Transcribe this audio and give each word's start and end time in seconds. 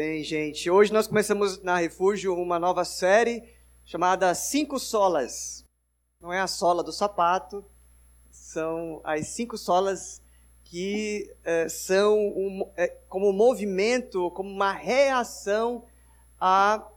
Bem, 0.00 0.22
gente, 0.22 0.70
hoje 0.70 0.92
nós 0.92 1.08
começamos 1.08 1.60
na 1.60 1.76
Refúgio 1.76 2.32
uma 2.32 2.56
nova 2.56 2.84
série 2.84 3.42
chamada 3.84 4.32
Cinco 4.32 4.78
Solas. 4.78 5.64
Não 6.22 6.32
é 6.32 6.38
a 6.38 6.46
sola 6.46 6.84
do 6.84 6.92
sapato, 6.92 7.64
são 8.30 9.00
as 9.02 9.26
cinco 9.26 9.58
solas 9.58 10.22
que 10.62 11.28
é, 11.42 11.68
são 11.68 12.16
um, 12.16 12.70
é, 12.76 12.86
como 13.08 13.28
um 13.28 13.32
movimento, 13.32 14.30
como 14.30 14.48
uma 14.48 14.70
reação 14.70 15.84
à 16.40 16.88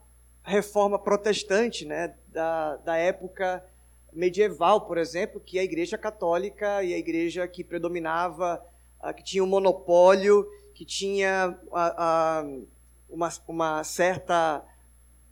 reforma 0.44 0.96
protestante 0.96 1.84
né, 1.84 2.14
da, 2.28 2.76
da 2.76 2.96
época 2.96 3.66
medieval, 4.12 4.82
por 4.82 4.96
exemplo, 4.96 5.40
que 5.40 5.58
a 5.58 5.64
Igreja 5.64 5.98
Católica 5.98 6.84
e 6.84 6.94
a 6.94 6.98
Igreja 6.98 7.48
que 7.48 7.64
predominava, 7.64 8.64
que 9.16 9.24
tinha 9.24 9.42
um 9.42 9.48
monopólio, 9.48 10.46
que 10.72 10.84
tinha 10.84 11.58
a, 11.72 12.38
a 12.38 12.44
uma, 13.12 13.28
uma 13.46 13.84
certa 13.84 14.64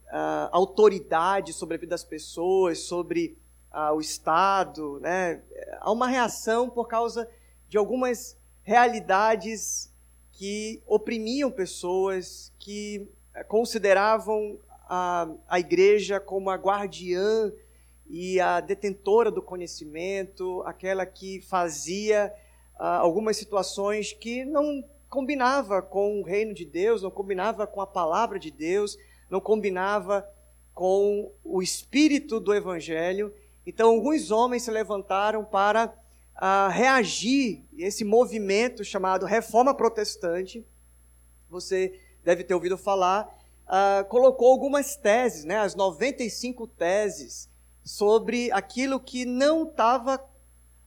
uh, 0.07 0.49
autoridade 0.53 1.53
sobre 1.53 1.77
a 1.77 1.79
vida 1.79 1.91
das 1.91 2.05
pessoas, 2.05 2.81
sobre 2.81 3.39
uh, 3.73 3.95
o 3.95 4.01
Estado. 4.01 5.01
Né? 5.01 5.43
Há 5.81 5.91
uma 5.91 6.07
reação 6.07 6.69
por 6.69 6.87
causa 6.87 7.29
de 7.69 7.79
algumas 7.79 8.37
realidades 8.63 9.93
que 10.33 10.83
oprimiam 10.87 11.51
pessoas, 11.51 12.53
que 12.59 13.09
consideravam 13.49 14.59
a, 14.89 15.29
a 15.49 15.61
igreja 15.61 16.19
como 16.19 16.51
a 16.51 16.57
guardiã 16.57 17.53
e 18.09 18.41
a 18.41 18.61
detentora 18.61 19.31
do 19.31 19.41
conhecimento, 19.41 20.63
aquela 20.67 21.07
que 21.07 21.41
fazia 21.43 22.33
uh, 22.75 22.83
algumas 22.83 23.37
situações 23.37 24.13
que 24.13 24.45
não 24.45 24.85
combinava 25.11 25.83
com 25.83 26.21
o 26.21 26.25
reino 26.25 26.55
de 26.55 26.65
Deus, 26.65 27.03
não 27.03 27.11
combinava 27.11 27.67
com 27.67 27.81
a 27.81 27.87
palavra 27.87 28.39
de 28.39 28.51
Deus, 28.51 28.97
não 29.29 29.41
combinava 29.41 30.27
com 30.73 31.33
o 31.45 31.61
espírito 31.61 32.39
do 32.39 32.55
evangelho. 32.55 33.35
Então, 33.67 33.91
alguns 33.91 34.31
homens 34.31 34.63
se 34.63 34.71
levantaram 34.71 35.45
para 35.45 35.93
uh, 36.37 36.71
reagir 36.71 37.65
a 37.73 37.83
esse 37.83 38.05
movimento 38.05 38.85
chamado 38.85 39.27
Reforma 39.27 39.75
Protestante. 39.75 40.65
Você 41.51 42.01
deve 42.25 42.45
ter 42.45 42.55
ouvido 42.55 42.79
falar. 42.79 43.37
Uh, 43.67 44.05
colocou 44.09 44.51
algumas 44.51 44.97
teses, 44.97 45.45
né, 45.45 45.59
as 45.59 45.75
95 45.75 46.67
teses, 46.69 47.49
sobre 47.85 48.51
aquilo 48.53 49.01
que 49.01 49.25
não 49.25 49.65
estava 49.65 50.25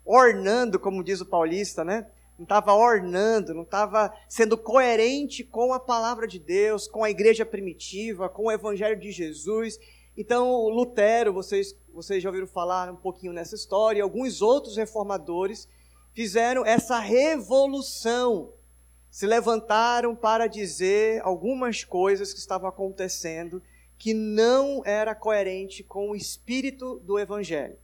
ornando, 0.05 0.79
como 0.79 1.03
diz 1.03 1.21
o 1.21 1.25
paulista, 1.25 1.83
né? 1.83 2.07
Não 2.37 2.43
estava 2.43 2.73
ornando, 2.73 3.53
não 3.53 3.63
estava 3.63 4.13
sendo 4.27 4.57
coerente 4.57 5.43
com 5.43 5.73
a 5.73 5.79
palavra 5.79 6.27
de 6.27 6.39
Deus, 6.39 6.87
com 6.87 7.03
a 7.03 7.09
igreja 7.09 7.45
primitiva, 7.45 8.27
com 8.27 8.45
o 8.45 8.51
evangelho 8.51 8.99
de 8.99 9.11
Jesus. 9.11 9.79
Então, 10.17 10.67
Lutero, 10.67 11.33
vocês, 11.33 11.75
vocês 11.93 12.21
já 12.21 12.29
ouviram 12.29 12.47
falar 12.47 12.91
um 12.91 12.95
pouquinho 12.95 13.33
nessa 13.33 13.55
história, 13.55 13.99
e 13.99 14.01
alguns 14.01 14.41
outros 14.41 14.77
reformadores 14.77 15.67
fizeram 16.13 16.65
essa 16.65 16.99
revolução, 16.99 18.53
se 19.09 19.25
levantaram 19.25 20.15
para 20.15 20.47
dizer 20.47 21.21
algumas 21.23 21.83
coisas 21.83 22.33
que 22.33 22.39
estavam 22.39 22.67
acontecendo 22.67 23.61
que 23.97 24.13
não 24.13 24.81
era 24.85 25.15
coerente 25.15 25.83
com 25.83 26.09
o 26.09 26.15
espírito 26.15 26.99
do 27.05 27.17
evangelho. 27.17 27.77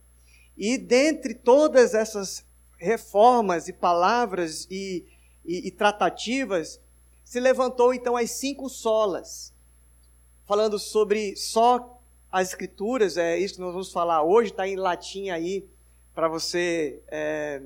E 0.56 0.76
dentre 0.76 1.34
todas 1.34 1.94
essas 1.94 2.44
reformas 2.80 3.68
e 3.68 3.72
palavras 3.72 4.66
e, 4.70 5.04
e, 5.44 5.68
e 5.68 5.70
tratativas, 5.70 6.80
se 7.24 7.38
levantou 7.38 7.92
então 7.92 8.16
as 8.16 8.30
cinco 8.32 8.68
solas, 8.68 9.54
falando 10.46 10.78
sobre 10.78 11.36
só 11.36 12.00
as 12.32 12.48
escrituras, 12.48 13.16
é 13.16 13.38
isso 13.38 13.54
que 13.54 13.60
nós 13.60 13.72
vamos 13.72 13.92
falar 13.92 14.22
hoje, 14.22 14.50
está 14.50 14.66
em 14.66 14.76
latim 14.76 15.28
aí, 15.28 15.68
para 16.14 16.26
você 16.26 17.00
é, 17.08 17.62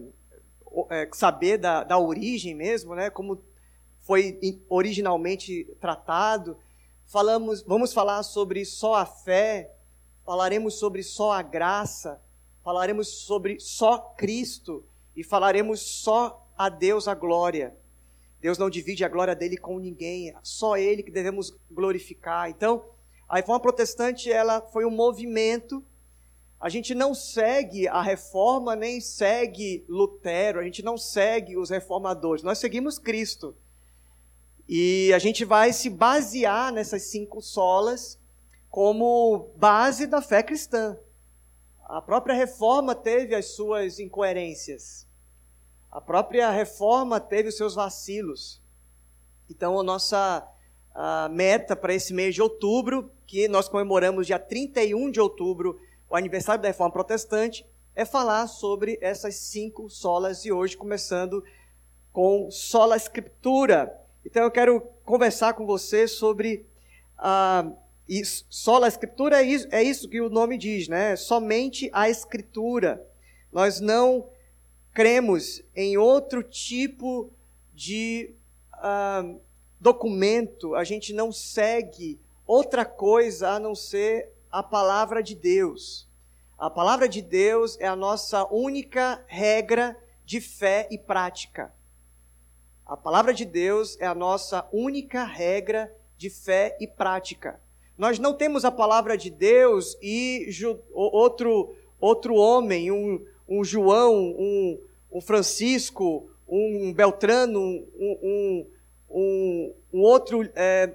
é, 0.91 1.09
saber 1.13 1.59
da, 1.59 1.85
da 1.85 1.99
origem 1.99 2.55
mesmo, 2.55 2.95
né, 2.95 3.09
como 3.09 3.41
foi 4.01 4.39
originalmente 4.69 5.65
tratado. 5.81 6.59
Falamos, 7.07 7.63
vamos 7.63 7.93
falar 7.93 8.23
sobre 8.23 8.65
só 8.65 8.95
a 8.95 9.07
fé, 9.07 9.75
falaremos 10.25 10.75
sobre 10.75 11.03
só 11.03 11.33
a 11.33 11.43
graça, 11.43 12.21
falaremos 12.63 13.09
sobre 13.09 13.59
só 13.61 13.99
Cristo, 13.99 14.85
e 15.17 15.23
falaremos 15.23 15.81
só 15.81 16.47
a 16.57 16.69
Deus 16.69 17.09
a 17.09 17.15
glória. 17.15 17.77
Deus 18.41 18.59
não 18.59 18.69
divide 18.69 19.05
a 19.05 19.09
glória 19.09 19.35
dele 19.35 19.57
com 19.57 19.79
ninguém, 19.79 20.35
só 20.43 20.77
ele 20.77 21.03
que 21.03 21.11
devemos 21.11 21.57
glorificar. 21.71 22.51
Então, 22.51 22.85
a 23.29 23.37
reforma 23.37 23.61
protestante 23.61 24.31
ela 24.31 24.61
foi 24.61 24.85
um 24.85 24.91
movimento. 24.91 25.83
A 26.61 26.69
gente 26.69 26.95
não 26.95 27.15
segue 27.15 27.89
a 27.89 28.03
reforma 28.03 28.77
nem 28.77 29.01
segue 29.01 29.85
Lutero, 29.89 30.61
a 30.61 30.63
gente 30.63 30.83
não 30.83 30.97
segue 30.97 31.57
os 31.57 31.71
reformadores. 31.71 32.43
Nós 32.43 32.59
seguimos 32.59 32.99
Cristo. 32.99 33.57
E 34.69 35.13
a 35.15 35.19
gente 35.19 35.45
vai 35.45 35.73
se 35.73 35.91
basear 35.91 36.73
nessas 36.73 37.03
cinco 37.03 37.41
solas 37.41 38.19
como 38.71 39.51
base 39.57 40.07
da 40.07 40.23
fé 40.23 40.43
cristã. 40.43 40.99
A 41.87 42.01
própria 42.01 42.35
reforma 42.35 42.95
teve 42.95 43.35
as 43.35 43.47
suas 43.47 43.99
incoerências. 43.99 45.07
A 45.91 46.01
própria 46.01 46.51
reforma 46.51 47.21
teve 47.21 47.51
os 47.51 47.57
seus 47.57 47.75
vacilos. 47.75 48.61
Então, 49.49 49.79
a 49.79 49.83
nossa 49.83 50.49
a 50.95 51.29
meta 51.29 51.75
para 51.75 51.93
esse 51.93 52.15
mês 52.15 52.35
de 52.35 52.41
outubro, 52.41 53.11
que 53.27 53.49
nós 53.49 53.69
comemoramos 53.69 54.29
dia 54.29 54.39
31 54.39 55.11
de 55.11 55.21
outubro, 55.21 55.81
o 56.09 56.15
aniversário 56.15 56.63
da 56.63 56.69
reforma 56.69 56.93
protestante, 56.93 57.67
é 57.97 58.05
falar 58.05 58.47
sobre 58.47 58.99
essas 59.01 59.35
cinco 59.35 59.91
solas 59.91 60.45
e 60.45 60.53
hoje 60.53 60.77
começando 60.77 61.45
com 62.13 62.49
sola 62.51 62.97
escritura. 62.97 63.93
Então 64.25 64.43
eu 64.45 64.51
quero 64.51 64.81
conversar 65.05 65.55
com 65.55 65.67
você 65.67 66.07
sobre 66.07 66.65
a 67.19 67.67
uh, 68.07 68.13
isso, 68.13 68.47
sola 68.49 68.89
escritura 68.89 69.43
é 69.43 69.47
isso, 69.47 69.69
é 69.71 69.83
isso 69.83 70.09
que 70.09 70.21
o 70.21 70.31
nome 70.31 70.59
diz, 70.59 70.89
né? 70.89 71.17
Somente 71.17 71.91
a 71.93 72.09
escritura. 72.09 73.05
Nós 73.53 73.81
não 73.81 74.29
cremos 74.93 75.63
em 75.75 75.97
outro 75.97 76.43
tipo 76.43 77.31
de 77.73 78.35
uh, 78.75 79.41
documento, 79.81 80.75
a 80.75 80.85
gente 80.85 81.13
não 81.13 81.33
segue 81.33 82.21
outra 82.47 82.85
coisa 82.85 83.51
a 83.51 83.59
não 83.59 83.75
ser 83.75 84.31
a 84.51 84.63
palavra 84.63 85.23
de 85.23 85.35
Deus. 85.35 86.09
A 86.57 86.71
palavra 86.71 87.09
de 87.09 87.21
Deus 87.21 87.77
é 87.81 87.87
a 87.87 87.97
nossa 87.97 88.47
única 88.53 89.25
regra 89.27 89.97
de 90.25 90.41
fé 90.41 90.87
e 90.91 90.97
prática. 90.97 91.75
A 92.87 92.97
palavra 92.97 93.35
de 93.35 93.45
Deus 93.45 93.99
é 93.99 94.07
a 94.07 94.15
nossa 94.15 94.69
única 94.73 95.25
regra 95.25 95.93
de 96.17 96.31
fé 96.31 96.77
e 96.81 96.87
prática. 96.87 97.61
Nós 97.97 98.19
não 98.19 98.35
temos 98.35 98.65
a 98.65 98.71
palavra 98.71 99.17
de 99.17 99.31
Deus 99.31 99.97
e 100.03 100.49
outro, 100.93 101.75
outro 102.01 102.35
homem, 102.35 102.91
um, 102.91 103.25
um 103.49 103.63
João, 103.63 104.15
um, 104.17 104.81
um 105.13 105.21
Francisco, 105.21 106.29
um 106.49 106.93
Beltrano, 106.93 107.61
um, 107.61 108.67
um, 109.11 109.75
um, 109.93 110.01
outro 110.01 110.43
é, 110.57 110.93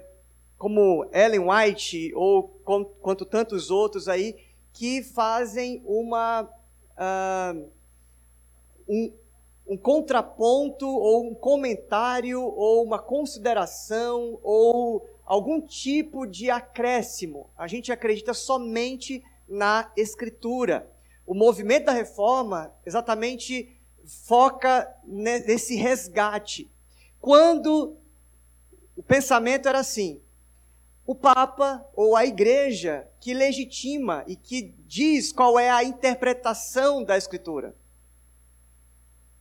como 0.58 1.06
Ellen 1.12 1.46
White 1.48 2.12
ou 2.14 2.48
quanto 3.00 3.24
tantos 3.24 3.70
outros 3.70 4.06
aí 4.06 4.36
que 4.72 5.02
fazem 5.02 5.82
uma 5.86 6.42
uh, 6.42 7.68
um, 8.86 9.12
um 9.66 9.76
contraponto 9.76 10.86
ou 10.86 11.30
um 11.30 11.34
comentário 11.34 12.42
ou 12.42 12.84
uma 12.84 12.98
consideração 12.98 14.38
ou 14.42 15.08
algum 15.30 15.60
tipo 15.60 16.26
de 16.26 16.50
acréscimo. 16.50 17.48
A 17.56 17.68
gente 17.68 17.92
acredita 17.92 18.34
somente 18.34 19.22
na 19.48 19.88
Escritura. 19.96 20.90
O 21.24 21.34
movimento 21.34 21.84
da 21.84 21.92
reforma 21.92 22.74
exatamente 22.84 23.80
foca 24.26 24.92
nesse 25.04 25.76
resgate. 25.76 26.68
Quando 27.20 27.96
o 28.96 29.04
pensamento 29.04 29.68
era 29.68 29.78
assim: 29.78 30.20
o 31.06 31.14
Papa 31.14 31.88
ou 31.94 32.16
a 32.16 32.26
Igreja 32.26 33.08
que 33.20 33.32
legitima 33.32 34.24
e 34.26 34.34
que 34.34 34.74
diz 34.84 35.30
qual 35.30 35.56
é 35.60 35.70
a 35.70 35.84
interpretação 35.84 37.04
da 37.04 37.16
Escritura. 37.16 37.76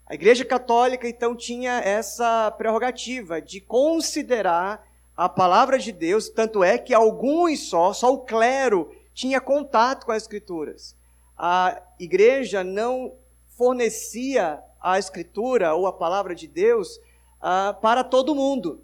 A 0.06 0.14
Igreja 0.14 0.46
Católica 0.46 1.10
então 1.10 1.36
tinha 1.36 1.80
essa 1.80 2.52
prerrogativa 2.52 3.42
de 3.42 3.60
considerar 3.60 4.88
a 5.20 5.28
palavra 5.28 5.78
de 5.78 5.92
Deus, 5.92 6.30
tanto 6.30 6.64
é 6.64 6.78
que 6.78 6.94
alguns 6.94 7.68
só, 7.68 7.92
só 7.92 8.14
o 8.14 8.20
clero 8.20 8.90
tinha 9.14 9.42
contato 9.42 10.06
com 10.06 10.14
as 10.14 10.24
escrituras. 10.24 10.96
A 11.38 11.82
igreja 12.00 12.64
não 12.64 13.16
fornecia 13.50 14.64
a 14.80 14.98
escritura 14.98 15.74
ou 15.74 15.86
a 15.88 15.92
palavra 15.92 16.34
de 16.34 16.48
Deus 16.48 16.96
uh, 16.96 17.78
para 17.82 18.02
todo 18.02 18.34
mundo. 18.34 18.82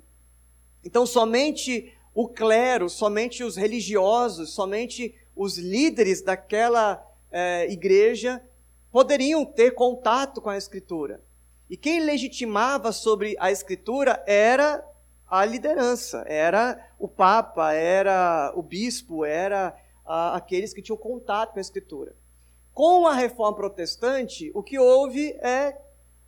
Então, 0.84 1.06
somente 1.06 1.94
o 2.14 2.28
clero, 2.28 2.90
somente 2.90 3.42
os 3.42 3.56
religiosos, 3.56 4.50
somente 4.50 5.16
os 5.34 5.58
líderes 5.58 6.22
daquela 6.22 7.02
é, 7.32 7.72
igreja 7.72 8.44
poderiam 8.92 9.46
ter 9.46 9.72
contato 9.72 10.42
com 10.42 10.50
a 10.50 10.58
Escritura. 10.58 11.24
E 11.70 11.78
quem 11.78 12.02
legitimava 12.02 12.92
sobre 12.92 13.38
a 13.40 13.50
Escritura 13.50 14.22
era 14.28 14.86
a 15.40 15.46
liderança, 15.46 16.24
era 16.28 16.80
o 17.00 17.08
Papa, 17.08 17.74
era 17.74 18.54
o 18.56 18.62
bispo, 18.62 19.26
era 19.26 19.76
a, 20.06 20.36
aqueles 20.36 20.74
que 20.74 20.82
tinham 20.82 20.98
contato 20.98 21.54
com 21.54 21.60
a 21.60 21.62
Escritura. 21.62 22.16
Com 22.74 23.08
a 23.08 23.14
reforma 23.14 23.56
protestante, 23.56 24.52
o 24.54 24.62
que 24.62 24.78
houve 24.78 25.32
é 25.42 25.78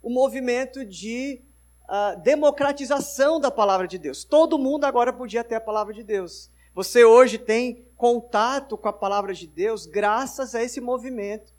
o 0.01 0.09
movimento 0.09 0.85
de 0.85 1.41
uh, 1.83 2.19
democratização 2.21 3.39
da 3.39 3.51
palavra 3.51 3.87
de 3.87 3.97
Deus. 3.97 4.23
Todo 4.23 4.57
mundo 4.57 4.85
agora 4.85 5.11
podia 5.11 5.43
ter 5.43 5.55
a 5.55 5.61
palavra 5.61 5.93
de 5.93 6.03
Deus. 6.03 6.49
Você 6.73 7.03
hoje 7.03 7.37
tem 7.37 7.85
contato 7.95 8.77
com 8.77 8.87
a 8.87 8.93
palavra 8.93 9.33
de 9.33 9.47
Deus 9.47 9.85
graças 9.85 10.53
a 10.53 10.61
esse 10.61 10.79
movimento 10.79 11.53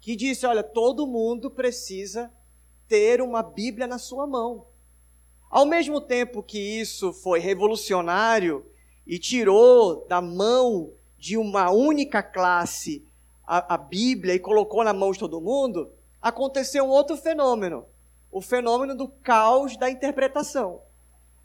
que 0.00 0.16
disse: 0.16 0.44
olha, 0.44 0.62
todo 0.62 1.06
mundo 1.06 1.50
precisa 1.50 2.32
ter 2.88 3.22
uma 3.22 3.42
Bíblia 3.42 3.86
na 3.86 3.98
sua 3.98 4.26
mão. 4.26 4.66
Ao 5.54 5.64
mesmo 5.64 6.00
tempo 6.00 6.42
que 6.42 6.58
isso 6.58 7.12
foi 7.12 7.38
revolucionário 7.38 8.66
e 9.06 9.20
tirou 9.20 10.04
da 10.08 10.20
mão 10.20 10.92
de 11.16 11.36
uma 11.36 11.70
única 11.70 12.24
classe 12.24 13.06
a, 13.46 13.74
a 13.74 13.78
Bíblia 13.78 14.34
e 14.34 14.40
colocou 14.40 14.82
na 14.82 14.92
mão 14.92 15.12
de 15.12 15.20
todo 15.20 15.40
mundo, 15.40 15.92
aconteceu 16.20 16.84
um 16.84 16.88
outro 16.88 17.16
fenômeno 17.16 17.86
o 18.32 18.40
fenômeno 18.40 18.96
do 18.96 19.06
caos 19.06 19.76
da 19.76 19.88
interpretação. 19.88 20.82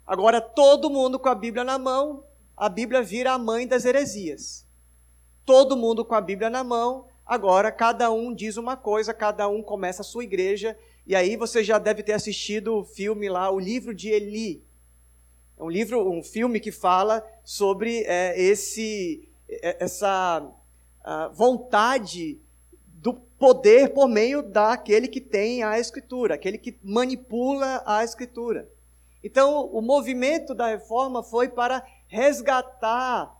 Agora, 0.08 0.42
todo 0.42 0.90
mundo 0.90 1.20
com 1.20 1.30
a 1.30 1.36
Bíblia 1.36 1.64
na 1.64 1.78
mão, 1.78 2.24
a 2.58 2.68
Bíblia 2.68 3.04
vira 3.04 3.34
a 3.34 3.38
mãe 3.38 3.68
das 3.68 3.86
heresias. 3.86 4.66
Todo 5.46 5.78
mundo 5.78 6.04
com 6.04 6.16
a 6.16 6.22
Bíblia 6.22 6.50
na 6.50 6.64
mão, 6.64 7.06
agora 7.24 7.72
cada 7.72 8.10
um 8.10 8.34
diz 8.34 8.58
uma 8.58 8.76
coisa, 8.76 9.14
cada 9.14 9.48
um 9.48 9.62
começa 9.62 10.02
a 10.02 10.04
sua 10.04 10.24
igreja, 10.24 10.76
e 11.10 11.16
aí 11.16 11.36
você 11.36 11.64
já 11.64 11.80
deve 11.80 12.04
ter 12.04 12.14
assistido 12.14 12.76
o 12.76 12.86
filme 12.86 13.28
lá, 13.28 13.50
o 13.50 13.60
livro 13.60 13.96
de 13.96 14.10
Eli. 14.10 14.64
É 15.58 15.64
um 15.64 15.68
livro, 15.68 16.08
um 16.08 16.22
filme 16.22 16.60
que 16.60 16.72
fala 16.72 17.28
sobre 17.44 18.04
é, 18.04 18.40
esse, 18.40 19.28
é, 19.50 19.84
essa 19.84 20.48
vontade 21.34 22.40
do 22.86 23.16
poder 23.16 23.92
por 23.92 24.08
meio 24.08 24.44
daquele 24.44 25.08
que 25.08 25.20
tem 25.20 25.64
a 25.64 25.80
Escritura, 25.80 26.36
aquele 26.36 26.60
que 26.60 26.78
manipula 26.84 27.82
a 27.88 28.04
Escritura. 28.04 28.70
Então, 29.24 29.66
o 29.66 29.82
movimento 29.82 30.54
da 30.54 30.68
reforma 30.68 31.24
foi 31.24 31.50
para 31.50 31.84
resgatar 32.08 33.36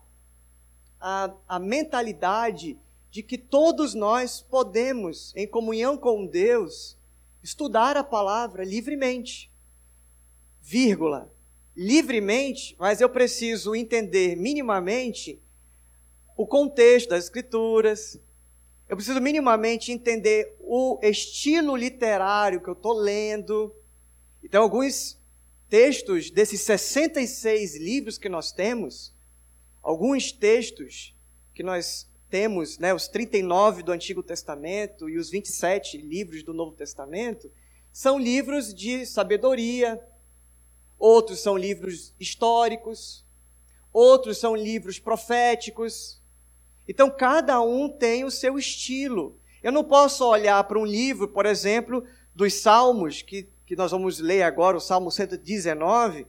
a, 1.00 1.32
a 1.48 1.60
mentalidade 1.60 2.80
de 3.12 3.22
que 3.22 3.38
todos 3.38 3.94
nós 3.94 4.42
podemos, 4.42 5.32
em 5.36 5.46
comunhão 5.46 5.96
com 5.96 6.26
Deus, 6.26 6.98
estudar 7.44 7.98
a 7.98 8.04
palavra 8.04 8.64
livremente. 8.64 9.52
Vírgula. 10.62 11.34
Livremente, 11.76 12.76
mas 12.78 13.00
eu 13.00 13.10
preciso 13.10 13.76
entender 13.76 14.36
minimamente 14.36 15.42
o 16.36 16.46
contexto 16.46 17.10
das 17.10 17.26
Escrituras, 17.26 18.20
eu 18.90 18.96
preciso 18.96 19.22
minimamente 19.22 19.92
entender 19.92 20.58
o 20.60 21.00
estilo 21.04 21.76
literário 21.76 22.60
que 22.60 22.68
eu 22.68 22.74
estou 22.74 22.94
lendo. 22.94 23.76
Então, 24.44 24.64
alguns 24.64 25.22
textos 25.70 26.32
desses 26.32 26.62
66 26.62 27.78
livros 27.78 28.18
que 28.18 28.28
nós 28.28 28.52
temos, 28.52 29.14
alguns 29.84 30.32
textos 30.32 31.16
que 31.54 31.62
nós 31.62 32.09
temos, 32.30 32.78
né, 32.78 32.94
os 32.94 33.08
39 33.08 33.84
do 33.84 33.92
Antigo 33.92 34.22
Testamento 34.22 35.10
e 35.10 35.18
os 35.18 35.30
27 35.30 35.98
livros 35.98 36.44
do 36.44 36.54
Novo 36.54 36.76
Testamento, 36.76 37.52
são 37.92 38.20
livros 38.20 38.74
de 38.74 39.06
sabedoria, 39.06 40.00
outros 40.98 41.40
são 41.40 41.58
livros 41.58 42.14
históricos, 42.20 43.26
outros 43.92 44.38
são 44.38 44.56
livros 44.56 45.00
proféticos, 45.00 46.20
então, 46.90 47.08
cada 47.08 47.62
um 47.62 47.88
tem 47.88 48.24
o 48.24 48.32
seu 48.32 48.58
estilo. 48.58 49.38
Eu 49.62 49.72
não 49.72 49.84
posso 49.84 50.28
olhar 50.28 50.64
para 50.64 50.80
um 50.80 50.86
livro, 50.86 51.28
por 51.28 51.46
exemplo, 51.46 52.04
dos 52.34 52.56
Salmos, 52.56 53.22
que, 53.22 53.48
que 53.64 53.76
nós 53.76 53.92
vamos 53.92 54.18
ler 54.18 54.42
agora, 54.42 54.76
o 54.76 54.80
Salmo 54.80 55.12
119, 55.12 56.26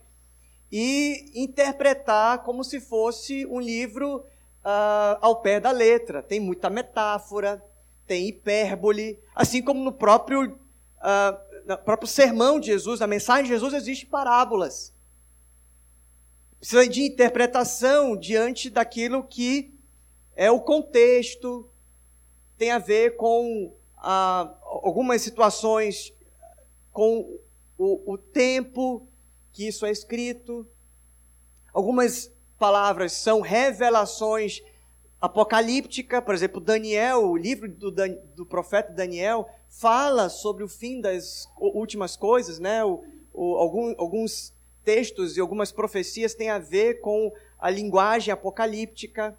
e 0.70 1.32
interpretar 1.35 2.43
como 2.44 2.62
se 2.62 2.79
fosse 2.79 3.46
um 3.46 3.58
livro 3.58 4.23
uh, 4.64 5.18
ao 5.20 5.40
pé 5.40 5.60
da 5.60 5.70
letra. 5.70 6.22
Tem 6.22 6.40
muita 6.40 6.70
metáfora, 6.70 7.64
tem 8.06 8.28
hipérbole, 8.28 9.18
assim 9.34 9.62
como 9.62 9.82
no 9.82 9.92
próprio, 9.92 10.52
uh, 10.52 11.66
no 11.66 11.78
próprio 11.78 12.08
sermão 12.08 12.58
de 12.58 12.66
Jesus, 12.66 13.00
na 13.00 13.06
mensagem 13.06 13.44
de 13.44 13.50
Jesus, 13.50 13.74
existem 13.74 14.08
parábolas. 14.08 14.92
Precisa 16.58 16.88
de 16.88 17.02
interpretação 17.02 18.16
diante 18.16 18.68
daquilo 18.68 19.24
que 19.24 19.72
é 20.36 20.50
o 20.50 20.60
contexto, 20.60 21.70
tem 22.58 22.70
a 22.70 22.78
ver 22.78 23.16
com 23.16 23.74
ah, 23.96 24.54
algumas 24.62 25.22
situações, 25.22 26.12
com 26.92 27.38
o, 27.78 28.12
o 28.12 28.18
tempo 28.18 29.06
que 29.52 29.66
isso 29.66 29.86
é 29.86 29.90
escrito. 29.90 30.66
Algumas 31.72 32.30
palavras 32.60 33.12
são 33.12 33.40
revelações 33.40 34.62
apocalípticas, 35.18 36.22
por 36.22 36.34
exemplo, 36.34 36.60
Daniel, 36.60 37.24
o 37.24 37.36
livro 37.36 37.66
do, 37.66 37.90
do 38.36 38.44
profeta 38.44 38.92
Daniel, 38.92 39.48
fala 39.66 40.28
sobre 40.28 40.62
o 40.62 40.68
fim 40.68 41.00
das 41.00 41.48
últimas 41.58 42.16
coisas, 42.16 42.58
né? 42.58 42.84
O, 42.84 43.02
o, 43.32 43.56
algum, 43.56 43.94
alguns 43.96 44.52
textos 44.84 45.38
e 45.38 45.40
algumas 45.40 45.72
profecias 45.72 46.34
têm 46.34 46.50
a 46.50 46.58
ver 46.58 47.00
com 47.00 47.32
a 47.58 47.70
linguagem 47.70 48.30
apocalíptica. 48.30 49.36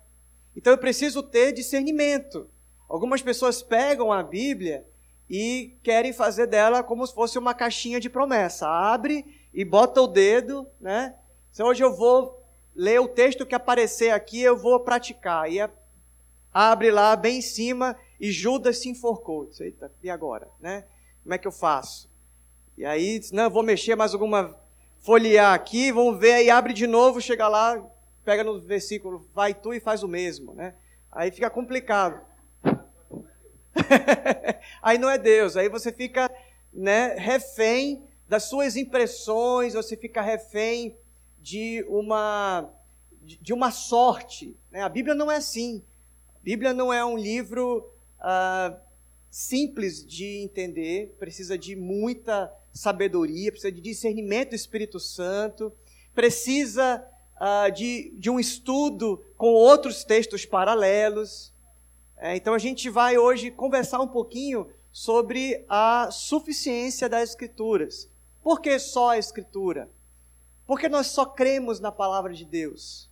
Então 0.55 0.73
eu 0.73 0.77
preciso 0.77 1.21
ter 1.21 1.51
discernimento. 1.51 2.49
Algumas 2.89 3.21
pessoas 3.21 3.61
pegam 3.61 4.11
a 4.11 4.23
Bíblia 4.23 4.83
e 5.29 5.77
querem 5.83 6.11
fazer 6.11 6.47
dela 6.47 6.81
como 6.81 7.05
se 7.05 7.13
fosse 7.13 7.37
uma 7.37 7.53
caixinha 7.53 7.99
de 7.99 8.09
promessa. 8.09 8.67
Abre 8.67 9.25
e 9.53 9.63
bota 9.63 10.01
o 10.01 10.07
dedo, 10.07 10.67
né? 10.79 11.15
Então 11.53 11.67
hoje 11.67 11.83
eu 11.83 11.95
vou 11.95 12.40
ler 12.75 12.99
o 12.99 13.07
texto 13.07 13.45
que 13.45 13.55
aparecer 13.55 14.11
aqui, 14.11 14.41
eu 14.41 14.57
vou 14.57 14.79
praticar. 14.79 15.51
E 15.51 15.59
abre 16.53 16.91
lá 16.91 17.15
bem 17.15 17.37
em 17.37 17.41
cima 17.41 17.97
e 18.19 18.31
Judas 18.31 18.79
se 18.79 18.89
enforcou. 18.89 19.49
Eita, 19.59 19.91
e 20.03 20.09
agora, 20.09 20.47
né? 20.59 20.85
Como 21.23 21.33
é 21.33 21.37
que 21.37 21.47
eu 21.47 21.51
faço? 21.51 22.09
E 22.77 22.85
aí, 22.85 23.21
não, 23.31 23.49
vou 23.49 23.63
mexer 23.63 23.95
mais 23.95 24.13
alguma 24.13 24.57
folhear 24.99 25.53
aqui, 25.53 25.91
vamos 25.91 26.19
ver, 26.19 26.33
aí 26.33 26.49
abre 26.49 26.73
de 26.73 26.85
novo, 26.85 27.19
chega 27.19 27.47
lá, 27.47 27.83
pega 28.23 28.43
no 28.43 28.59
versículo, 28.61 29.27
vai 29.33 29.53
tu 29.53 29.73
e 29.73 29.79
faz 29.79 30.03
o 30.03 30.07
mesmo, 30.07 30.53
né? 30.53 30.75
Aí 31.11 31.31
fica 31.31 31.49
complicado. 31.49 32.21
aí 34.81 34.97
não 34.97 35.09
é 35.09 35.17
Deus, 35.17 35.57
aí 35.57 35.67
você 35.69 35.91
fica 35.91 36.31
né, 36.71 37.15
refém 37.17 38.03
das 38.27 38.43
suas 38.43 38.75
impressões, 38.75 39.73
você 39.73 39.97
fica 39.97 40.21
refém 40.21 40.95
de 41.41 41.83
uma, 41.87 42.69
de 43.21 43.53
uma 43.53 43.71
sorte. 43.71 44.55
Né? 44.69 44.81
A 44.81 44.89
Bíblia 44.89 45.15
não 45.15 45.31
é 45.31 45.37
assim. 45.37 45.83
A 46.35 46.39
Bíblia 46.43 46.73
não 46.73 46.93
é 46.93 47.03
um 47.03 47.17
livro 47.17 47.91
ah, 48.19 48.77
simples 49.29 50.05
de 50.05 50.43
entender, 50.43 51.15
precisa 51.17 51.57
de 51.57 51.75
muita 51.75 52.53
sabedoria, 52.73 53.51
precisa 53.51 53.71
de 53.71 53.81
discernimento 53.81 54.49
do 54.49 54.55
Espírito 54.55 54.99
Santo, 54.99 55.73
precisa 56.13 57.03
uh, 57.37 57.71
de, 57.71 58.13
de 58.17 58.29
um 58.29 58.39
estudo 58.39 59.23
com 59.37 59.47
outros 59.47 60.03
textos 60.03 60.45
paralelos. 60.45 61.53
É, 62.17 62.35
então 62.35 62.53
a 62.53 62.59
gente 62.59 62.89
vai 62.89 63.17
hoje 63.17 63.49
conversar 63.49 64.01
um 64.01 64.07
pouquinho 64.07 64.67
sobre 64.91 65.65
a 65.67 66.09
suficiência 66.11 67.09
das 67.09 67.29
Escrituras. 67.29 68.09
Por 68.43 68.61
que 68.61 68.77
só 68.77 69.11
a 69.11 69.17
Escritura? 69.17 69.89
Porque 70.71 70.87
nós 70.87 71.07
só 71.07 71.25
cremos 71.25 71.81
na 71.81 71.91
palavra 71.91 72.33
de 72.33 72.45
Deus. 72.45 73.09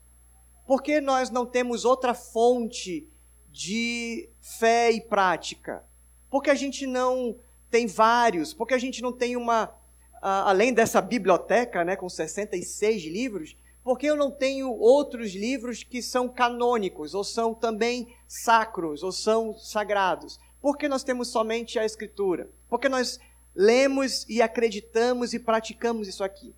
Porque 0.65 1.01
nós 1.01 1.29
não 1.29 1.45
temos 1.45 1.83
outra 1.83 2.13
fonte 2.13 3.05
de 3.51 4.29
fé 4.39 4.89
e 4.93 5.01
prática? 5.01 5.83
Porque 6.29 6.49
a 6.49 6.55
gente 6.55 6.87
não 6.87 7.37
tem 7.69 7.85
vários? 7.85 8.53
Porque 8.53 8.73
a 8.73 8.77
gente 8.77 9.01
não 9.01 9.11
tem 9.11 9.35
uma, 9.35 9.75
além 10.21 10.73
dessa 10.73 11.01
biblioteca, 11.01 11.83
né, 11.83 11.97
com 11.97 12.07
66 12.07 13.03
livros, 13.03 13.57
porque 13.83 14.05
eu 14.05 14.15
não 14.15 14.31
tenho 14.31 14.71
outros 14.71 15.33
livros 15.33 15.83
que 15.83 16.01
são 16.01 16.29
canônicos, 16.29 17.13
ou 17.13 17.25
são 17.25 17.53
também 17.53 18.15
sacros, 18.25 19.03
ou 19.03 19.11
são 19.11 19.53
sagrados? 19.53 20.39
Porque 20.61 20.87
nós 20.87 21.03
temos 21.03 21.27
somente 21.27 21.77
a 21.77 21.83
Escritura? 21.83 22.49
Porque 22.69 22.87
nós 22.87 23.19
lemos 23.53 24.25
e 24.29 24.41
acreditamos 24.41 25.33
e 25.33 25.39
praticamos 25.39 26.07
isso 26.07 26.23
aqui. 26.23 26.55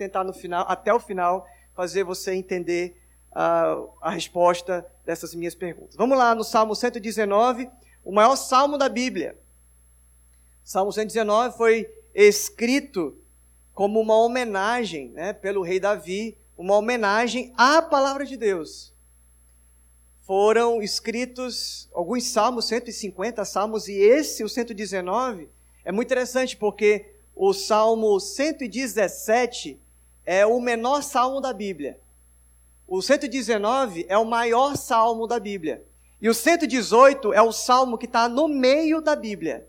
Tentar 0.00 0.24
no 0.24 0.32
final, 0.32 0.64
até 0.66 0.94
o 0.94 0.98
final, 0.98 1.46
fazer 1.74 2.04
você 2.04 2.32
entender 2.32 2.96
uh, 3.32 3.92
a 4.00 4.08
resposta 4.08 4.90
dessas 5.04 5.34
minhas 5.34 5.54
perguntas. 5.54 5.94
Vamos 5.94 6.16
lá 6.16 6.34
no 6.34 6.42
Salmo 6.42 6.74
119, 6.74 7.70
o 8.02 8.10
maior 8.10 8.34
salmo 8.34 8.78
da 8.78 8.88
Bíblia. 8.88 9.38
Salmo 10.64 10.90
119 10.90 11.54
foi 11.54 11.86
escrito 12.14 13.14
como 13.74 14.00
uma 14.00 14.16
homenagem 14.16 15.10
né, 15.10 15.34
pelo 15.34 15.60
rei 15.60 15.78
Davi, 15.78 16.38
uma 16.56 16.78
homenagem 16.78 17.52
à 17.54 17.82
palavra 17.82 18.24
de 18.24 18.38
Deus. 18.38 18.94
Foram 20.22 20.80
escritos 20.80 21.90
alguns 21.92 22.24
salmos, 22.24 22.64
150 22.68 23.44
salmos, 23.44 23.86
e 23.86 23.92
esse, 23.92 24.42
o 24.42 24.48
119, 24.48 25.50
é 25.84 25.92
muito 25.92 26.08
interessante 26.08 26.56
porque 26.56 27.16
o 27.36 27.52
salmo 27.52 28.18
117 28.18 29.78
é 30.32 30.46
o 30.46 30.60
menor 30.60 31.02
salmo 31.02 31.40
da 31.40 31.52
Bíblia. 31.52 31.98
O 32.86 33.02
119 33.02 34.06
é 34.08 34.16
o 34.16 34.24
maior 34.24 34.76
salmo 34.76 35.26
da 35.26 35.40
Bíblia. 35.40 35.84
E 36.22 36.28
o 36.28 36.34
118 36.34 37.34
é 37.34 37.42
o 37.42 37.50
salmo 37.50 37.98
que 37.98 38.06
está 38.06 38.28
no 38.28 38.46
meio 38.46 39.00
da 39.00 39.16
Bíblia. 39.16 39.66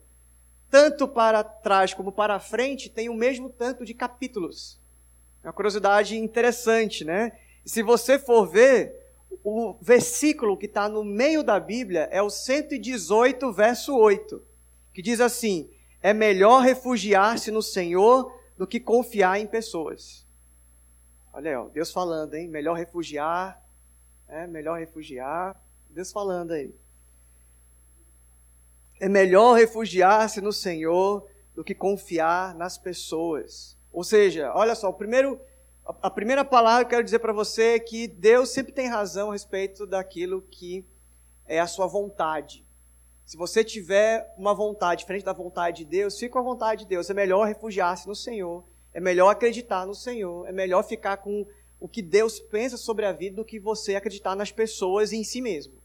Tanto 0.70 1.08
para 1.08 1.44
trás 1.44 1.96
como 1.96 2.12
para 2.12 2.40
frente 2.40 2.92
tem 2.92 3.10
o 3.10 3.16
mesmo 3.16 3.50
tanto 3.50 3.84
de 3.84 3.96
capítulos. 3.96 4.80
É 5.44 5.48
uma 5.48 5.54
curiosidade 5.54 6.16
interessante, 6.16 7.04
né? 7.04 7.32
Se 7.66 7.82
você 7.82 8.20
for 8.20 8.46
ver, 8.46 8.94
o 9.44 9.76
versículo 9.82 10.56
que 10.56 10.68
está 10.68 10.88
no 10.88 11.04
meio 11.04 11.42
da 11.42 11.60
Bíblia 11.60 12.08
é 12.12 12.22
o 12.22 12.30
118, 12.30 13.52
verso 13.52 13.98
8, 13.98 14.40
que 14.94 15.02
diz 15.02 15.22
assim: 15.22 15.72
É 16.04 16.14
melhor 16.14 16.62
refugiar-se 16.62 17.50
no 17.50 17.64
Senhor 17.64 18.32
do 18.56 18.68
que 18.68 18.80
confiar 18.80 19.40
em 19.40 19.48
pessoas. 19.48 20.30
Olha 21.34 21.52
aí, 21.52 21.56
ó, 21.56 21.70
Deus 21.70 21.92
falando, 21.92 22.34
hein? 22.34 22.48
Melhor 22.48 22.74
refugiar, 22.76 23.62
é 24.28 24.46
melhor 24.48 24.80
refugiar. 24.80 25.62
Deus 25.90 26.12
falando 26.12 26.52
aí. 26.52 26.74
É 29.00 29.10
melhor 29.10 29.54
refugiar-se 29.54 30.42
no 30.42 30.54
Senhor 30.54 31.28
do 31.56 31.64
que 31.64 31.74
confiar 31.76 32.56
nas 32.56 32.78
pessoas. 32.78 33.78
Ou 33.92 34.04
seja, 34.04 34.54
olha 34.54 34.76
só, 34.76 34.90
o 34.90 34.94
primeiro, 34.94 35.40
a 35.86 36.10
primeira 36.10 36.46
palavra 36.46 36.86
que 36.86 36.88
eu 36.88 36.98
quero 36.98 37.04
dizer 37.04 37.20
para 37.20 37.34
você 37.34 37.76
é 37.76 37.80
que 37.80 38.08
Deus 38.08 38.50
sempre 38.50 38.72
tem 38.72 38.88
razão 38.88 39.30
a 39.30 39.34
respeito 39.34 39.86
daquilo 39.86 40.42
que 40.44 40.86
é 41.46 41.60
a 41.60 41.68
sua 41.68 41.88
vontade. 41.88 42.66
Se 43.26 43.38
você 43.38 43.64
tiver 43.64 44.34
uma 44.38 44.54
vontade 44.54 45.00
diferente 45.00 45.26
da 45.26 45.34
vontade 45.34 45.84
de 45.84 45.86
Deus, 45.86 46.18
fique 46.18 46.34
com 46.34 46.40
a 46.40 46.44
vontade 46.44 46.84
de 46.84 46.90
Deus. 46.90 47.10
É 47.10 47.14
melhor 47.14 47.46
refugiar-se 47.46 48.08
no 48.08 48.16
Senhor 48.16 48.64
é 48.94 49.00
melhor 49.00 49.30
acreditar 49.30 49.86
no 49.86 49.96
Senhor, 49.96 50.48
é 50.48 50.52
melhor 50.52 50.84
ficar 50.84 51.18
com 51.18 51.46
o 51.80 51.88
que 51.88 52.02
Deus 52.02 52.40
pensa 52.40 52.78
sobre 52.78 53.06
a 53.06 53.12
vida 53.12 53.38
do 53.38 53.46
que 53.46 53.60
você 53.60 53.96
acreditar 53.96 54.36
nas 54.36 54.52
pessoas 54.52 55.12
e 55.12 55.18
em 55.18 55.24
si 55.24 55.42
mesmo. 55.42 55.82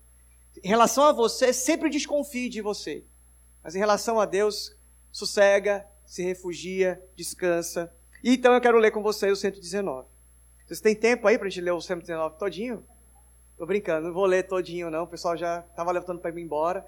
Em 0.62 0.68
relação 0.68 1.04
a 1.04 1.12
você, 1.12 1.52
sempre 1.52 1.88
desconfie 1.88 2.48
de 2.48 2.60
você. 2.60 3.04
Mas 3.62 3.74
em 3.74 3.78
relação 3.78 4.20
a 4.20 4.26
Deus, 4.26 4.76
sossega, 5.10 5.86
se 6.04 6.22
refugia, 6.22 7.02
descansa. 7.14 7.92
E 8.22 8.34
então 8.34 8.54
eu 8.54 8.60
quero 8.60 8.78
ler 8.78 8.90
com 8.90 9.02
vocês 9.02 9.32
o 9.32 9.36
119. 9.36 10.06
Vocês 10.66 10.80
têm 10.80 10.94
tempo 10.94 11.26
aí 11.26 11.38
para 11.38 11.46
a 11.46 11.50
gente 11.50 11.62
ler 11.62 11.72
o 11.72 11.80
119 11.80 12.38
todinho? 12.38 12.84
Tô 13.56 13.64
brincando, 13.64 14.08
não 14.08 14.14
vou 14.14 14.26
ler 14.26 14.46
todinho 14.46 14.90
não, 14.90 15.04
o 15.04 15.06
pessoal 15.06 15.36
já 15.36 15.64
estava 15.70 15.90
levantando 15.90 16.20
para 16.20 16.30
ir 16.30 16.42
embora. 16.42 16.86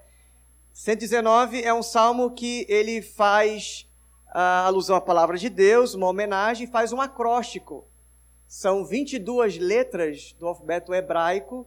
119 0.75 1.63
é 1.63 1.73
um 1.73 1.83
salmo 1.83 2.31
que 2.35 2.67
ele 2.69 3.01
faz 3.01 3.88
a 4.31 4.67
alusão 4.67 4.97
à 4.97 5.01
palavra 5.01 5.39
de 5.39 5.49
Deus, 5.49 5.95
uma 5.95 6.07
homenagem, 6.07 6.67
faz 6.67 6.93
um 6.93 7.01
acróstico. 7.01 7.87
São 8.47 8.85
22 8.85 9.59
letras 9.59 10.35
do 10.39 10.47
alfabeto 10.47 10.95
hebraico 10.95 11.67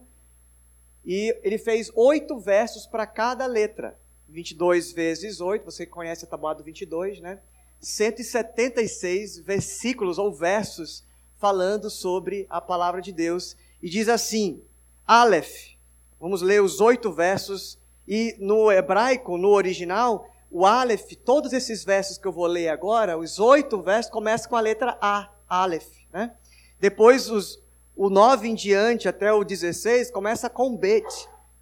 e 1.04 1.36
ele 1.42 1.58
fez 1.58 1.90
oito 1.94 2.38
versos 2.38 2.86
para 2.86 3.06
cada 3.06 3.46
letra. 3.46 3.98
22 4.28 4.92
vezes 4.92 5.40
8, 5.40 5.64
você 5.64 5.84
conhece 5.84 6.24
a 6.24 6.28
tabuada 6.28 6.62
22, 6.62 7.20
né? 7.20 7.40
176 7.80 9.38
versículos 9.40 10.16
ou 10.18 10.32
versos 10.32 11.04
falando 11.38 11.90
sobre 11.90 12.46
a 12.48 12.60
palavra 12.60 13.02
de 13.02 13.12
Deus. 13.12 13.56
E 13.82 13.90
diz 13.90 14.08
assim: 14.08 14.62
Aleph. 15.06 15.72
Vamos 16.20 16.40
ler 16.40 16.62
os 16.62 16.80
oito 16.80 17.12
versos. 17.12 17.78
E 18.06 18.36
no 18.38 18.70
hebraico, 18.70 19.36
no 19.36 19.48
original, 19.48 20.31
o 20.52 20.66
Aleph, 20.66 21.14
todos 21.24 21.54
esses 21.54 21.82
versos 21.82 22.18
que 22.18 22.26
eu 22.28 22.32
vou 22.32 22.46
ler 22.46 22.68
agora, 22.68 23.16
os 23.16 23.38
oito 23.38 23.80
versos, 23.82 24.12
começam 24.12 24.50
com 24.50 24.56
a 24.56 24.60
letra 24.60 24.98
A, 25.00 25.30
Aleph. 25.48 25.88
Né? 26.12 26.30
Depois, 26.78 27.30
os, 27.30 27.58
o 27.96 28.10
9 28.10 28.48
em 28.48 28.54
diante, 28.54 29.08
até 29.08 29.32
o 29.32 29.44
16, 29.44 30.10
começa 30.10 30.50
com 30.50 30.76
Bet, 30.76 31.06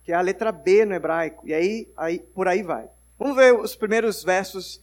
que 0.02 0.11
é 0.11 0.14
a 0.16 0.20
letra 0.20 0.50
B 0.50 0.85
no 0.85 0.94
hebraico. 0.94 1.47
E 1.47 1.54
aí, 1.54 1.92
aí 1.97 2.18
por 2.18 2.49
aí 2.49 2.64
vai. 2.64 2.90
Vamos 3.16 3.37
ver 3.37 3.54
os 3.54 3.76
primeiros 3.76 4.25
versos 4.25 4.82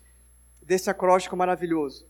desse 0.61 0.89
acróstico 0.89 1.35
maravilhoso. 1.35 2.07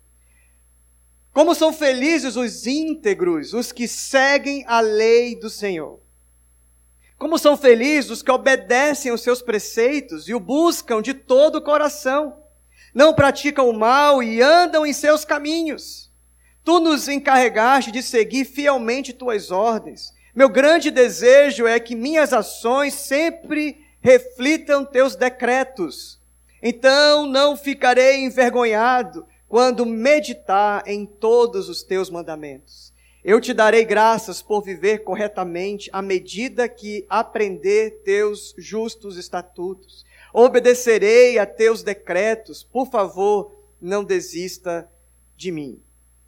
Como 1.34 1.56
são 1.56 1.74
felizes 1.74 2.36
os 2.36 2.68
íntegros, 2.68 3.54
os 3.54 3.72
que 3.72 3.88
seguem 3.88 4.64
a 4.68 4.82
lei 4.82 5.36
do 5.36 5.50
Senhor. 5.50 6.00
Como 7.18 7.40
são 7.40 7.58
felizes 7.58 8.12
os 8.12 8.22
que 8.22 8.32
obedecem 8.32 9.12
os 9.12 9.22
seus 9.22 9.42
preceitos 9.42 10.30
e 10.30 10.36
o 10.36 10.40
buscam 10.40 11.02
de 11.02 11.14
todo 11.14 11.56
o 11.56 11.62
coração, 11.62 12.38
não 12.94 13.14
praticam 13.14 13.70
o 13.70 13.78
mal 13.78 14.22
e 14.22 14.42
andam 14.42 14.86
em 14.86 14.94
seus 14.94 15.26
caminhos. 15.26 16.12
Tu 16.64 16.80
nos 16.80 17.08
encarregaste 17.08 17.92
de 17.92 18.04
seguir 18.04 18.46
fielmente 18.46 19.14
tuas 19.14 19.52
ordens. 19.52 20.14
Meu 20.36 20.50
grande 20.50 20.92
desejo 20.92 21.66
é 21.66 21.80
que 21.80 21.96
minhas 21.96 22.34
ações 22.34 22.94
sempre 22.94 23.84
reflitam 24.00 24.86
teus 24.86 25.16
decretos. 25.16 26.20
Então 26.62 27.26
não 27.26 27.58
ficarei 27.58 28.24
envergonhado 28.24 29.26
quando 29.48 29.86
meditar 29.86 30.84
em 30.86 31.06
todos 31.06 31.70
os 31.70 31.82
teus 31.82 32.10
mandamentos. 32.10 32.87
Eu 33.28 33.42
te 33.42 33.54
darei 33.54 33.84
graças 33.84 34.42
por 34.42 34.62
viver 34.62 35.00
corretamente 35.00 35.90
à 35.92 36.02
medida 36.02 36.70
que 36.70 37.06
aprender 37.10 38.02
teus 38.06 38.56
justos 38.58 39.18
estatutos. 39.18 40.06
Obedecerei 40.32 41.38
a 41.38 41.46
teus 41.46 41.84
decretos. 41.84 42.64
Por 42.64 42.90
favor, 42.90 43.54
não 43.82 44.02
desista 44.02 44.90
de 45.36 45.52
mim. 45.52 45.78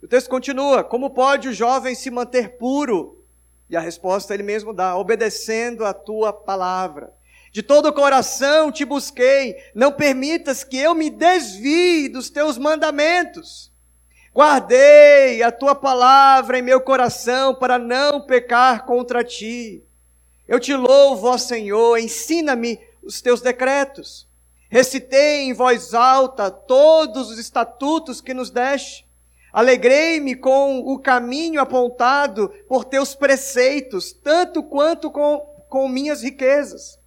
O 0.04 0.10
texto 0.10 0.30
continua: 0.30 0.84
Como 0.84 1.12
pode 1.12 1.48
o 1.48 1.54
jovem 1.54 1.96
se 1.96 2.12
manter 2.12 2.58
puro? 2.58 3.24
E 3.70 3.78
a 3.78 3.80
resposta 3.80 4.34
ele 4.34 4.44
mesmo 4.44 4.74
dá: 4.74 4.98
obedecendo 4.98 5.86
a 5.86 5.94
tua 5.94 6.34
palavra. 6.34 7.14
De 7.54 7.64
todo 7.64 7.88
o 7.88 7.94
coração 7.94 8.74
te 8.74 8.84
busquei, 8.84 9.56
não 9.74 9.94
permitas 9.94 10.66
que 10.66 10.76
eu 10.76 10.94
me 10.94 11.10
desvie 11.10 12.10
dos 12.10 12.30
teus 12.30 12.58
mandamentos. 12.58 13.69
Guardei 14.40 15.44
a 15.44 15.52
tua 15.52 15.76
palavra 15.76 16.58
em 16.58 16.62
meu 16.62 16.80
coração 16.80 17.54
para 17.54 17.78
não 17.78 18.22
pecar 18.22 18.86
contra 18.86 19.22
ti. 19.22 19.84
Eu 20.48 20.62
te 20.62 20.74
louvo, 20.74 21.28
ó 21.28 21.38
Senhor, 21.38 21.98
ensina-me 21.98 22.80
os 23.04 23.22
teus 23.22 23.42
decretos. 23.42 24.30
Recitei 24.70 25.42
em 25.42 25.52
voz 25.52 25.94
alta 25.94 26.50
todos 26.50 27.30
os 27.30 27.38
estatutos 27.38 28.22
que 28.22 28.34
nos 28.34 28.50
deste. 28.50 29.06
Alegrei-me 29.52 30.36
com 30.36 30.80
o 30.86 30.98
caminho 30.98 31.60
apontado 31.60 32.48
por 32.66 32.86
teus 32.86 33.14
preceitos, 33.14 34.14
tanto 34.14 34.64
quanto 34.64 35.12
com, 35.12 35.40
com 35.68 35.90
minhas 35.90 36.24
riquezas. 36.24 36.98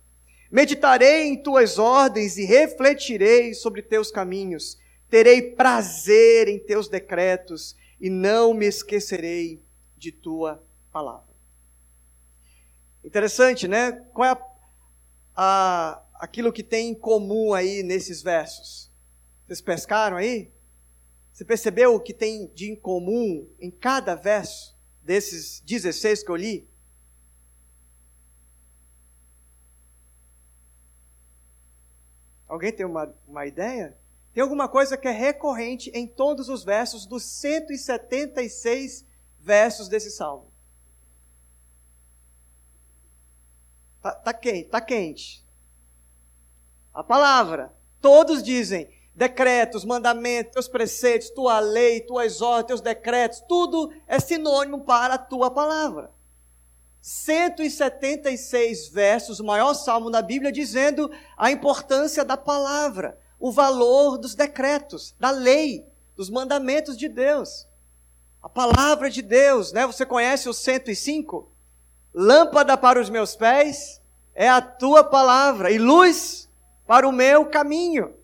Meditarei 0.51 1.29
em 1.29 1.43
tuas 1.43 1.79
ordens 1.79 2.37
e 2.37 2.45
refletirei 2.45 3.55
sobre 3.55 3.81
teus 3.81 4.11
caminhos 4.11 4.82
terei 5.13 5.43
prazer 5.43 6.49
em 6.49 6.59
teus 6.59 6.89
decretos 6.89 7.77
e 8.01 8.09
não 8.09 8.55
me 8.55 8.65
esquecerei 8.65 9.63
de 9.95 10.11
tua 10.11 10.67
palavra. 10.91 11.37
Interessante, 13.05 13.69
né? 13.69 13.93
Qual 14.15 14.27
é 14.27 14.31
a, 14.31 14.43
a, 15.37 16.03
aquilo 16.15 16.51
que 16.51 16.63
tem 16.63 16.89
em 16.89 16.95
comum 16.95 17.53
aí 17.53 17.83
nesses 17.83 18.23
versos? 18.23 18.91
Vocês 19.45 19.61
pescaram 19.61 20.17
aí? 20.17 20.51
Você 21.31 21.45
percebeu 21.45 21.95
o 21.95 22.01
que 22.01 22.15
tem 22.15 22.47
de 22.55 22.71
em 22.71 22.75
comum 22.75 23.47
em 23.61 23.71
cada 23.71 24.15
verso 24.15 24.75
desses 25.03 25.61
16 25.61 26.23
que 26.23 26.31
eu 26.31 26.37
li? 26.37 26.67
Alguém 32.49 32.73
tem 32.73 32.87
uma, 32.87 33.15
uma 33.29 33.45
ideia? 33.45 34.01
Tem 34.33 34.43
alguma 34.43 34.69
coisa 34.69 34.97
que 34.97 35.07
é 35.07 35.11
recorrente 35.11 35.91
em 35.95 36.07
todos 36.07 36.49
os 36.49 36.65
versos 36.65 37.05
dos 37.05 37.23
176 37.23 39.05
versos 39.39 39.89
desse 39.89 40.11
salmo. 40.11 40.51
Tá, 44.01 44.13
tá 44.13 44.33
quente, 44.33 44.69
tá 44.69 44.81
quente. 44.81 45.47
A 46.95 47.05
palavra. 47.05 47.73
Todos 48.01 48.43
dizem: 48.43 48.91
decretos, 49.15 49.85
mandamentos, 49.85 50.53
teus 50.53 50.69
preceitos, 50.69 51.31
tua 51.31 51.61
lei, 51.61 52.01
tuas 52.01 52.41
ordens, 52.41 52.67
teus 52.67 52.81
decretos, 52.81 53.41
tudo 53.47 53.93
é 54.07 54.19
sinônimo 54.19 54.81
para 54.85 55.15
a 55.15 55.19
tua 55.19 55.51
palavra. 55.51 56.11
176 57.03 58.89
versos, 58.89 59.41
o 59.41 59.45
maior 59.45 59.75
salmo 59.75 60.11
da 60.11 60.23
Bíblia, 60.23 60.53
dizendo 60.53 61.11
a 61.37 61.51
importância 61.51 62.25
da 62.25 62.37
palavra, 62.37 63.19
o 63.43 63.51
valor 63.51 64.19
dos 64.19 64.37
decretos, 64.37 65.17
da 65.19 65.33
lei, 65.33 65.85
dos 66.15 66.31
mandamentos 66.31 66.97
de 66.97 67.09
Deus. 67.09 67.67
A 68.41 68.49
palavra 68.49 69.11
de 69.11 69.21
Deus, 69.21 69.73
né? 69.73 69.85
Você 69.85 70.07
conhece 70.07 70.49
o 70.49 70.55
105? 70.55 71.51
Lâmpada 72.15 72.79
para 72.79 73.01
os 73.01 73.11
meus 73.11 73.35
pés 73.35 74.01
é 74.33 74.49
a 74.49 74.61
tua 74.61 75.03
palavra 75.03 75.73
e 75.73 75.79
luz 75.79 76.49
para 76.87 77.09
o 77.09 77.11
meu 77.11 77.47
caminho. 77.47 78.15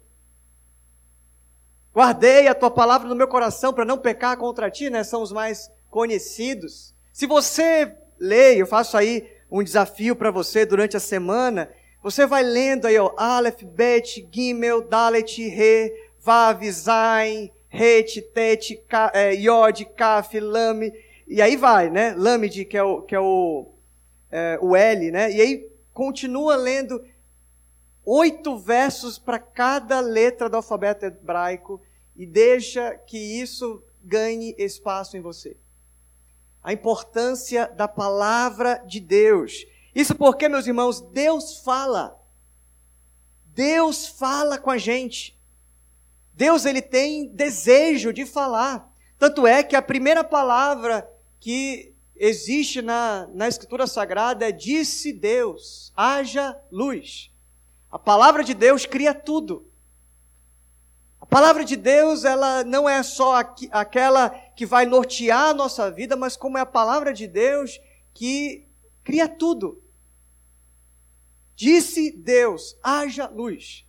Guardei 1.93 2.47
a 2.47 2.55
tua 2.55 2.71
palavra 2.71 3.09
no 3.09 3.17
meu 3.17 3.27
coração 3.27 3.73
para 3.73 3.85
não 3.85 3.99
pecar 3.99 4.37
contra 4.37 4.71
ti, 4.71 4.89
né? 4.89 5.03
São 5.03 5.21
os 5.21 5.33
mais 5.33 5.69
conhecidos. 5.91 6.95
Se 7.13 7.27
você 7.27 7.93
lê, 8.21 8.55
eu 8.55 8.69
faço 8.69 8.97
aí 8.97 9.29
um 9.51 9.65
desafio 9.65 10.15
para 10.15 10.31
você 10.31 10.65
durante 10.65 10.97
a 10.97 11.01
semana, 11.01 11.69
você 12.03 12.27
vai 12.27 12.43
lendo 12.43 12.87
aí, 12.87 12.99
ó, 12.99 13.13
Aleph, 13.17 13.63
Bet, 13.63 14.29
Gimel, 14.31 14.83
Dalet, 14.83 15.49
Re, 15.49 15.93
Vav, 16.21 16.63
Zain, 16.71 17.51
Het, 17.69 18.23
Tet, 18.33 18.77
Ka, 18.89 19.11
é, 19.15 19.35
Yod, 19.35 19.85
Kaf, 19.97 20.39
Lame, 20.39 20.93
e 21.29 21.43
aí 21.43 21.57
vai, 21.57 21.91
né? 21.91 22.15
Lamid, 22.17 22.65
que 22.65 22.77
é 22.77 22.83
o, 22.83 23.03
que 23.03 23.15
é 23.15 23.21
o, 23.21 23.69
é, 24.31 24.59
o 24.63 24.75
L, 24.75 25.11
né? 25.11 25.31
E 25.31 25.41
aí 25.43 25.71
continua 25.93 26.57
lendo 26.57 27.05
oito 28.03 28.57
versos 28.57 29.19
para 29.19 29.39
cada 29.39 30.01
letra 30.01 30.49
do 30.49 30.57
alfabeto 30.57 31.05
hebraico 31.05 31.83
e 32.17 32.25
deixa 32.25 32.95
que 32.95 33.19
isso 33.19 33.85
ganhe 34.03 34.55
espaço 34.57 35.19
em 35.19 35.21
você. 35.21 35.55
A 36.63 36.73
importância 36.73 37.69
da 37.77 37.87
palavra 37.87 38.83
de 38.87 38.99
Deus. 38.99 39.67
Isso 39.99 40.15
porque, 40.15 40.49
meus 40.49 40.65
irmãos, 40.65 41.01
Deus 41.01 41.57
fala. 41.57 42.17
Deus 43.47 44.07
fala 44.07 44.57
com 44.57 44.71
a 44.71 44.79
gente. 44.79 45.37
Deus 46.33 46.65
ele 46.65 46.81
tem 46.81 47.27
desejo 47.27 48.13
de 48.13 48.25
falar. 48.25 48.95
Tanto 49.19 49.45
é 49.45 49.65
que 49.65 49.75
a 49.75 49.83
primeira 49.83 50.23
palavra 50.23 51.11
que 51.41 51.93
existe 52.15 52.81
na, 52.81 53.29
na 53.35 53.49
Escritura 53.49 53.89
Sagrada 53.89 54.49
é 54.49 54.53
disse 54.53 55.13
Deus, 55.13 55.93
haja 55.97 56.57
luz. 56.71 57.33
A 57.91 57.99
palavra 57.99 58.45
de 58.45 58.55
Deus 58.55 58.87
cria 58.87 59.13
tudo. 59.13 59.67
A 61.21 61.27
palavra 61.27 61.65
de 61.65 61.75
Deus, 61.75 62.25
ela 62.25 62.63
não 62.63 62.89
é 62.89 63.03
só 63.03 63.35
aqu 63.35 63.67
aquela 63.73 64.31
que 64.31 64.65
vai 64.65 64.87
nortear 64.87 65.49
a 65.49 65.55
nossa 65.55 65.91
vida, 65.91 66.15
mas 66.15 66.37
como 66.37 66.57
é 66.57 66.61
a 66.61 66.67
palavra 66.67 67.13
de 67.13 67.27
Deus 67.27 67.81
que 68.15 68.65
cria 69.03 69.27
tudo. 69.27 69.88
Disse 71.59 72.13
Deus: 72.13 72.79
haja 72.85 73.27
luz. 73.27 73.85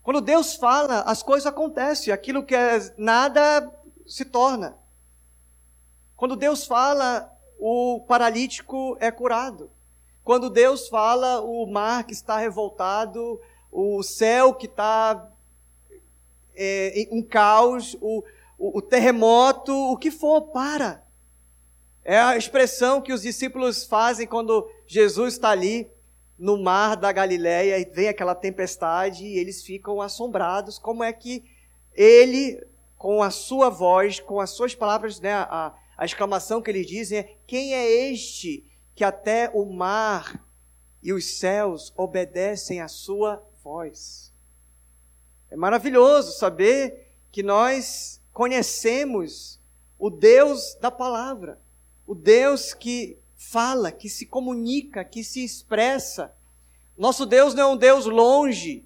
Quando 0.00 0.20
Deus 0.20 0.54
fala, 0.54 1.00
as 1.00 1.24
coisas 1.24 1.44
acontecem, 1.44 2.12
aquilo 2.12 2.44
que 2.44 2.54
é 2.54 2.94
nada 2.96 3.68
se 4.06 4.24
torna. 4.24 4.78
Quando 6.16 6.36
Deus 6.36 6.66
fala, 6.66 7.36
o 7.58 8.04
paralítico 8.06 8.96
é 9.00 9.10
curado. 9.10 9.72
Quando 10.22 10.48
Deus 10.48 10.88
fala, 10.88 11.40
o 11.40 11.66
mar 11.66 12.04
que 12.04 12.12
está 12.12 12.38
revoltado, 12.38 13.40
o 13.72 14.00
céu 14.04 14.54
que 14.54 14.66
está 14.66 15.28
é, 16.54 17.08
um 17.10 17.22
caos, 17.22 17.96
o, 18.00 18.22
o, 18.56 18.78
o 18.78 18.82
terremoto, 18.82 19.74
o 19.74 19.96
que 19.96 20.12
for, 20.12 20.42
para. 20.52 21.04
É 22.04 22.20
a 22.20 22.36
expressão 22.36 23.02
que 23.02 23.12
os 23.12 23.22
discípulos 23.22 23.84
fazem 23.84 24.28
quando 24.28 24.70
Jesus 24.86 25.34
está 25.34 25.50
ali 25.50 25.90
no 26.38 26.56
mar 26.56 26.96
da 26.96 27.10
Galileia 27.10 27.78
e 27.78 27.84
vem 27.84 28.08
aquela 28.08 28.34
tempestade 28.34 29.26
e 29.26 29.38
eles 29.38 29.62
ficam 29.62 30.00
assombrados. 30.00 30.78
Como 30.78 31.02
é 31.02 31.12
que 31.12 31.44
ele, 31.92 32.64
com 32.96 33.22
a 33.22 33.30
sua 33.30 33.68
voz, 33.68 34.20
com 34.20 34.40
as 34.40 34.50
suas 34.50 34.74
palavras, 34.74 35.20
né, 35.20 35.32
a, 35.32 35.74
a 35.96 36.04
exclamação 36.04 36.62
que 36.62 36.70
eles 36.70 36.86
dizem 36.86 37.18
é: 37.18 37.36
Quem 37.46 37.74
é 37.74 38.10
este 38.10 38.64
que 38.94 39.02
até 39.02 39.50
o 39.52 39.64
mar 39.64 40.44
e 41.02 41.12
os 41.12 41.38
céus 41.38 41.92
obedecem 41.96 42.80
à 42.80 42.86
sua 42.86 43.44
voz? 43.62 44.32
É 45.50 45.56
maravilhoso 45.56 46.38
saber 46.38 47.10
que 47.32 47.42
nós 47.42 48.22
conhecemos 48.32 49.60
o 49.98 50.08
Deus 50.10 50.76
da 50.80 50.90
palavra, 50.90 51.60
o 52.06 52.14
Deus 52.14 52.72
que 52.72 53.17
fala, 53.50 53.90
que 53.90 54.10
se 54.10 54.26
comunica, 54.26 55.02
que 55.02 55.24
se 55.24 55.42
expressa. 55.42 56.34
Nosso 56.96 57.24
Deus 57.24 57.54
não 57.54 57.62
é 57.62 57.66
um 57.72 57.76
Deus 57.76 58.04
longe. 58.04 58.84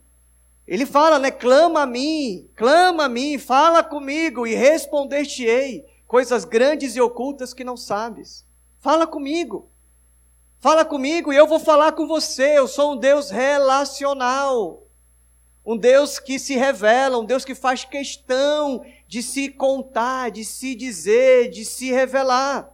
Ele 0.67 0.87
fala, 0.87 1.19
né? 1.19 1.33
Clama 1.33 1.83
a 1.83 1.87
mim, 1.87 2.49
clama 2.55 3.05
a 3.05 3.09
mim, 3.09 3.39
fala 3.39 3.83
comigo 3.83 4.47
e 4.47 4.55
responder-te-ei 4.55 5.85
coisas 6.07 6.45
grandes 6.45 6.95
e 6.95 7.01
ocultas 7.01 7.53
que 7.53 7.65
não 7.65 7.77
sabes. 7.77 8.47
Fala 8.79 9.05
comigo. 9.05 9.69
Fala 10.61 10.85
comigo 10.85 11.33
e 11.33 11.37
eu 11.37 11.49
vou 11.49 11.59
falar 11.59 11.93
com 11.93 12.07
você. 12.07 12.57
Eu 12.57 12.69
sou 12.69 12.93
um 12.93 12.97
Deus 12.97 13.31
relacional. 13.31 14.87
Um 15.67 15.77
Deus 15.77 16.21
que 16.21 16.39
se 16.39 16.55
revela, 16.55 17.19
um 17.19 17.25
Deus 17.25 17.45
que 17.45 17.55
faz 17.55 17.85
questão 17.85 18.85
de 19.09 19.25
se 19.25 19.49
contar, 19.49 20.31
de 20.31 20.45
se 20.45 20.77
dizer, 20.77 21.51
de 21.51 21.65
se 21.65 21.91
revelar. 21.91 22.73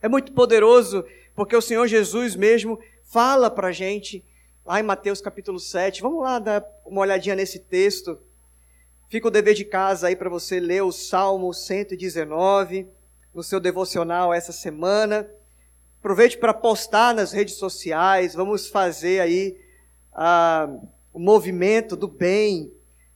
É 0.00 0.08
muito 0.08 0.32
poderoso, 0.32 1.04
porque 1.34 1.56
o 1.56 1.62
Senhor 1.62 1.86
Jesus 1.86 2.36
mesmo 2.36 2.78
fala 3.04 3.50
para 3.50 3.68
a 3.68 3.72
gente, 3.72 4.24
lá 4.64 4.80
em 4.80 4.82
Mateus 4.82 5.20
capítulo 5.20 5.58
7. 5.58 6.02
Vamos 6.02 6.22
lá 6.22 6.38
dar 6.38 6.64
uma 6.84 7.00
olhadinha 7.00 7.34
nesse 7.34 7.58
texto. 7.58 8.18
Fica 9.08 9.28
o 9.28 9.30
dever 9.30 9.54
de 9.54 9.64
casa 9.64 10.08
aí 10.08 10.16
para 10.16 10.28
você 10.28 10.60
ler 10.60 10.82
o 10.82 10.92
Salmo 10.92 11.52
119 11.52 12.86
no 13.34 13.42
seu 13.42 13.58
devocional 13.58 14.32
essa 14.32 14.52
semana. 14.52 15.28
Aproveite 15.98 16.38
para 16.38 16.54
postar 16.54 17.14
nas 17.14 17.32
redes 17.32 17.54
sociais. 17.54 18.34
Vamos 18.34 18.68
fazer 18.68 19.20
aí 19.20 19.56
a. 20.12 20.68
Uh, 20.70 20.98
o 21.18 21.20
movimento 21.20 21.96
do 21.96 22.06
bem, 22.06 22.72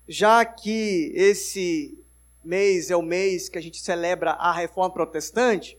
já 0.09 0.45
que 0.45 1.13
esse 1.15 1.97
mês 2.45 2.91
é 2.91 2.97
o 2.97 3.03
mês 3.03 3.49
que 3.49 3.57
a 3.57 3.63
gente 3.63 3.81
celebra 3.81 4.33
a 4.33 4.53
reforma 4.53 4.93
protestante, 4.93 5.79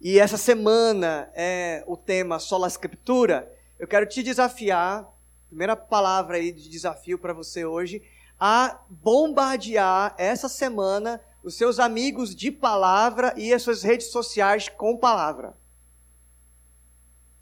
e 0.00 0.18
essa 0.18 0.36
semana 0.36 1.30
é 1.34 1.82
o 1.86 1.96
tema 1.96 2.38
Sola 2.38 2.68
Escritura, 2.68 3.50
eu 3.78 3.88
quero 3.88 4.06
te 4.06 4.22
desafiar, 4.22 5.06
primeira 5.48 5.74
palavra 5.74 6.36
aí 6.36 6.52
de 6.52 6.68
desafio 6.68 7.18
para 7.18 7.32
você 7.32 7.64
hoje, 7.64 8.02
a 8.38 8.80
bombardear 8.88 10.14
essa 10.18 10.48
semana 10.48 11.20
os 11.42 11.54
seus 11.54 11.78
amigos 11.78 12.34
de 12.34 12.50
palavra 12.50 13.32
e 13.36 13.54
as 13.54 13.62
suas 13.62 13.82
redes 13.82 14.08
sociais 14.08 14.68
com 14.68 14.96
palavra. 14.96 15.56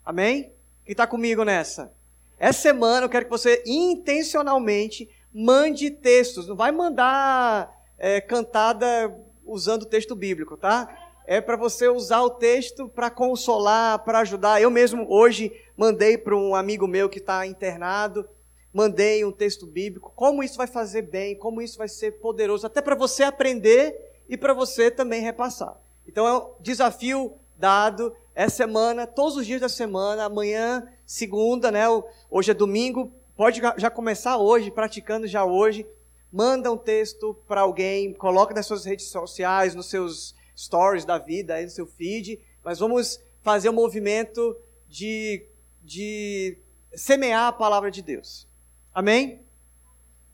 Amém? 0.05 0.53
Quem 0.85 0.93
está 0.93 1.07
comigo 1.07 1.43
nessa? 1.43 1.93
Essa 2.39 2.61
semana 2.61 3.07
eu 3.07 3.09
quero 3.09 3.25
que 3.25 3.31
você 3.31 3.63
intencionalmente 3.67 5.09
mande 5.33 5.91
textos. 5.91 6.47
Não 6.47 6.55
vai 6.55 6.71
mandar 6.71 7.75
é, 7.97 8.21
cantada 8.21 9.19
usando 9.45 9.87
texto 9.87 10.15
bíblico, 10.15 10.57
tá? 10.57 11.04
É 11.27 11.41
para 11.41 11.57
você 11.57 11.89
usar 11.89 12.21
o 12.21 12.31
texto 12.31 12.87
para 12.87 13.09
consolar, 13.09 13.99
para 14.01 14.19
ajudar. 14.19 14.61
Eu 14.61 14.71
mesmo 14.71 15.07
hoje 15.09 15.51
mandei 15.75 16.19
para 16.19 16.37
um 16.37 16.55
amigo 16.55 16.87
meu 16.87 17.09
que 17.09 17.19
está 17.19 17.47
internado, 17.47 18.29
mandei 18.73 19.25
um 19.25 19.33
texto 19.33 19.67
bíblico. 19.67 20.13
Como 20.15 20.43
isso 20.43 20.59
vai 20.59 20.67
fazer 20.67 21.03
bem, 21.03 21.35
como 21.35 21.63
isso 21.63 21.79
vai 21.79 21.89
ser 21.89 22.13
poderoso, 22.19 22.67
até 22.67 22.83
para 22.83 22.95
você 22.95 23.23
aprender 23.23 24.23
e 24.29 24.37
para 24.37 24.53
você 24.53 24.91
também 24.91 25.23
repassar. 25.23 25.75
Então 26.07 26.29
é 26.29 26.37
um 26.37 26.51
desafio 26.61 27.33
dado 27.57 28.15
essa 28.35 28.57
semana, 28.57 29.07
todos 29.07 29.37
os 29.39 29.47
dias 29.47 29.63
da 29.63 29.69
semana, 29.69 30.25
amanhã, 30.25 30.87
segunda, 31.07 31.71
né? 31.71 31.85
Hoje 32.31 32.51
é 32.51 32.55
domingo, 32.55 33.11
pode 33.35 33.63
já 33.79 33.89
começar 33.89 34.37
hoje, 34.37 34.71
praticando 34.71 35.27
já 35.27 35.43
hoje. 35.45 35.87
Manda 36.31 36.71
um 36.71 36.77
texto 36.77 37.35
para 37.49 37.63
alguém, 37.63 38.13
coloca 38.13 38.53
nas 38.53 38.67
suas 38.67 38.85
redes 38.85 39.07
sociais, 39.07 39.75
nos 39.75 39.89
seus 39.89 40.35
stories 40.57 41.05
da 41.05 41.19
vida, 41.19 41.55
aí 41.55 41.65
no 41.65 41.71
seu 41.71 41.87
feed. 41.87 42.41
Mas 42.63 42.79
vamos 42.79 43.21
fazer 43.43 43.69
um 43.69 43.75
movimento 43.75 44.57
de, 44.89 45.47
de 45.83 46.59
semear 46.95 47.49
a 47.49 47.53
palavra 47.53 47.91
de 47.91 48.01
Deus. 48.03 48.47
Amém? 48.95 49.43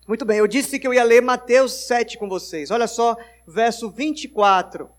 Muito 0.07 0.25
bem, 0.25 0.39
eu 0.39 0.47
disse 0.47 0.79
que 0.79 0.87
eu 0.87 0.93
ia 0.93 1.05
ler 1.05 1.23
Mateus 1.23 1.73
7 1.73 2.19
com 2.19 2.29
vocês. 2.29 2.71
Olha 2.71 2.87
só, 2.87 3.17
verso 3.47 3.91
24. 3.91 4.91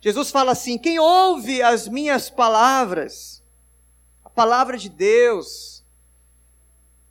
Jesus 0.00 0.30
fala 0.30 0.52
assim: 0.52 0.78
quem 0.78 0.98
ouve 0.98 1.62
as 1.62 1.88
minhas 1.88 2.30
palavras, 2.30 3.42
a 4.24 4.30
palavra 4.30 4.76
de 4.76 4.88
Deus, 4.88 5.84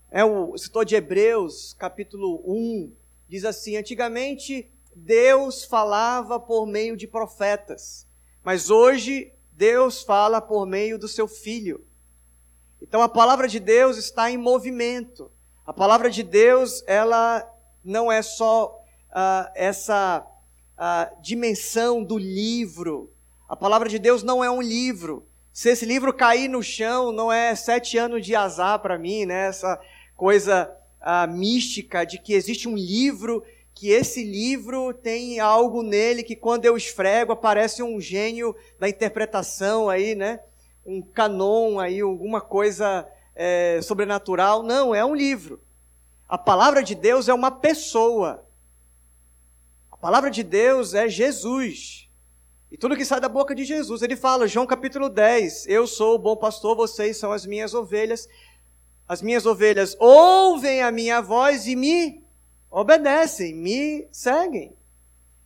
é 0.09 0.23
o 0.23 0.57
setor 0.57 0.85
de 0.85 0.95
Hebreus, 0.95 1.73
capítulo 1.73 2.41
1, 2.45 2.93
diz 3.27 3.43
assim: 3.43 3.75
Antigamente 3.75 4.71
Deus 4.97 5.63
falava 5.63 6.39
por 6.39 6.65
meio 6.65 6.97
de 6.97 7.07
profetas, 7.07 8.07
mas 8.43 8.69
hoje 8.69 9.31
Deus 9.51 10.01
fala 10.01 10.41
por 10.41 10.65
meio 10.65 10.97
do 10.97 11.07
seu 11.07 11.27
Filho. 11.27 11.85
Então 12.81 13.01
a 13.01 13.07
palavra 13.07 13.47
de 13.47 13.59
Deus 13.59 13.97
está 13.97 14.31
em 14.31 14.37
movimento. 14.37 15.31
A 15.65 15.71
palavra 15.71 16.09
de 16.09 16.23
Deus, 16.23 16.83
ela 16.87 17.47
não 17.83 18.11
é 18.11 18.21
só 18.21 18.83
uh, 19.09 19.51
essa 19.53 20.25
uh, 20.77 21.21
dimensão 21.21 22.03
do 22.03 22.17
livro. 22.17 23.13
A 23.47 23.55
palavra 23.55 23.87
de 23.87 23.99
Deus 23.99 24.23
não 24.23 24.43
é 24.43 24.49
um 24.49 24.61
livro. 24.61 25.27
Se 25.53 25.69
esse 25.69 25.85
livro 25.85 26.13
cair 26.13 26.47
no 26.47 26.63
chão, 26.63 27.11
não 27.11 27.31
é 27.31 27.55
sete 27.55 27.97
anos 27.97 28.25
de 28.25 28.35
azar 28.35 28.79
para 28.79 28.97
mim, 28.97 29.25
né? 29.25 29.47
Essa 29.47 29.79
coisa 30.15 30.71
uh, 31.01 31.31
mística 31.31 32.05
de 32.05 32.17
que 32.17 32.33
existe 32.33 32.67
um 32.67 32.75
livro, 32.75 33.43
que 33.77 33.91
esse 33.91 34.23
livro 34.23 34.91
tem 34.91 35.39
algo 35.39 35.83
nele 35.83 36.23
que 36.23 36.35
quando 36.35 36.65
eu 36.65 36.75
esfrego 36.75 37.31
aparece 37.31 37.83
um 37.83 38.01
gênio 38.01 38.55
da 38.79 38.89
interpretação 38.89 39.87
aí, 39.87 40.15
né? 40.15 40.39
Um 40.83 40.99
canon 40.99 41.79
aí, 41.79 42.01
alguma 42.01 42.41
coisa 42.41 43.07
é, 43.35 43.79
sobrenatural. 43.83 44.63
Não, 44.63 44.95
é 44.95 45.05
um 45.05 45.13
livro. 45.13 45.61
A 46.27 46.39
palavra 46.39 46.81
de 46.81 46.95
Deus 46.95 47.29
é 47.29 47.33
uma 47.35 47.51
pessoa. 47.51 48.43
A 49.91 49.97
palavra 49.97 50.31
de 50.31 50.41
Deus 50.41 50.95
é 50.95 51.07
Jesus. 51.07 52.09
E 52.71 52.77
tudo 52.77 52.97
que 52.97 53.05
sai 53.05 53.21
da 53.21 53.29
boca 53.29 53.53
de 53.53 53.63
Jesus, 53.63 54.01
ele 54.01 54.15
fala, 54.15 54.47
João 54.47 54.65
capítulo 54.65 55.07
10, 55.07 55.67
eu 55.67 55.85
sou 55.85 56.15
o 56.15 56.19
bom 56.19 56.35
pastor, 56.35 56.75
vocês 56.75 57.15
são 57.17 57.31
as 57.31 57.45
minhas 57.45 57.75
ovelhas. 57.75 58.27
As 59.07 59.21
minhas 59.21 59.45
ovelhas 59.45 59.95
ouvem 59.99 60.81
a 60.81 60.91
minha 60.91 61.21
voz 61.21 61.67
e 61.67 61.75
me 61.75 62.26
obedecem, 62.79 63.55
me 63.55 64.07
seguem. 64.11 64.75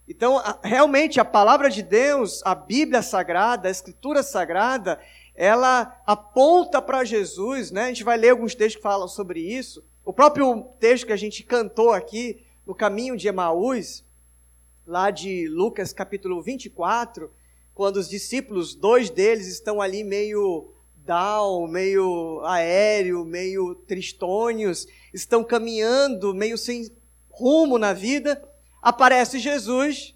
Então, 0.06 0.42
realmente, 0.62 1.18
a 1.18 1.24
palavra 1.24 1.70
de 1.70 1.82
Deus, 1.82 2.42
a 2.44 2.54
Bíblia 2.54 3.02
Sagrada, 3.02 3.70
a 3.70 3.72
Escritura 3.72 4.22
Sagrada, 4.22 5.00
ela 5.34 6.02
aponta 6.06 6.82
para 6.82 7.06
Jesus, 7.06 7.72
né? 7.72 7.84
A 7.84 7.88
gente 7.88 8.04
vai 8.04 8.18
ler 8.18 8.32
alguns 8.32 8.54
textos 8.54 8.76
que 8.76 8.82
falam 8.82 9.08
sobre 9.08 9.40
isso. 9.40 9.82
O 10.04 10.12
próprio 10.12 10.64
texto 10.78 11.06
que 11.06 11.14
a 11.14 11.18
gente 11.18 11.42
cantou 11.44 11.94
aqui, 11.94 12.44
no 12.68 12.76
caminho 12.76 13.16
de 13.16 13.30
Emaús, 13.30 14.04
lá 14.86 15.10
de 15.10 15.48
Lucas 15.48 15.94
capítulo 15.94 16.42
24, 16.42 17.32
quando 17.74 17.96
os 17.96 18.10
discípulos, 18.10 18.76
dois 18.76 19.10
deles 19.10 19.48
estão 19.48 19.80
ali 19.80 20.04
meio 20.04 20.74
down, 20.98 21.66
meio 21.70 22.42
aéreo, 22.44 23.24
meio 23.24 23.74
tristônios, 23.88 24.86
estão 25.14 25.46
caminhando 25.46 26.34
meio 26.36 26.58
sem 26.58 26.92
rumo 27.32 27.78
na 27.78 27.94
vida, 27.94 28.42
aparece 28.82 29.40
Jesus 29.40 30.16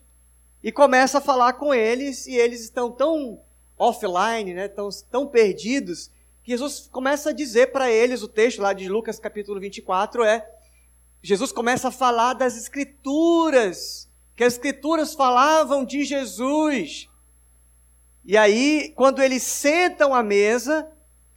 e 0.64 0.72
começa 0.72 1.20
a 1.20 1.22
falar 1.22 1.54
com 1.54 1.74
eles 1.74 2.28
e 2.28 2.36
eles 2.36 2.62
estão 2.62 2.92
tão 2.92 3.42
offline, 3.78 4.54
né, 4.54 4.68
tão, 4.68 4.90
tão 5.12 5.28
perdidos, 5.28 6.10
que 6.44 6.52
Jesus 6.52 6.88
começa 6.92 7.32
a 7.32 7.34
dizer 7.34 7.72
para 7.72 7.90
eles, 7.90 8.22
o 8.22 8.28
texto 8.28 8.62
lá 8.62 8.72
de 8.72 8.88
Lucas 8.88 9.20
capítulo 9.20 9.60
24 9.60 10.24
é, 10.24 10.48
Jesus 11.22 11.52
começa 11.52 11.88
a 11.88 11.92
falar 11.92 12.34
das 12.34 12.56
escrituras, 12.56 14.08
que 14.36 14.44
as 14.44 14.54
escrituras 14.54 15.16
falavam 15.16 15.84
de 15.84 16.04
Jesus. 16.04 17.10
E 18.24 18.38
aí, 18.38 18.94
quando 18.96 19.24
eles 19.24 19.42
sentam 19.42 20.14
à 20.14 20.22
mesa, 20.22 20.88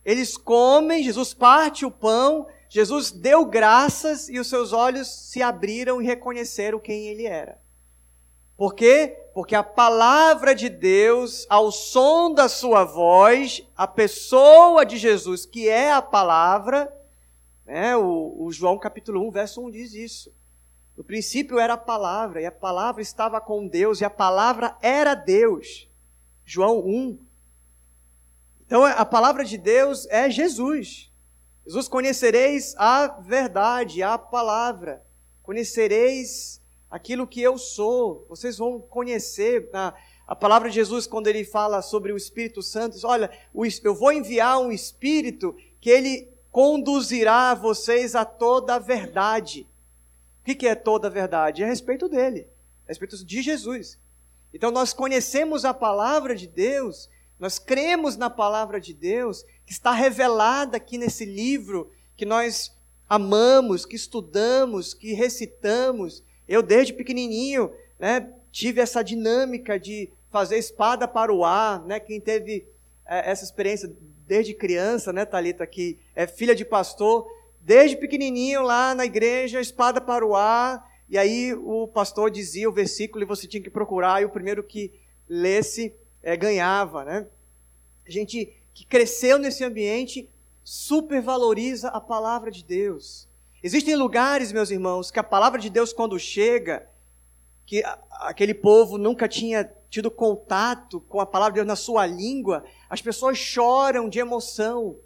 eles 0.04 0.36
comem, 0.36 1.02
Jesus 1.02 1.32
parte 1.32 1.86
o 1.86 1.90
pão, 1.90 2.46
Jesus 2.68 3.10
deu 3.10 3.46
graças 3.46 4.28
e 4.28 4.38
os 4.38 4.48
seus 4.48 4.72
olhos 4.72 5.08
se 5.08 5.40
abriram 5.40 6.02
e 6.02 6.04
reconheceram 6.04 6.78
quem 6.78 7.06
ele 7.06 7.24
era. 7.24 7.58
Por 8.56 8.74
quê? 8.74 9.16
Porque 9.32 9.54
a 9.54 9.62
palavra 9.62 10.54
de 10.54 10.68
Deus, 10.68 11.46
ao 11.48 11.70
som 11.70 12.34
da 12.34 12.48
sua 12.48 12.84
voz, 12.84 13.62
a 13.76 13.86
pessoa 13.86 14.84
de 14.84 14.98
Jesus, 14.98 15.46
que 15.46 15.68
é 15.68 15.92
a 15.92 16.02
palavra, 16.02 16.92
né, 17.64 17.96
o, 17.96 18.34
o 18.36 18.52
João 18.52 18.76
capítulo 18.76 19.26
1, 19.28 19.30
verso 19.30 19.64
1 19.64 19.70
diz 19.70 19.94
isso. 19.94 20.34
No 20.96 21.04
princípio 21.04 21.60
era 21.60 21.74
a 21.74 21.78
palavra, 21.78 22.42
e 22.42 22.46
a 22.46 22.50
palavra 22.50 23.00
estava 23.00 23.40
com 23.40 23.68
Deus, 23.68 24.00
e 24.00 24.04
a 24.04 24.10
palavra 24.10 24.76
era 24.82 25.14
Deus. 25.14 25.88
João 26.44 26.80
1. 26.80 27.18
Então 28.66 28.84
a 28.84 29.04
palavra 29.04 29.44
de 29.44 29.56
Deus 29.56 30.06
é 30.06 30.28
Jesus. 30.28 31.07
Jesus 31.68 31.86
conhecereis 31.86 32.74
a 32.76 33.06
verdade, 33.20 34.02
a 34.02 34.18
palavra. 34.18 35.04
Conhecereis 35.42 36.60
aquilo 36.90 37.26
que 37.26 37.40
eu 37.40 37.56
sou. 37.56 38.26
Vocês 38.28 38.58
vão 38.58 38.80
conhecer 38.80 39.70
a, 39.72 39.94
a 40.26 40.34
palavra 40.34 40.68
de 40.68 40.74
Jesus 40.74 41.06
quando 41.06 41.28
ele 41.28 41.44
fala 41.44 41.80
sobre 41.82 42.12
o 42.12 42.16
Espírito 42.16 42.62
Santo. 42.62 42.94
Diz, 42.94 43.04
Olha, 43.04 43.30
eu 43.84 43.94
vou 43.94 44.10
enviar 44.10 44.58
um 44.58 44.72
Espírito 44.72 45.54
que 45.80 45.90
ele 45.90 46.28
conduzirá 46.50 47.54
vocês 47.54 48.16
a 48.16 48.24
toda 48.24 48.74
a 48.74 48.78
verdade 48.80 49.68
que, 50.48 50.54
que 50.54 50.66
é 50.66 50.74
toda 50.74 51.08
a 51.08 51.10
verdade? 51.10 51.62
É 51.62 51.66
a 51.66 51.68
respeito 51.68 52.08
dele, 52.08 52.46
a 52.86 52.88
respeito 52.88 53.22
de 53.24 53.42
Jesus. 53.42 53.98
Então 54.52 54.70
nós 54.70 54.94
conhecemos 54.94 55.64
a 55.64 55.74
palavra 55.74 56.34
de 56.34 56.46
Deus, 56.46 57.10
nós 57.38 57.58
cremos 57.58 58.16
na 58.16 58.28
palavra 58.28 58.80
de 58.80 58.92
Deus, 58.92 59.44
que 59.64 59.72
está 59.72 59.92
revelada 59.92 60.76
aqui 60.76 60.98
nesse 60.98 61.24
livro, 61.24 61.90
que 62.16 62.26
nós 62.26 62.76
amamos, 63.08 63.86
que 63.86 63.96
estudamos, 63.96 64.92
que 64.92 65.12
recitamos. 65.12 66.22
Eu, 66.48 66.62
desde 66.62 66.92
pequenininho, 66.92 67.70
né, 67.98 68.32
tive 68.50 68.80
essa 68.80 69.02
dinâmica 69.02 69.78
de 69.78 70.10
fazer 70.30 70.58
espada 70.58 71.06
para 71.06 71.32
o 71.32 71.44
ar. 71.44 71.84
Né? 71.84 72.00
Quem 72.00 72.20
teve 72.20 72.66
é, 73.06 73.30
essa 73.30 73.44
experiência 73.44 73.90
desde 74.26 74.52
criança, 74.52 75.12
né, 75.12 75.24
Thalita, 75.24 75.66
que 75.66 75.98
é 76.14 76.26
filha 76.26 76.54
de 76.54 76.64
pastor, 76.64 77.26
desde 77.60 77.96
pequenininho 77.96 78.62
lá 78.62 78.94
na 78.94 79.06
igreja, 79.06 79.60
espada 79.60 80.00
para 80.00 80.26
o 80.26 80.36
ar, 80.36 80.86
e 81.08 81.16
aí 81.16 81.54
o 81.54 81.88
pastor 81.88 82.30
dizia 82.30 82.68
o 82.68 82.72
versículo 82.72 83.24
e 83.24 83.26
você 83.26 83.46
tinha 83.46 83.62
que 83.62 83.70
procurar, 83.70 84.20
e 84.20 84.26
o 84.26 84.30
primeiro 84.30 84.62
que 84.62 84.92
lesse 85.26 85.94
é, 86.22 86.36
ganhava, 86.36 87.04
né? 87.04 87.26
Gente 88.06 88.52
que 88.74 88.86
cresceu 88.86 89.38
nesse 89.38 89.64
ambiente 89.64 90.28
supervaloriza 90.62 91.88
a 91.88 92.00
palavra 92.00 92.50
de 92.50 92.64
Deus. 92.64 93.28
Existem 93.62 93.96
lugares, 93.96 94.52
meus 94.52 94.70
irmãos, 94.70 95.10
que 95.10 95.18
a 95.18 95.24
palavra 95.24 95.58
de 95.58 95.68
Deus, 95.68 95.92
quando 95.92 96.18
chega, 96.18 96.88
que 97.66 97.82
aquele 98.10 98.54
povo 98.54 98.96
nunca 98.96 99.26
tinha 99.26 99.70
tido 99.90 100.10
contato 100.10 101.00
com 101.00 101.20
a 101.20 101.26
palavra 101.26 101.54
de 101.54 101.56
Deus 101.56 101.66
na 101.66 101.76
sua 101.76 102.06
língua, 102.06 102.64
as 102.88 103.02
pessoas 103.02 103.36
choram 103.36 104.08
de 104.08 104.18
emoção. 104.18 104.96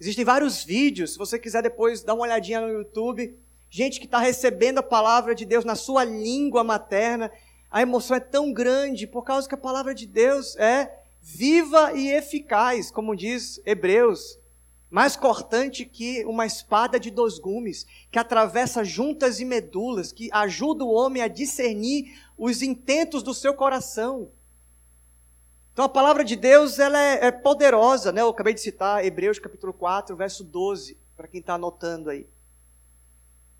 Existem 0.00 0.24
vários 0.24 0.64
vídeos, 0.64 1.12
se 1.12 1.18
você 1.18 1.38
quiser 1.38 1.62
depois 1.62 2.02
dar 2.02 2.14
uma 2.14 2.24
olhadinha 2.24 2.60
no 2.60 2.68
YouTube, 2.68 3.38
gente 3.70 4.00
que 4.00 4.06
está 4.06 4.18
recebendo 4.18 4.78
a 4.78 4.82
palavra 4.82 5.34
de 5.34 5.44
Deus 5.44 5.64
na 5.64 5.74
sua 5.74 6.04
língua 6.04 6.64
materna. 6.64 7.30
A 7.70 7.82
emoção 7.82 8.16
é 8.16 8.20
tão 8.20 8.52
grande 8.52 9.06
por 9.06 9.22
causa 9.22 9.48
que 9.48 9.54
a 9.54 9.58
palavra 9.58 9.94
de 9.94 10.06
Deus 10.06 10.56
é 10.56 11.02
viva 11.20 11.92
e 11.92 12.08
eficaz, 12.08 12.90
como 12.90 13.14
diz 13.14 13.60
Hebreus, 13.66 14.38
mais 14.90 15.16
cortante 15.16 15.84
que 15.84 16.24
uma 16.24 16.46
espada 16.46 16.98
de 16.98 17.10
dois 17.10 17.38
gumes, 17.38 17.86
que 18.10 18.18
atravessa 18.18 18.82
juntas 18.82 19.38
e 19.38 19.44
medulas, 19.44 20.12
que 20.12 20.30
ajuda 20.32 20.84
o 20.84 20.92
homem 20.92 21.22
a 21.22 21.28
discernir 21.28 22.18
os 22.38 22.62
intentos 22.62 23.22
do 23.22 23.34
seu 23.34 23.52
coração. 23.52 24.30
Então 25.72 25.84
a 25.84 25.88
palavra 25.88 26.24
de 26.24 26.34
Deus 26.34 26.78
ela 26.78 26.98
é, 27.00 27.26
é 27.26 27.30
poderosa, 27.30 28.10
né? 28.10 28.22
Eu 28.22 28.30
acabei 28.30 28.54
de 28.54 28.60
citar 28.60 29.04
Hebreus 29.04 29.38
capítulo 29.38 29.72
4, 29.72 30.16
verso 30.16 30.42
12, 30.42 30.96
para 31.16 31.28
quem 31.28 31.40
está 31.40 31.54
anotando 31.54 32.08
aí. 32.08 32.26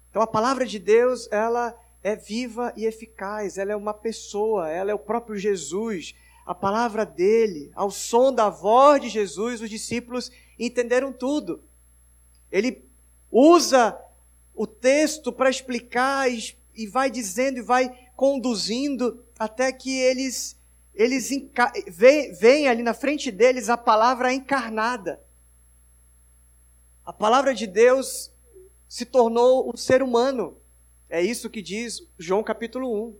Então 0.08 0.22
a 0.22 0.26
palavra 0.26 0.64
de 0.64 0.78
Deus 0.78 1.28
ela 1.30 1.78
é 2.02 2.14
viva 2.14 2.72
e 2.76 2.86
eficaz, 2.86 3.58
ela 3.58 3.72
é 3.72 3.76
uma 3.76 3.94
pessoa, 3.94 4.68
ela 4.68 4.90
é 4.90 4.94
o 4.94 4.98
próprio 4.98 5.36
Jesus. 5.36 6.14
A 6.46 6.54
palavra 6.54 7.04
dele, 7.04 7.70
ao 7.74 7.90
som 7.90 8.32
da 8.32 8.48
voz 8.48 9.02
de 9.02 9.08
Jesus, 9.08 9.60
os 9.60 9.68
discípulos 9.68 10.30
entenderam 10.58 11.12
tudo. 11.12 11.62
Ele 12.50 12.84
usa 13.30 13.98
o 14.54 14.66
texto 14.66 15.32
para 15.32 15.50
explicar 15.50 16.26
e, 16.30 16.86
vai 16.86 17.10
dizendo 17.10 17.58
e 17.58 17.62
vai 17.62 18.10
conduzindo 18.16 19.24
até 19.38 19.70
que 19.72 19.98
eles 19.98 20.56
eles 20.94 21.30
veem 22.40 22.66
ali 22.66 22.82
na 22.82 22.92
frente 22.92 23.30
deles 23.30 23.68
a 23.68 23.76
palavra 23.76 24.34
encarnada. 24.34 25.22
A 27.06 27.12
palavra 27.12 27.54
de 27.54 27.68
Deus 27.68 28.32
se 28.88 29.04
tornou 29.04 29.72
o 29.72 29.76
ser 29.76 30.02
humano. 30.02 30.56
É 31.10 31.22
isso 31.22 31.48
que 31.48 31.62
diz 31.62 32.06
João 32.18 32.42
capítulo 32.42 32.92
1. 33.08 33.16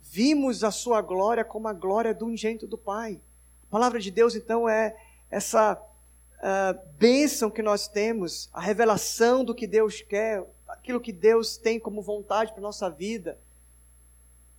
Vimos 0.00 0.64
a 0.64 0.72
sua 0.72 1.00
glória 1.00 1.44
como 1.44 1.68
a 1.68 1.72
glória 1.72 2.12
do 2.12 2.26
ungênito 2.26 2.66
do 2.66 2.76
Pai. 2.76 3.20
A 3.68 3.70
palavra 3.70 4.00
de 4.00 4.10
Deus, 4.10 4.34
então, 4.34 4.68
é 4.68 4.96
essa 5.30 5.74
uh, 5.74 6.78
bênção 6.98 7.48
que 7.48 7.62
nós 7.62 7.86
temos, 7.86 8.48
a 8.52 8.60
revelação 8.60 9.44
do 9.44 9.54
que 9.54 9.68
Deus 9.68 10.02
quer. 10.02 10.44
aquilo 10.66 11.00
que 11.00 11.12
Deus 11.12 11.56
tem 11.56 11.78
como 11.78 12.02
vontade 12.02 12.52
para 12.52 12.60
nossa 12.60 12.90
vida. 12.90 13.38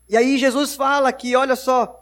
E 0.07 0.15
aí 0.15 0.37
Jesus 0.37 0.73
fala 0.73 1.11
que, 1.11 1.35
olha 1.35 1.55
só, 1.55 2.01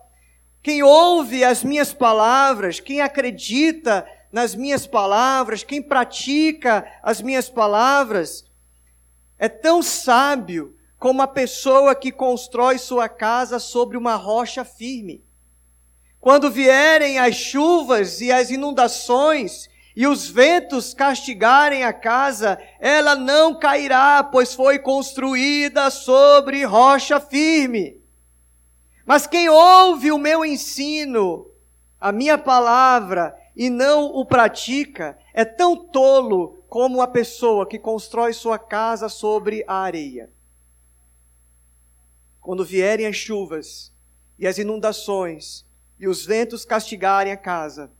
quem 0.61 0.83
ouve 0.83 1.43
as 1.43 1.63
minhas 1.63 1.91
palavras, 1.91 2.79
quem 2.79 3.01
acredita 3.01 4.07
nas 4.31 4.53
minhas 4.53 4.85
palavras, 4.85 5.63
quem 5.63 5.81
pratica 5.81 6.87
as 7.01 7.21
minhas 7.21 7.49
palavras, 7.49 8.45
é 9.43 9.49
tão 9.49 9.83
sábio 9.83 10.73
como 10.97 11.21
a 11.21 11.27
pessoa 11.27 11.93
que 11.93 12.13
constrói 12.13 12.77
sua 12.77 13.09
casa 13.09 13.59
sobre 13.59 13.97
uma 13.97 14.15
rocha 14.15 14.63
firme. 14.63 15.21
Quando 16.17 16.49
vierem 16.49 17.19
as 17.19 17.35
chuvas 17.35 18.21
e 18.21 18.31
as 18.31 18.49
inundações 18.51 19.67
e 19.97 20.07
os 20.07 20.29
ventos 20.29 20.93
castigarem 20.93 21.83
a 21.83 21.91
casa, 21.91 22.57
ela 22.79 23.17
não 23.17 23.59
cairá, 23.59 24.23
pois 24.23 24.53
foi 24.53 24.79
construída 24.79 25.89
sobre 25.89 26.63
rocha 26.63 27.19
firme. 27.19 28.01
Mas 29.05 29.27
quem 29.27 29.49
ouve 29.49 30.09
o 30.09 30.17
meu 30.17 30.45
ensino, 30.45 31.51
a 31.99 32.13
minha 32.13 32.37
palavra, 32.37 33.35
e 33.57 33.69
não 33.69 34.05
o 34.05 34.25
pratica, 34.25 35.17
é 35.33 35.43
tão 35.43 35.75
tolo 35.75 36.62
como 36.73 37.03
a 37.03 37.07
pessoa 37.07 37.67
que 37.67 37.77
constrói 37.77 38.33
sua 38.33 38.57
casa 38.57 39.07
sobre 39.07 39.63
a 39.67 39.75
areia. 39.75 40.31
Quando 42.41 42.65
vierem 42.65 43.05
as 43.05 43.15
chuvas 43.15 43.93
e 44.39 44.47
as 44.47 44.57
inundações 44.57 45.67
e 45.99 46.07
os 46.07 46.25
ventos 46.25 46.65
castigarem 46.65 47.31
a 47.31 47.37
casa, 47.37 47.91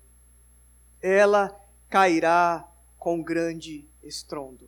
ela 1.00 1.56
cairá 1.88 2.68
com 2.98 3.22
grande 3.22 3.88
estrondo. 4.02 4.68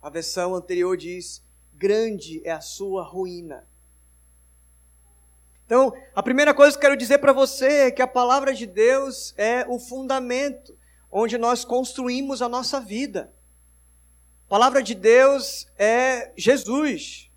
A 0.00 0.08
versão 0.08 0.54
anterior 0.54 0.96
diz: 0.96 1.44
grande 1.74 2.40
é 2.42 2.52
a 2.52 2.62
sua 2.62 3.02
ruína. 3.02 3.68
Então, 5.66 5.94
a 6.14 6.22
primeira 6.22 6.54
coisa 6.54 6.72
que 6.72 6.78
eu 6.78 6.88
quero 6.88 6.96
dizer 6.96 7.18
para 7.18 7.34
você 7.34 7.66
é 7.66 7.90
que 7.90 8.00
a 8.00 8.08
palavra 8.08 8.54
de 8.54 8.64
Deus 8.64 9.34
é 9.36 9.66
o 9.68 9.78
fundamento 9.78 10.74
onde 11.10 11.38
nós 11.38 11.64
construímos 11.64 12.42
a 12.42 12.48
nossa 12.48 12.80
vida. 12.80 13.32
A 14.46 14.48
palavra 14.48 14.82
de 14.82 14.94
Deus 14.94 15.66
é 15.78 16.32
Jesus. 16.36 17.30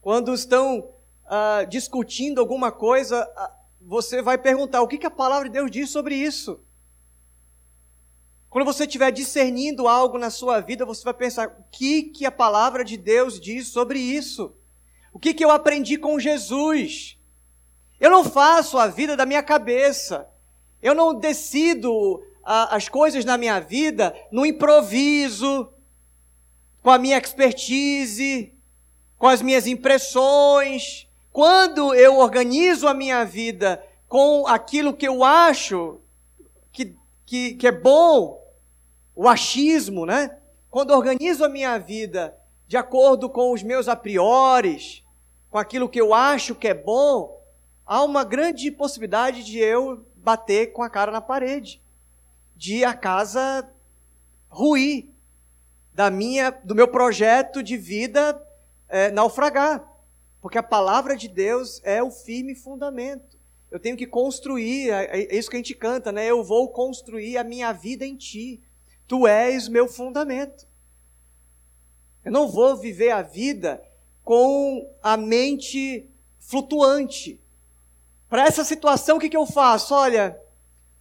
Quando 0.00 0.34
estão 0.34 0.90
ah, 1.26 1.64
discutindo 1.68 2.40
alguma 2.40 2.72
coisa, 2.72 3.22
ah, 3.36 3.52
você 3.80 4.20
vai 4.22 4.38
perguntar: 4.38 4.82
o 4.82 4.88
que, 4.88 4.98
que 4.98 5.06
a 5.06 5.10
palavra 5.10 5.48
de 5.48 5.54
Deus 5.54 5.70
diz 5.70 5.90
sobre 5.90 6.14
isso? 6.14 6.60
Quando 8.48 8.64
você 8.64 8.84
estiver 8.84 9.10
discernindo 9.10 9.86
algo 9.86 10.18
na 10.18 10.30
sua 10.30 10.60
vida, 10.60 10.84
você 10.84 11.04
vai 11.04 11.14
pensar: 11.14 11.48
o 11.48 11.64
que, 11.70 12.04
que 12.04 12.24
a 12.26 12.32
palavra 12.32 12.84
de 12.84 12.96
Deus 12.96 13.38
diz 13.38 13.68
sobre 13.68 13.98
isso? 13.98 14.54
O 15.12 15.18
que, 15.18 15.34
que 15.34 15.44
eu 15.44 15.50
aprendi 15.50 15.96
com 15.96 16.18
Jesus? 16.18 17.18
Eu 17.98 18.10
não 18.10 18.24
faço 18.24 18.78
a 18.78 18.86
vida 18.86 19.16
da 19.16 19.24
minha 19.24 19.42
cabeça. 19.42 20.28
Eu 20.82 20.94
não 20.94 21.14
decido 21.14 22.22
as 22.46 22.88
coisas 22.88 23.24
na 23.24 23.36
minha 23.36 23.58
vida 23.58 24.14
no 24.30 24.46
improviso, 24.46 25.68
com 26.80 26.90
a 26.90 26.98
minha 26.98 27.18
expertise, 27.18 28.54
com 29.18 29.26
as 29.26 29.42
minhas 29.42 29.66
impressões. 29.66 31.08
Quando 31.32 31.92
eu 31.92 32.16
organizo 32.18 32.86
a 32.86 32.94
minha 32.94 33.24
vida 33.24 33.84
com 34.08 34.46
aquilo 34.46 34.94
que 34.94 35.08
eu 35.08 35.24
acho 35.24 36.00
que, 36.70 36.96
que, 37.26 37.54
que 37.54 37.66
é 37.66 37.72
bom, 37.72 38.40
o 39.14 39.28
achismo, 39.28 40.06
né? 40.06 40.38
Quando 40.70 40.92
organizo 40.92 41.44
a 41.44 41.48
minha 41.48 41.76
vida 41.78 42.36
de 42.68 42.76
acordo 42.76 43.28
com 43.28 43.52
os 43.52 43.62
meus 43.62 43.88
a 43.88 43.96
priores, 43.96 45.02
com 45.50 45.58
aquilo 45.58 45.88
que 45.88 46.00
eu 46.00 46.14
acho 46.14 46.54
que 46.54 46.68
é 46.68 46.74
bom, 46.74 47.42
há 47.84 48.04
uma 48.04 48.22
grande 48.22 48.70
possibilidade 48.70 49.42
de 49.42 49.58
eu 49.58 50.06
bater 50.14 50.72
com 50.72 50.82
a 50.82 50.90
cara 50.90 51.10
na 51.10 51.20
parede 51.20 51.80
de 52.56 52.84
a 52.84 52.94
casa 52.94 53.68
ruir, 54.48 55.10
da 55.92 56.10
minha, 56.10 56.50
do 56.50 56.74
meu 56.74 56.88
projeto 56.88 57.62
de 57.62 57.76
vida 57.76 58.42
é, 58.88 59.10
naufragar. 59.10 59.86
Porque 60.40 60.58
a 60.58 60.62
palavra 60.62 61.16
de 61.16 61.28
Deus 61.28 61.80
é 61.84 62.02
o 62.02 62.10
firme 62.10 62.54
fundamento. 62.54 63.36
Eu 63.70 63.80
tenho 63.80 63.96
que 63.96 64.06
construir, 64.06 64.90
é, 64.90 65.22
é 65.22 65.36
isso 65.36 65.50
que 65.50 65.56
a 65.56 65.58
gente 65.58 65.74
canta, 65.74 66.12
né? 66.12 66.26
Eu 66.26 66.42
vou 66.42 66.68
construir 66.70 67.36
a 67.36 67.44
minha 67.44 67.72
vida 67.72 68.04
em 68.04 68.16
ti. 68.16 68.62
Tu 69.06 69.26
és 69.26 69.68
meu 69.68 69.88
fundamento. 69.88 70.66
Eu 72.24 72.32
não 72.32 72.48
vou 72.48 72.76
viver 72.76 73.10
a 73.10 73.22
vida 73.22 73.82
com 74.22 74.88
a 75.02 75.16
mente 75.16 76.08
flutuante. 76.38 77.40
Para 78.28 78.44
essa 78.44 78.64
situação, 78.64 79.16
o 79.16 79.20
que, 79.20 79.28
que 79.28 79.36
eu 79.36 79.46
faço? 79.46 79.94
Olha, 79.94 80.38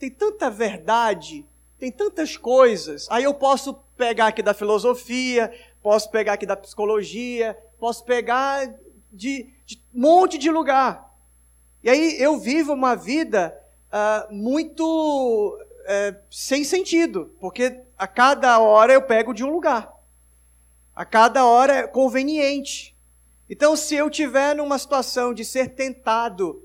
tem 0.05 0.09
tanta 0.09 0.51
verdade, 0.51 1.45
tem 1.79 1.91
tantas 1.91 2.37
coisas. 2.37 3.07
Aí 3.09 3.23
eu 3.23 3.33
posso 3.33 3.73
pegar 3.97 4.27
aqui 4.27 4.43
da 4.43 4.53
filosofia, 4.53 5.51
posso 5.81 6.11
pegar 6.11 6.33
aqui 6.33 6.45
da 6.45 6.55
psicologia, 6.55 7.57
posso 7.79 8.03
pegar 8.05 8.71
de, 9.11 9.49
de 9.65 9.81
um 9.93 10.01
monte 10.01 10.37
de 10.37 10.51
lugar. 10.51 11.11
E 11.83 11.89
aí 11.89 12.21
eu 12.21 12.37
vivo 12.37 12.73
uma 12.73 12.95
vida 12.95 13.57
uh, 13.87 14.33
muito 14.33 15.57
uh, 15.57 16.17
sem 16.29 16.63
sentido, 16.63 17.35
porque 17.39 17.81
a 17.97 18.07
cada 18.07 18.59
hora 18.59 18.93
eu 18.93 19.01
pego 19.01 19.33
de 19.33 19.43
um 19.43 19.49
lugar. 19.49 19.91
A 20.95 21.03
cada 21.03 21.45
hora 21.45 21.73
é 21.73 21.87
conveniente. 21.87 22.95
Então, 23.49 23.75
se 23.75 23.95
eu 23.95 24.09
tiver 24.09 24.55
numa 24.55 24.77
situação 24.77 25.33
de 25.33 25.43
ser 25.43 25.69
tentado 25.69 26.63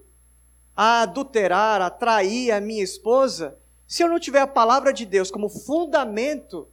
a 0.77 1.03
adulterar, 1.03 1.81
a 1.83 1.91
trair 1.91 2.53
a 2.53 2.61
minha 2.61 2.83
esposa, 2.83 3.59
se 3.87 4.03
eu 4.03 4.09
não 4.09 4.21
tiver 4.21 4.41
a 4.41 4.47
palavra 4.47 4.93
de 4.93 5.05
Deus 5.05 5.31
como 5.31 5.49
fundamento, 5.49 6.69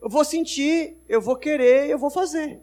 eu 0.00 0.08
vou 0.08 0.24
sentir, 0.24 0.96
eu 1.08 1.20
vou 1.20 1.36
querer, 1.36 1.90
eu 1.90 1.98
vou 1.98 2.08
fazer. 2.08 2.60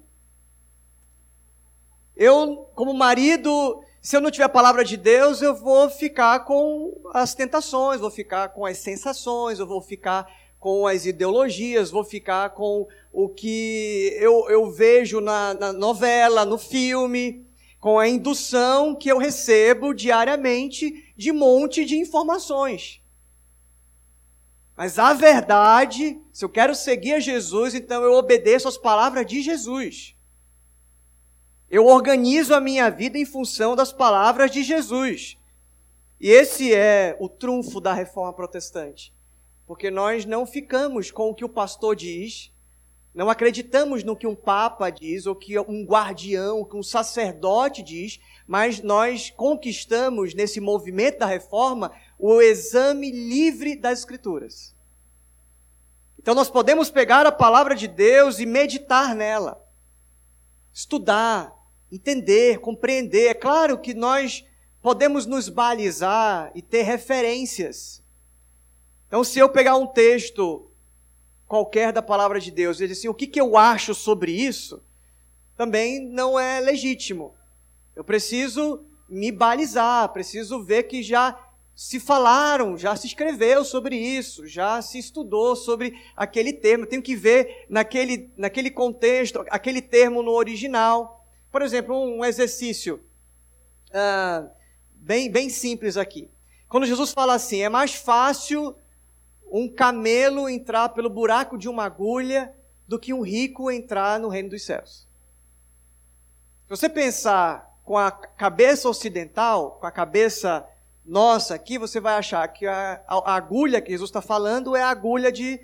Eu, 2.15 2.67
como 2.73 2.95
marido, 2.95 3.83
se 4.01 4.17
eu 4.17 4.21
não 4.21 4.31
tiver 4.31 4.45
a 4.45 4.49
palavra 4.49 4.83
de 4.83 4.97
Deus, 4.97 5.41
eu 5.41 5.55
vou 5.55 5.87
ficar 5.87 6.45
com 6.45 6.99
as 7.13 7.35
tentações, 7.35 8.01
vou 8.01 8.09
ficar 8.09 8.49
com 8.49 8.65
as 8.65 8.79
sensações, 8.79 9.59
eu 9.59 9.67
vou 9.67 9.81
ficar 9.81 10.27
com 10.59 10.87
as 10.87 11.05
ideologias, 11.05 11.91
vou 11.91 12.03
ficar 12.03 12.49
com 12.49 12.87
o 13.13 13.29
que 13.29 14.17
eu, 14.19 14.49
eu 14.49 14.71
vejo 14.71 15.21
na, 15.21 15.53
na 15.53 15.71
novela, 15.71 16.43
no 16.43 16.57
filme 16.57 17.46
com 17.79 17.99
a 17.99 18.07
indução 18.07 18.95
que 18.95 19.09
eu 19.09 19.17
recebo 19.17 19.93
diariamente 19.93 21.13
de 21.15 21.31
um 21.31 21.35
monte 21.35 21.85
de 21.85 21.97
informações. 21.97 23.01
Mas 24.75 24.99
a 24.99 25.13
verdade, 25.13 26.21
se 26.31 26.45
eu 26.45 26.49
quero 26.49 26.75
seguir 26.75 27.13
a 27.13 27.19
Jesus, 27.19 27.73
então 27.73 28.03
eu 28.03 28.13
obedeço 28.13 28.67
às 28.67 28.77
palavras 28.77 29.25
de 29.25 29.41
Jesus. 29.41 30.15
Eu 31.69 31.85
organizo 31.85 32.53
a 32.53 32.61
minha 32.61 32.89
vida 32.89 33.17
em 33.17 33.25
função 33.25 33.75
das 33.75 33.91
palavras 33.91 34.51
de 34.51 34.63
Jesus. 34.63 35.37
E 36.19 36.29
esse 36.29 36.73
é 36.73 37.17
o 37.19 37.27
trunfo 37.27 37.81
da 37.81 37.93
reforma 37.93 38.33
protestante. 38.33 39.13
Porque 39.65 39.91
nós 39.91 40.25
não 40.25 40.45
ficamos 40.45 41.11
com 41.11 41.29
o 41.29 41.35
que 41.35 41.43
o 41.43 41.49
pastor 41.49 41.95
diz, 41.95 42.51
não 43.17 43.31
acreditamos 43.31 44.03
no 44.03 44.15
que 44.15 44.27
um 44.27 44.35
papa 44.35 44.91
diz, 44.91 45.25
ou 45.25 45.35
que 45.35 45.57
um 45.57 45.83
guardião, 45.83 46.63
que 46.63 46.75
um 46.75 46.83
sacerdote 46.83 47.81
diz, 47.81 48.19
mas 48.45 48.79
nós 48.79 49.31
conquistamos 49.31 50.35
nesse 50.35 50.59
movimento 50.59 51.17
da 51.17 51.25
reforma 51.25 51.91
o 52.19 52.39
exame 52.39 53.09
livre 53.09 53.75
das 53.75 53.97
Escrituras. 53.97 54.75
Então 56.19 56.35
nós 56.35 56.47
podemos 56.47 56.91
pegar 56.91 57.25
a 57.25 57.31
palavra 57.31 57.75
de 57.75 57.87
Deus 57.87 58.37
e 58.37 58.45
meditar 58.45 59.15
nela, 59.15 59.67
estudar, 60.71 61.51
entender, 61.91 62.59
compreender. 62.59 63.29
É 63.29 63.33
claro 63.33 63.79
que 63.79 63.95
nós 63.95 64.45
podemos 64.79 65.25
nos 65.25 65.49
balizar 65.49 66.51
e 66.53 66.61
ter 66.61 66.83
referências. 66.83 68.03
Então, 69.07 69.23
se 69.23 69.39
eu 69.39 69.49
pegar 69.49 69.75
um 69.75 69.87
texto 69.87 70.69
qualquer 71.47 71.93
da 71.93 72.01
palavra 72.01 72.39
de 72.39 72.51
Deus 72.51 72.77
e 72.77 72.87
dizer 72.87 72.99
assim, 72.99 73.07
o 73.07 73.13
que, 73.13 73.27
que 73.27 73.39
eu 73.39 73.57
acho 73.57 73.95
sobre 73.95 74.31
isso, 74.31 74.83
também 75.55 75.99
não 75.99 76.39
é 76.39 76.59
legítimo. 76.59 77.33
Eu 77.95 78.03
preciso 78.03 78.85
me 79.09 79.31
balizar, 79.31 80.09
preciso 80.09 80.63
ver 80.63 80.83
que 80.83 81.01
já 81.01 81.39
se 81.73 81.99
falaram, 81.99 82.77
já 82.77 82.95
se 82.95 83.07
escreveu 83.07 83.63
sobre 83.63 83.95
isso, 83.95 84.47
já 84.47 84.81
se 84.81 84.97
estudou 84.97 85.55
sobre 85.55 85.95
aquele 86.15 86.51
termo. 86.51 86.83
Eu 86.83 86.89
tenho 86.89 87.01
que 87.01 87.15
ver 87.15 87.65
naquele, 87.69 88.31
naquele 88.35 88.71
contexto, 88.71 89.45
aquele 89.49 89.81
termo 89.81 90.21
no 90.21 90.31
original. 90.31 91.23
Por 91.51 91.61
exemplo, 91.61 91.95
um 91.95 92.25
exercício 92.25 92.99
uh, 93.89 94.49
bem, 94.91 95.31
bem 95.31 95.49
simples 95.49 95.97
aqui. 95.97 96.29
Quando 96.67 96.85
Jesus 96.85 97.11
fala 97.11 97.35
assim, 97.35 97.61
é 97.61 97.69
mais 97.69 97.93
fácil 97.93 98.75
um 99.51 99.67
camelo 99.67 100.49
entrar 100.49 100.89
pelo 100.89 101.09
buraco 101.09 101.57
de 101.57 101.69
uma 101.69 101.85
agulha 101.85 102.53
do 102.87 102.99
que 102.99 103.13
um 103.13 103.21
rico 103.21 103.71
entrar 103.71 104.19
no 104.19 104.29
reino 104.29 104.49
dos 104.49 104.63
céus. 104.63 105.07
Se 106.63 106.69
você 106.69 106.89
pensar 106.89 107.77
com 107.83 107.97
a 107.97 108.11
cabeça 108.11 108.89
ocidental, 108.89 109.77
com 109.79 109.87
a 109.87 109.91
cabeça 109.91 110.67
nossa 111.05 111.55
aqui, 111.55 111.77
você 111.77 111.99
vai 111.99 112.15
achar 112.15 112.45
que 112.49 112.65
a, 112.67 113.01
a 113.07 113.35
agulha 113.35 113.81
que 113.81 113.91
Jesus 113.91 114.09
está 114.09 114.21
falando 114.21 114.75
é 114.75 114.81
a 114.81 114.89
agulha 114.89 115.31
de 115.31 115.59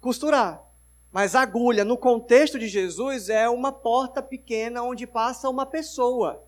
costurar. 0.00 0.60
Mas 1.12 1.34
a 1.34 1.40
agulha, 1.40 1.84
no 1.84 1.96
contexto 1.96 2.58
de 2.58 2.68
Jesus, 2.68 3.28
é 3.28 3.48
uma 3.48 3.72
porta 3.72 4.20
pequena 4.20 4.82
onde 4.82 5.06
passa 5.06 5.48
uma 5.48 5.64
pessoa. 5.64 6.44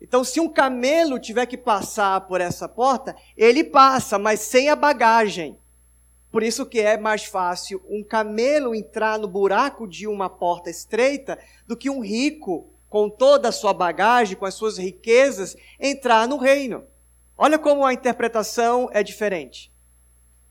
Então, 0.00 0.22
se 0.22 0.38
um 0.38 0.48
camelo 0.48 1.18
tiver 1.18 1.46
que 1.46 1.56
passar 1.56 2.20
por 2.22 2.40
essa 2.40 2.68
porta, 2.68 3.16
ele 3.36 3.64
passa, 3.64 4.18
mas 4.18 4.40
sem 4.40 4.68
a 4.68 4.76
bagagem. 4.76 5.58
Por 6.36 6.42
isso 6.42 6.66
que 6.66 6.78
é 6.80 6.98
mais 6.98 7.24
fácil 7.24 7.82
um 7.88 8.04
camelo 8.04 8.74
entrar 8.74 9.18
no 9.18 9.26
buraco 9.26 9.88
de 9.88 10.06
uma 10.06 10.28
porta 10.28 10.68
estreita 10.68 11.38
do 11.66 11.74
que 11.74 11.88
um 11.88 12.00
rico, 12.00 12.70
com 12.90 13.08
toda 13.08 13.48
a 13.48 13.52
sua 13.52 13.72
bagagem, 13.72 14.36
com 14.36 14.44
as 14.44 14.52
suas 14.52 14.76
riquezas, 14.76 15.56
entrar 15.80 16.28
no 16.28 16.36
reino. 16.36 16.84
Olha 17.38 17.58
como 17.58 17.86
a 17.86 17.94
interpretação 17.94 18.90
é 18.92 19.02
diferente. 19.02 19.72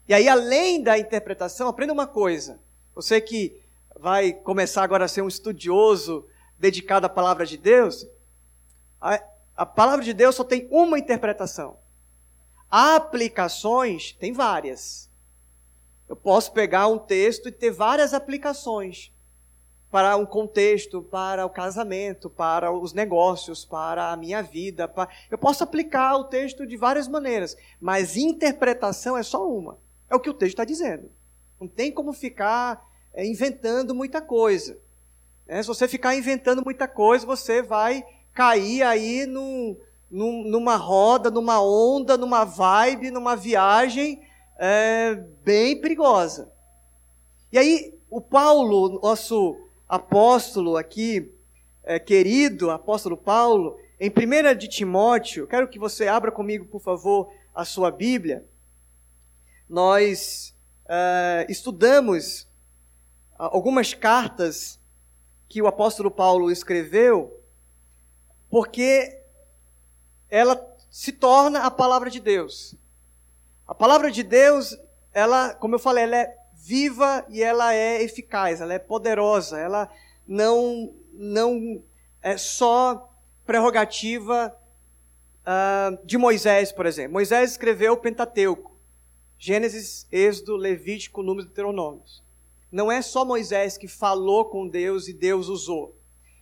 E 0.07 0.13
aí, 0.15 0.27
além 0.27 0.81
da 0.81 0.97
interpretação, 0.97 1.67
aprenda 1.67 1.93
uma 1.93 2.07
coisa. 2.07 2.59
Você 2.95 3.21
que 3.21 3.61
vai 3.95 4.33
começar 4.33 4.81
agora 4.81 5.05
a 5.05 5.07
ser 5.07 5.21
um 5.21 5.27
estudioso 5.27 6.25
dedicado 6.57 7.05
à 7.05 7.09
palavra 7.09 7.45
de 7.45 7.59
Deus, 7.59 8.07
a, 8.99 9.21
a 9.55 9.67
palavra 9.67 10.03
de 10.03 10.15
Deus 10.15 10.33
só 10.33 10.43
tem 10.43 10.67
uma 10.71 10.97
interpretação. 10.97 11.77
Aplicações 12.71 14.13
tem 14.13 14.33
várias. 14.33 15.13
Eu 16.07 16.15
posso 16.15 16.51
pegar 16.51 16.87
um 16.87 16.97
texto 16.97 17.49
e 17.49 17.51
ter 17.51 17.71
várias 17.71 18.13
aplicações 18.13 19.11
para 19.89 20.17
um 20.17 20.25
contexto, 20.25 21.01
para 21.01 21.45
o 21.45 21.49
casamento, 21.49 22.29
para 22.29 22.71
os 22.71 22.93
negócios, 22.93 23.63
para 23.63 24.11
a 24.11 24.17
minha 24.17 24.43
vida. 24.43 24.87
Para... 24.87 25.09
Eu 25.31 25.37
posso 25.37 25.63
aplicar 25.63 26.17
o 26.17 26.25
texto 26.25 26.67
de 26.67 26.75
várias 26.75 27.07
maneiras, 27.07 27.55
mas 27.79 28.17
interpretação 28.17 29.17
é 29.17 29.23
só 29.23 29.49
uma. 29.49 29.77
É 30.09 30.15
o 30.15 30.19
que 30.19 30.29
o 30.29 30.33
texto 30.33 30.53
está 30.53 30.65
dizendo. 30.65 31.09
Não 31.59 31.67
tem 31.67 31.91
como 31.91 32.13
ficar 32.13 32.85
é, 33.13 33.25
inventando 33.25 33.95
muita 33.95 34.21
coisa. 34.21 34.77
É, 35.47 35.61
se 35.61 35.67
você 35.67 35.87
ficar 35.87 36.15
inventando 36.15 36.63
muita 36.63 36.87
coisa, 36.87 37.25
você 37.25 37.61
vai 37.61 38.05
cair 38.33 38.83
aí 38.83 39.25
num, 39.25 39.77
num, 40.11 40.43
numa 40.43 40.75
roda, 40.75 41.31
numa 41.31 41.61
onda, 41.61 42.17
numa 42.17 42.43
vibe, 42.43 43.11
numa 43.11 43.35
viagem 43.35 44.21
é, 44.57 45.15
bem 45.43 45.79
perigosa. 45.79 46.51
E 47.51 47.57
aí, 47.57 47.97
o 48.09 48.21
Paulo, 48.21 48.99
nosso 49.01 49.69
apóstolo 49.87 50.77
aqui, 50.77 51.31
é, 51.83 51.99
querido 51.99 52.71
apóstolo 52.71 53.15
Paulo, 53.15 53.77
em 53.99 54.09
1 54.09 54.55
de 54.57 54.67
Timóteo, 54.67 55.47
quero 55.47 55.67
que 55.67 55.79
você 55.79 56.07
abra 56.07 56.31
comigo, 56.31 56.65
por 56.65 56.81
favor, 56.81 57.31
a 57.53 57.63
sua 57.63 57.91
Bíblia. 57.91 58.45
Nós 59.69 60.55
é, 60.87 61.45
estudamos 61.49 62.47
algumas 63.37 63.93
cartas 63.93 64.79
que 65.47 65.61
o 65.61 65.67
apóstolo 65.67 66.09
Paulo 66.09 66.51
escreveu, 66.51 67.41
porque 68.49 69.21
ela 70.29 70.59
se 70.89 71.11
torna 71.11 71.59
a 71.59 71.71
palavra 71.71 72.09
de 72.09 72.19
Deus. 72.19 72.75
A 73.67 73.73
palavra 73.73 74.11
de 74.11 74.21
Deus, 74.21 74.77
ela, 75.11 75.53
como 75.55 75.75
eu 75.75 75.79
falei, 75.79 76.03
ela 76.03 76.17
é 76.17 76.37
viva 76.53 77.25
e 77.29 77.41
ela 77.41 77.73
é 77.73 78.01
eficaz, 78.01 78.61
ela 78.61 78.73
é 78.73 78.79
poderosa, 78.79 79.59
ela 79.59 79.89
não, 80.27 80.93
não 81.13 81.83
é 82.21 82.37
só 82.37 83.11
prerrogativa 83.45 84.55
uh, 85.41 86.05
de 86.05 86.17
Moisés, 86.17 86.71
por 86.71 86.85
exemplo. 86.85 87.13
Moisés 87.13 87.51
escreveu 87.51 87.93
o 87.93 87.97
Pentateuco, 87.97 88.75
Gênesis, 89.37 90.07
Êxodo, 90.11 90.55
Levítico, 90.55 91.21
Números 91.21 91.45
e 91.45 91.47
Deuteronômios. 91.47 92.23
Não 92.71 92.91
é 92.91 93.01
só 93.01 93.23
Moisés 93.23 93.77
que 93.77 93.87
falou 93.87 94.45
com 94.45 94.67
Deus 94.67 95.07
e 95.07 95.13
Deus 95.13 95.47
usou. 95.47 95.95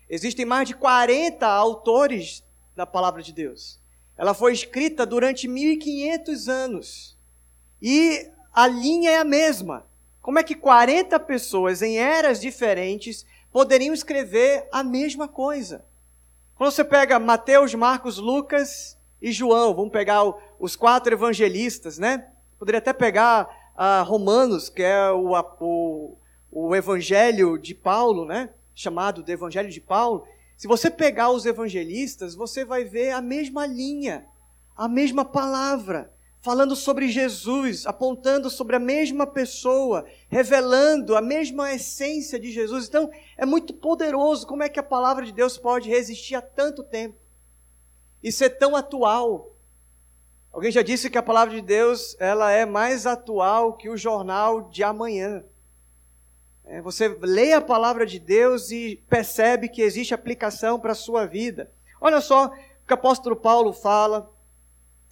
Existem 0.09 0.45
mais 0.45 0.67
de 0.67 0.75
40 0.75 1.45
autores 1.45 2.43
da 2.75 2.85
palavra 2.85 3.21
de 3.21 3.33
Deus. 3.33 3.82
Ela 4.17 4.33
foi 4.33 4.53
escrita 4.53 5.05
durante 5.05 5.47
1500 5.47 6.47
anos. 6.47 7.17
E 7.81 8.29
a 8.53 8.67
linha 8.67 9.11
é 9.11 9.17
a 9.17 9.23
mesma. 9.23 9.85
Como 10.21 10.39
é 10.39 10.43
que 10.43 10.55
40 10.55 11.19
pessoas 11.19 11.81
em 11.81 11.97
eras 11.97 12.39
diferentes 12.39 13.25
poderiam 13.51 13.93
escrever 13.93 14.67
a 14.71 14.83
mesma 14.83 15.27
coisa? 15.27 15.83
Quando 16.55 16.71
você 16.71 16.83
pega 16.83 17.19
Mateus, 17.19 17.73
Marcos, 17.73 18.17
Lucas 18.17 18.97
e 19.21 19.31
João, 19.31 19.73
vamos 19.73 19.91
pegar 19.91 20.23
os 20.59 20.75
quatro 20.75 21.13
evangelistas, 21.13 21.97
né? 21.97 22.27
Poderia 22.57 22.77
até 22.77 22.93
pegar 22.93 23.49
uh, 23.75 24.03
Romanos, 24.05 24.69
que 24.69 24.83
é 24.83 25.11
o, 25.11 25.33
o, 25.59 26.17
o 26.51 26.75
evangelho 26.75 27.57
de 27.57 27.73
Paulo, 27.73 28.23
né? 28.23 28.49
Chamado 28.73 29.23
de 29.23 29.31
evangelho 29.31 29.69
de 29.69 29.81
Paulo. 29.81 30.25
Se 30.57 30.67
você 30.67 30.89
pegar 30.89 31.31
os 31.31 31.45
evangelistas, 31.45 32.35
você 32.35 32.63
vai 32.63 32.83
ver 32.83 33.11
a 33.11 33.21
mesma 33.21 33.65
linha, 33.65 34.25
a 34.75 34.87
mesma 34.87 35.25
palavra, 35.25 36.13
falando 36.41 36.75
sobre 36.75 37.07
Jesus, 37.07 37.85
apontando 37.85 38.49
sobre 38.49 38.75
a 38.75 38.79
mesma 38.79 39.25
pessoa, 39.25 40.05
revelando 40.27 41.15
a 41.15 41.21
mesma 41.21 41.73
essência 41.73 42.39
de 42.39 42.51
Jesus. 42.51 42.87
Então, 42.87 43.09
é 43.37 43.45
muito 43.45 43.73
poderoso 43.73 44.45
como 44.45 44.61
é 44.61 44.69
que 44.69 44.79
a 44.79 44.83
palavra 44.83 45.25
de 45.25 45.31
Deus 45.31 45.57
pode 45.57 45.89
resistir 45.89 46.35
a 46.35 46.41
tanto 46.41 46.83
tempo 46.83 47.17
e 48.21 48.31
ser 48.31 48.51
tão 48.51 48.75
atual. 48.75 49.55
Alguém 50.51 50.71
já 50.71 50.81
disse 50.81 51.09
que 51.09 51.17
a 51.17 51.23
palavra 51.23 51.55
de 51.55 51.61
Deus 51.61 52.15
ela 52.19 52.51
é 52.51 52.65
mais 52.65 53.07
atual 53.07 53.77
que 53.77 53.89
o 53.89 53.97
jornal 53.97 54.69
de 54.69 54.83
amanhã. 54.83 55.43
É, 56.65 56.81
você 56.81 57.09
lê 57.21 57.53
a 57.53 57.61
palavra 57.61 58.05
de 58.05 58.19
Deus 58.19 58.71
e 58.71 59.03
percebe 59.09 59.67
que 59.67 59.81
existe 59.81 60.13
aplicação 60.13 60.79
para 60.79 60.93
a 60.93 60.95
sua 60.95 61.25
vida. 61.25 61.71
Olha 61.99 62.21
só 62.21 62.47
o 62.47 62.49
que 62.87 62.91
o 62.91 62.95
apóstolo 62.95 63.35
Paulo 63.35 63.73
fala. 63.73 64.31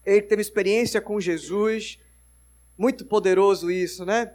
Ele 0.06 0.22
teve 0.22 0.42
experiência 0.42 1.02
com 1.02 1.20
Jesus. 1.20 2.00
Muito 2.78 3.06
poderoso 3.06 3.70
isso, 3.70 4.06
né? 4.06 4.34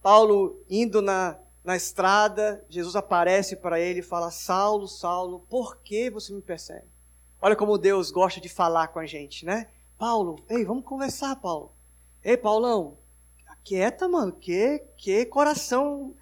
Paulo 0.00 0.64
indo 0.68 1.02
na, 1.02 1.38
na 1.64 1.76
estrada, 1.76 2.64
Jesus 2.68 2.96
aparece 2.96 3.56
para 3.56 3.78
ele 3.78 4.00
e 4.00 4.02
fala: 4.02 4.30
Saulo, 4.30 4.88
Saulo, 4.88 5.46
por 5.48 5.78
que 5.78 6.10
você 6.10 6.32
me 6.32 6.42
persegue? 6.42 6.86
Olha 7.40 7.56
como 7.56 7.76
Deus 7.76 8.10
gosta 8.10 8.40
de 8.40 8.48
falar 8.48 8.88
com 8.88 8.98
a 8.98 9.06
gente, 9.06 9.44
né? 9.44 9.68
Paulo, 9.98 10.44
ei, 10.48 10.64
vamos 10.64 10.84
conversar, 10.84 11.36
Paulo. 11.36 11.72
Ei, 12.24 12.36
Paulão, 12.36 12.98
quieta, 13.64 14.08
mano. 14.08 14.32
Que, 14.32 14.82
que 14.96 15.24
coração 15.26 16.14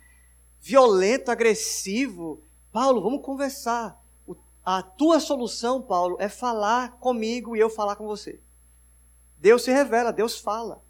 violento, 0.60 1.30
agressivo. 1.30 2.42
Paulo, 2.72 3.00
vamos 3.00 3.22
conversar. 3.22 3.98
A 4.64 4.82
tua 4.82 5.18
solução, 5.18 5.80
Paulo, 5.80 6.16
é 6.20 6.28
falar 6.28 6.98
comigo 6.98 7.56
e 7.56 7.60
eu 7.60 7.70
falar 7.70 7.96
com 7.96 8.06
você. 8.06 8.38
Deus 9.38 9.62
se 9.64 9.72
revela, 9.72 10.12
Deus 10.12 10.38
fala. 10.38 10.82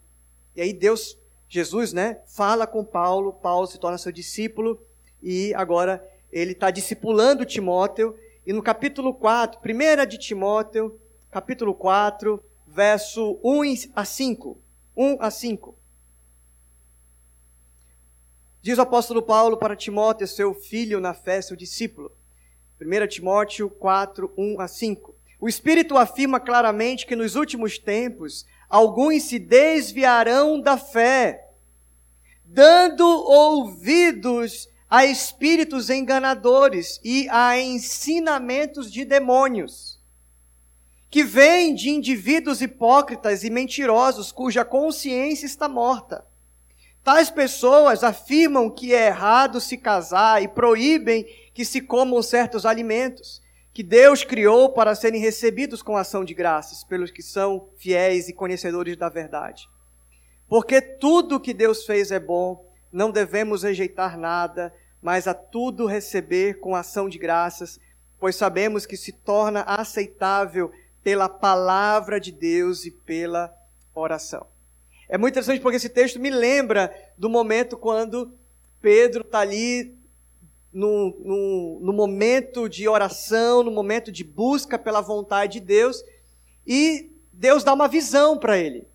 E 0.56 0.60
aí 0.60 0.72
Deus, 0.72 1.16
Jesus, 1.48 1.92
né, 1.92 2.20
fala 2.26 2.66
com 2.66 2.84
Paulo, 2.84 3.32
Paulo 3.32 3.66
se 3.66 3.78
torna 3.78 3.96
seu 3.96 4.10
discípulo 4.10 4.84
e 5.22 5.54
agora 5.54 6.04
ele 6.32 6.52
está 6.52 6.70
discipulando 6.70 7.46
Timóteo. 7.46 8.16
E 8.44 8.52
no 8.52 8.62
capítulo 8.62 9.14
4, 9.14 9.60
primeira 9.60 10.04
de 10.04 10.18
Timóteo, 10.18 10.98
capítulo 11.30 11.72
4, 11.74 12.42
verso 12.66 13.38
1 13.44 13.92
a 13.94 14.04
5. 14.04 14.58
1 14.96 15.16
a 15.20 15.30
5. 15.30 15.76
Diz 18.62 18.76
o 18.76 18.82
apóstolo 18.82 19.22
Paulo 19.22 19.56
para 19.56 19.74
Timóteo, 19.74 20.26
seu 20.26 20.52
filho 20.52 21.00
na 21.00 21.14
fé, 21.14 21.40
seu 21.40 21.56
discípulo. 21.56 22.12
1 22.78 23.06
Timóteo 23.08 23.70
4, 23.70 24.32
1 24.36 24.60
a 24.60 24.68
5. 24.68 25.14
O 25.40 25.48
Espírito 25.48 25.96
afirma 25.96 26.38
claramente 26.38 27.06
que 27.06 27.16
nos 27.16 27.36
últimos 27.36 27.78
tempos 27.78 28.44
alguns 28.68 29.22
se 29.22 29.38
desviarão 29.38 30.60
da 30.60 30.76
fé, 30.76 31.48
dando 32.44 33.06
ouvidos 33.06 34.68
a 34.90 35.06
espíritos 35.06 35.88
enganadores 35.88 37.00
e 37.02 37.28
a 37.30 37.58
ensinamentos 37.58 38.92
de 38.92 39.06
demônios 39.06 39.98
que 41.08 41.24
vêm 41.24 41.74
de 41.74 41.90
indivíduos 41.90 42.60
hipócritas 42.60 43.42
e 43.42 43.50
mentirosos 43.50 44.30
cuja 44.30 44.64
consciência 44.64 45.46
está 45.46 45.68
morta. 45.68 46.24
Tais 47.02 47.30
pessoas 47.30 48.04
afirmam 48.04 48.68
que 48.70 48.94
é 48.94 49.06
errado 49.06 49.60
se 49.60 49.78
casar 49.78 50.42
e 50.42 50.48
proíbem 50.48 51.24
que 51.54 51.64
se 51.64 51.80
comam 51.80 52.22
certos 52.22 52.66
alimentos 52.66 53.40
que 53.72 53.82
Deus 53.82 54.24
criou 54.24 54.70
para 54.70 54.94
serem 54.94 55.20
recebidos 55.20 55.82
com 55.82 55.96
ação 55.96 56.24
de 56.24 56.34
graças 56.34 56.84
pelos 56.84 57.10
que 57.10 57.22
são 57.22 57.68
fiéis 57.78 58.28
e 58.28 58.32
conhecedores 58.32 58.96
da 58.96 59.08
verdade. 59.08 59.68
Porque 60.48 60.80
tudo 60.80 61.40
que 61.40 61.54
Deus 61.54 61.86
fez 61.86 62.10
é 62.10 62.18
bom, 62.18 62.68
não 62.92 63.10
devemos 63.10 63.62
rejeitar 63.62 64.18
nada, 64.18 64.74
mas 65.00 65.28
a 65.28 65.34
tudo 65.34 65.86
receber 65.86 66.58
com 66.58 66.74
ação 66.74 67.08
de 67.08 67.18
graças, 67.18 67.78
pois 68.18 68.34
sabemos 68.34 68.84
que 68.84 68.96
se 68.96 69.12
torna 69.12 69.62
aceitável 69.62 70.72
pela 71.02 71.28
palavra 71.28 72.20
de 72.20 72.32
Deus 72.32 72.84
e 72.84 72.90
pela 72.90 73.54
oração. 73.94 74.49
É 75.10 75.18
muito 75.18 75.32
interessante 75.32 75.60
porque 75.60 75.76
esse 75.76 75.88
texto 75.88 76.20
me 76.20 76.30
lembra 76.30 76.94
do 77.18 77.28
momento 77.28 77.76
quando 77.76 78.32
Pedro 78.80 79.22
está 79.22 79.40
ali 79.40 79.98
no, 80.72 81.10
no, 81.18 81.80
no, 81.82 81.92
momento 81.92 82.68
de 82.68 82.88
oração, 82.88 83.64
no 83.64 83.72
momento 83.72 84.12
de 84.12 84.22
busca 84.22 84.78
pela 84.78 85.00
vontade 85.00 85.54
de 85.54 85.66
Deus, 85.66 86.04
e 86.64 87.10
Deus 87.32 87.64
dá 87.64 87.74
uma 87.74 87.88
visão 87.88 88.38
para 88.38 88.56
ele. 88.56 88.86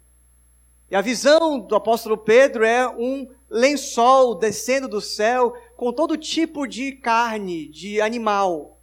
E 0.90 0.96
a 0.96 1.02
visão 1.02 1.60
do 1.60 1.76
apóstolo 1.76 2.18
Pedro 2.18 2.64
é 2.64 2.88
um 2.88 3.28
lençol 3.50 4.36
descendo 4.36 4.88
do 4.88 5.02
céu 5.02 5.54
com 5.76 5.92
todo 5.92 6.16
tipo 6.16 6.66
de 6.66 6.94
carne, 6.94 7.68
de 7.68 8.00
animal. 8.00 8.80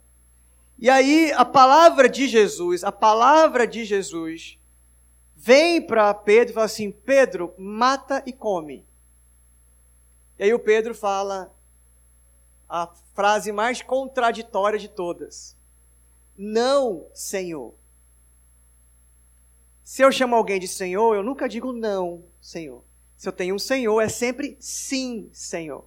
E 0.77 0.87
aí 0.87 1.31
a 1.35 1.43
palavra 1.43 2.07
de 2.07 2.27
Jesus, 2.27 2.83
a 2.83 2.91
palavra 2.91 3.65
de 3.65 3.85
Jesus, 3.85 4.59
vem 5.43 5.81
para 5.81 6.13
Pedro 6.13 6.51
e 6.51 6.53
fala 6.53 6.65
assim: 6.65 6.89
Pedro, 6.89 7.53
mata 7.57 8.23
e 8.25 8.31
come. 8.31 8.85
E 10.39 10.43
aí 10.43 10.53
o 10.53 10.59
Pedro 10.59 10.95
fala 10.95 11.53
a 12.69 12.87
frase 13.13 13.51
mais 13.51 13.81
contraditória 13.81 14.79
de 14.79 14.87
todas: 14.87 15.57
Não, 16.37 17.05
Senhor. 17.13 17.73
Se 19.83 20.01
eu 20.01 20.13
chamo 20.13 20.33
alguém 20.33 20.61
de 20.61 20.67
Senhor, 20.67 21.13
eu 21.13 21.21
nunca 21.21 21.49
digo 21.49 21.73
não, 21.73 22.23
Senhor. 22.39 22.81
Se 23.17 23.27
eu 23.27 23.33
tenho 23.33 23.55
um 23.55 23.59
Senhor, 23.59 23.99
é 23.99 24.07
sempre 24.07 24.55
sim, 24.61 25.29
Senhor. 25.33 25.85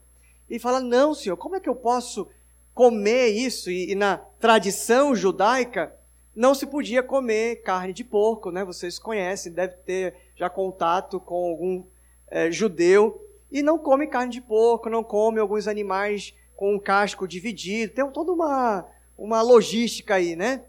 E 0.51 0.59
fala: 0.59 0.81
Não, 0.81 1.15
Senhor, 1.15 1.37
como 1.39 1.57
é 1.57 1.61
que 1.61 1.69
eu 1.69 1.75
posso 1.75 2.29
comer 2.75 3.29
isso? 3.29 3.71
E, 3.71 3.93
e 3.93 3.95
na 3.95 4.19
tradição 4.19 5.17
judaica, 5.17 5.99
não 6.37 6.55
se 6.55 6.67
podia 6.67 7.03
comer 7.03 7.63
carne 7.63 7.95
de 7.95 8.05
porco, 8.05 8.51
né? 8.51 8.63
Vocês 8.63 8.99
conhecem, 8.99 9.51
deve 9.51 9.75
ter 9.79 10.15
já 10.37 10.51
contato 10.51 11.19
com 11.19 11.51
algum 11.51 11.85
é, 12.29 12.51
judeu. 12.51 13.23
E 13.51 13.63
não 13.63 13.79
come 13.79 14.07
carne 14.07 14.31
de 14.31 14.43
porco, 14.43 14.91
não 14.91 15.03
come 15.03 15.41
alguns 15.41 15.67
animais 15.67 16.35
com 16.55 16.75
um 16.75 16.79
casco 16.79 17.27
dividido. 17.27 17.95
Tem 17.95 18.11
toda 18.11 18.33
uma, 18.33 18.87
uma 19.17 19.41
logística 19.41 20.17
aí, 20.17 20.37
né? 20.37 20.65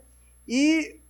E 0.48 1.02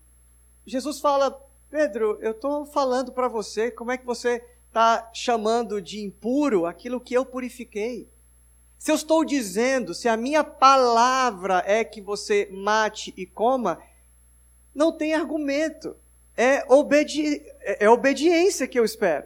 Jesus 0.66 0.99
fala: 0.99 1.39
Pedro, 1.70 2.18
eu 2.20 2.32
estou 2.32 2.66
falando 2.66 3.12
para 3.12 3.28
você 3.28 3.70
como 3.70 3.91
é 3.91 3.97
que 3.97 4.05
você 4.05 4.43
está 4.68 5.10
chamando 5.14 5.80
de 5.80 5.99
impuro 5.99 6.66
aquilo 6.66 6.99
que 6.99 7.14
eu 7.14 7.24
purifiquei. 7.24 8.10
Se 8.80 8.91
eu 8.91 8.95
estou 8.95 9.26
dizendo, 9.26 9.93
se 9.93 10.08
a 10.08 10.16
minha 10.16 10.43
palavra 10.43 11.64
é 11.66 11.84
que 11.84 11.99
você 11.99 12.47
mate 12.51 13.14
e 13.18 13.26
coma, 13.26 13.80
não 14.78 14.92
tem 14.92 15.16
argumento. 15.16 15.98
É, 16.38 16.64
obedi 16.72 17.42
é, 17.62 17.86
é 17.86 17.90
obediência 17.90 18.68
que 18.68 18.78
eu 18.78 18.86
espero. 18.86 19.26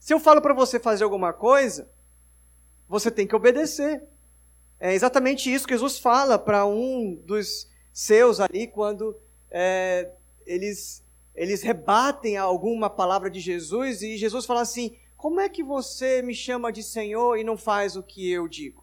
Se 0.00 0.14
eu 0.14 0.18
falo 0.18 0.40
para 0.40 0.54
você 0.54 0.80
fazer 0.80 1.04
alguma 1.04 1.34
coisa, 1.34 1.90
você 2.88 3.10
tem 3.10 3.26
que 3.26 3.36
obedecer. 3.36 4.02
É 4.80 4.94
exatamente 4.94 5.52
isso 5.52 5.66
que 5.66 5.74
Jesus 5.74 5.98
fala 5.98 6.38
para 6.38 6.64
um 6.64 7.14
dos 7.26 7.68
seus 7.92 8.40
ali, 8.40 8.66
quando 8.66 9.14
é, 9.50 10.10
eles, 10.46 11.04
eles 11.34 11.62
rebatem 11.62 12.38
alguma 12.38 12.88
palavra 12.88 13.30
de 13.30 13.38
Jesus, 13.38 14.00
e 14.00 14.16
Jesus 14.16 14.46
fala 14.46 14.62
assim: 14.62 14.96
Como 15.14 15.40
é 15.40 15.48
que 15.48 15.62
você 15.62 16.22
me 16.22 16.34
chama 16.34 16.72
de 16.72 16.82
Senhor 16.82 17.36
e 17.36 17.44
não 17.44 17.56
faz 17.58 17.96
o 17.96 18.02
que 18.02 18.30
eu 18.30 18.48
digo? 18.48 18.82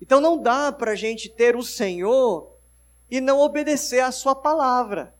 Então 0.00 0.20
não 0.20 0.36
dá 0.36 0.72
para 0.72 0.92
a 0.92 0.96
gente 0.96 1.28
ter 1.28 1.54
o 1.54 1.62
Senhor 1.62 2.59
e 3.10 3.20
não 3.20 3.40
obedecer 3.40 4.00
à 4.00 4.12
Sua 4.12 4.34
palavra. 4.34 5.14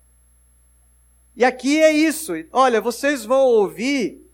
E 1.36 1.45
aqui 1.45 1.80
é 1.80 1.91
isso. 1.91 2.32
Olha, 2.53 2.80
vocês 2.80 3.24
vão 3.24 3.47
ouvir 3.47 4.26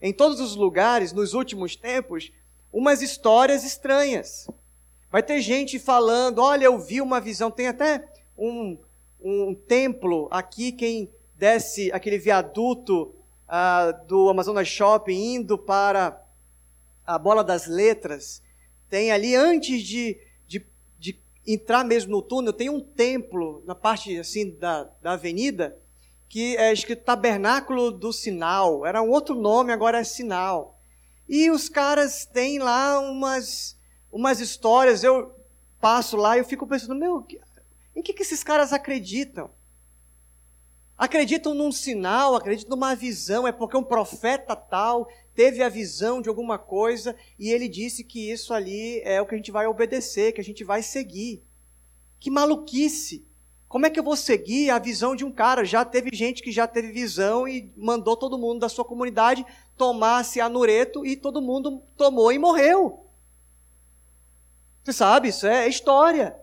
em 0.00 0.12
todos 0.12 0.40
os 0.40 0.56
lugares, 0.56 1.12
nos 1.12 1.34
últimos 1.34 1.76
tempos, 1.76 2.32
umas 2.72 3.02
histórias 3.02 3.64
estranhas. 3.64 4.48
Vai 5.10 5.22
ter 5.22 5.40
gente 5.40 5.78
falando: 5.78 6.40
olha, 6.40 6.64
eu 6.64 6.78
vi 6.78 7.00
uma 7.00 7.20
visão. 7.20 7.50
Tem 7.50 7.68
até 7.68 8.06
um, 8.36 8.78
um 9.20 9.54
templo 9.54 10.28
aqui, 10.30 10.72
quem 10.72 11.10
desce 11.34 11.90
aquele 11.92 12.18
viaduto 12.18 13.14
uh, 13.48 14.06
do 14.06 14.28
Amazonas 14.28 14.68
Shopping 14.68 15.34
indo 15.34 15.56
para 15.56 16.20
a 17.06 17.18
Bola 17.18 17.42
das 17.42 17.66
Letras 17.66 18.42
tem 18.88 19.10
ali, 19.10 19.34
antes 19.34 19.82
de 19.82 20.18
entrar 21.52 21.84
mesmo 21.84 22.12
no 22.12 22.22
túnel, 22.22 22.52
tem 22.52 22.68
um 22.68 22.80
templo 22.80 23.62
na 23.66 23.74
parte 23.74 24.18
assim 24.18 24.50
da, 24.50 24.84
da 25.00 25.12
avenida 25.12 25.76
que 26.28 26.56
é 26.56 26.72
escrito 26.72 27.04
Tabernáculo 27.04 27.90
do 27.90 28.12
Sinal. 28.12 28.84
Era 28.84 29.02
um 29.02 29.08
outro 29.08 29.34
nome, 29.34 29.72
agora 29.72 29.98
é 29.98 30.04
Sinal. 30.04 30.78
E 31.26 31.50
os 31.50 31.68
caras 31.68 32.26
têm 32.26 32.58
lá 32.58 33.00
umas, 33.00 33.78
umas 34.12 34.38
histórias. 34.38 35.02
Eu 35.02 35.34
passo 35.80 36.16
lá 36.16 36.36
e 36.36 36.40
eu 36.40 36.44
fico 36.44 36.66
pensando, 36.66 36.94
meu, 36.94 37.26
em 37.96 38.02
que, 38.02 38.12
que 38.12 38.22
esses 38.22 38.44
caras 38.44 38.72
acreditam? 38.72 39.50
Acreditam 40.96 41.54
num 41.54 41.70
sinal, 41.70 42.34
acreditam 42.34 42.76
numa 42.76 42.94
visão, 42.94 43.46
é 43.46 43.52
porque 43.52 43.76
um 43.76 43.84
profeta 43.84 44.56
tal 44.56 45.08
teve 45.38 45.62
a 45.62 45.68
visão 45.68 46.20
de 46.20 46.28
alguma 46.28 46.58
coisa 46.58 47.14
e 47.38 47.52
ele 47.52 47.68
disse 47.68 48.02
que 48.02 48.28
isso 48.28 48.52
ali 48.52 49.00
é 49.04 49.22
o 49.22 49.24
que 49.24 49.36
a 49.36 49.38
gente 49.38 49.52
vai 49.52 49.68
obedecer, 49.68 50.32
que 50.32 50.40
a 50.40 50.44
gente 50.44 50.64
vai 50.64 50.82
seguir. 50.82 51.44
Que 52.18 52.28
maluquice! 52.28 53.24
Como 53.68 53.86
é 53.86 53.90
que 53.90 54.00
eu 54.00 54.02
vou 54.02 54.16
seguir 54.16 54.68
a 54.70 54.80
visão 54.80 55.14
de 55.14 55.24
um 55.24 55.30
cara? 55.30 55.64
Já 55.64 55.84
teve 55.84 56.10
gente 56.12 56.42
que 56.42 56.50
já 56.50 56.66
teve 56.66 56.90
visão 56.90 57.46
e 57.46 57.72
mandou 57.76 58.16
todo 58.16 58.36
mundo 58.36 58.58
da 58.58 58.68
sua 58.68 58.84
comunidade 58.84 59.46
tomar-se 59.76 60.40
anureto 60.40 61.06
e 61.06 61.14
todo 61.14 61.40
mundo 61.40 61.84
tomou 61.96 62.32
e 62.32 62.38
morreu. 62.38 63.06
Você 64.82 64.92
sabe, 64.92 65.28
isso 65.28 65.46
é 65.46 65.68
história. 65.68 66.36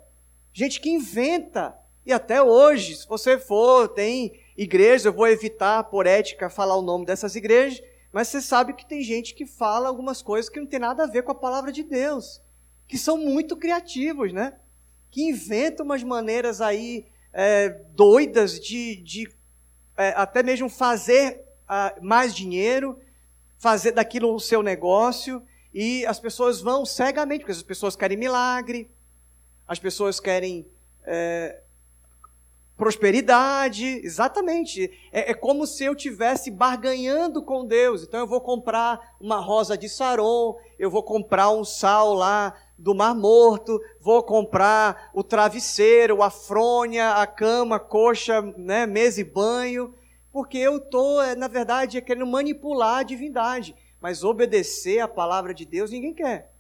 Gente 0.54 0.80
que 0.80 0.90
inventa. 0.90 1.78
E 2.06 2.14
até 2.14 2.42
hoje, 2.42 2.96
se 2.96 3.06
você 3.06 3.38
for, 3.38 3.90
tem 3.90 4.40
igrejas, 4.56 5.04
eu 5.04 5.12
vou 5.12 5.28
evitar, 5.28 5.84
por 5.84 6.08
ética, 6.08 6.50
falar 6.50 6.78
o 6.78 6.82
nome 6.82 7.06
dessas 7.06 7.36
igrejas, 7.36 7.84
mas 8.16 8.30
você 8.30 8.40
sabe 8.40 8.72
que 8.72 8.86
tem 8.86 9.02
gente 9.02 9.34
que 9.34 9.46
fala 9.46 9.90
algumas 9.90 10.22
coisas 10.22 10.50
que 10.50 10.58
não 10.58 10.66
tem 10.66 10.80
nada 10.80 11.04
a 11.04 11.06
ver 11.06 11.24
com 11.24 11.34
a 11.34 11.36
palavra 11.36 11.70
de 11.70 11.84
Deus, 11.84 12.42
que 12.88 12.98
são 12.98 13.18
muito 13.18 13.58
criativos, 13.58 14.32
né? 14.32 14.58
Que 15.12 15.24
inventam 15.24 15.86
umas 15.86 16.02
maneiras 16.02 16.62
aí 16.62 17.08
é, 17.34 17.68
doidas 17.94 18.58
de, 18.58 18.96
de 18.96 19.30
é, 19.98 20.14
até 20.16 20.42
mesmo 20.42 20.70
fazer 20.70 21.44
uh, 21.64 22.02
mais 22.02 22.34
dinheiro, 22.34 22.98
fazer 23.58 23.92
daquilo 23.92 24.34
o 24.34 24.40
seu 24.40 24.64
negócio, 24.64 25.46
e 25.74 26.06
as 26.06 26.18
pessoas 26.18 26.62
vão 26.62 26.86
cegamente, 26.86 27.42
porque 27.42 27.52
as 27.52 27.64
pessoas 27.64 27.98
querem 27.98 28.16
milagre, 28.16 28.90
as 29.68 29.78
pessoas 29.78 30.22
querem 30.22 30.66
é, 31.04 31.62
prosperidade, 32.78 33.86
exatamente. 34.04 34.92
É, 35.12 35.32
é, 35.32 35.34
como 35.34 35.66
se 35.66 35.84
eu 35.84 35.96
tivesse 35.96 36.52
barganhando 36.52 37.42
com 37.42 37.66
Deus. 37.66 38.04
Então 38.04 38.20
eu 38.20 38.28
vou 38.28 38.42
comprar 38.42 39.16
uma 39.20 39.40
rosa 39.40 39.78
de 39.78 39.88
Saron, 39.88 40.58
eu 40.78 40.90
vou 40.90 41.04
comprar 41.04 41.50
um 41.52 41.64
sal 41.64 42.14
lá 42.14 42.54
do 42.78 42.94
Mar 42.94 43.16
Morto, 43.16 43.80
vou 44.02 44.22
comprar 44.24 45.10
o 45.14 45.24
travesseiro, 45.24 46.22
a 46.22 46.30
fronha, 46.30 47.14
a 47.14 47.26
cama, 47.26 47.80
coxa, 47.80 48.42
né, 48.58 48.86
mesa 48.86 49.22
e 49.22 49.24
banho, 49.24 49.94
porque 50.32 50.58
eu 50.58 50.78
estou, 50.78 51.22
é, 51.22 51.36
na 51.36 51.48
verdade, 51.48 52.02
querendo 52.02 52.28
manipular 52.28 53.00
a 53.00 53.04
divindade. 53.04 53.76
Mas 54.02 54.24
obedecer 54.24 55.00
a 55.00 55.08
palavra 55.08 55.54
de 55.54 55.66
Deus 55.66 55.90
ninguém 55.90 56.14
quer 56.14 56.55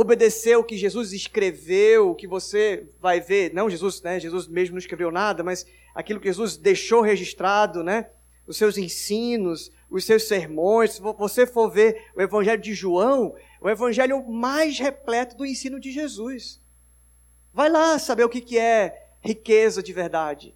obedecer 0.00 0.56
o 0.56 0.62
que 0.62 0.76
Jesus 0.76 1.12
escreveu, 1.12 2.10
o 2.10 2.14
que 2.14 2.28
você 2.28 2.88
vai 3.00 3.20
ver, 3.20 3.52
não 3.52 3.68
Jesus, 3.68 4.00
né? 4.00 4.20
Jesus 4.20 4.46
mesmo 4.46 4.74
não 4.74 4.78
escreveu 4.78 5.10
nada, 5.10 5.42
mas 5.42 5.66
aquilo 5.92 6.20
que 6.20 6.28
Jesus 6.28 6.56
deixou 6.56 7.00
registrado, 7.02 7.82
né? 7.82 8.08
Os 8.46 8.56
seus 8.56 8.78
ensinos, 8.78 9.72
os 9.90 10.04
seus 10.04 10.28
sermões. 10.28 10.92
Se 10.92 11.00
você 11.00 11.44
for 11.44 11.68
ver 11.68 12.10
o 12.14 12.22
Evangelho 12.22 12.62
de 12.62 12.74
João, 12.74 13.34
o 13.60 13.68
Evangelho 13.68 14.24
mais 14.24 14.78
repleto 14.78 15.36
do 15.36 15.44
ensino 15.44 15.80
de 15.80 15.90
Jesus. 15.90 16.60
Vai 17.52 17.68
lá 17.68 17.98
saber 17.98 18.22
o 18.22 18.28
que 18.28 18.56
é 18.56 19.10
riqueza 19.20 19.82
de 19.82 19.92
verdade. 19.92 20.54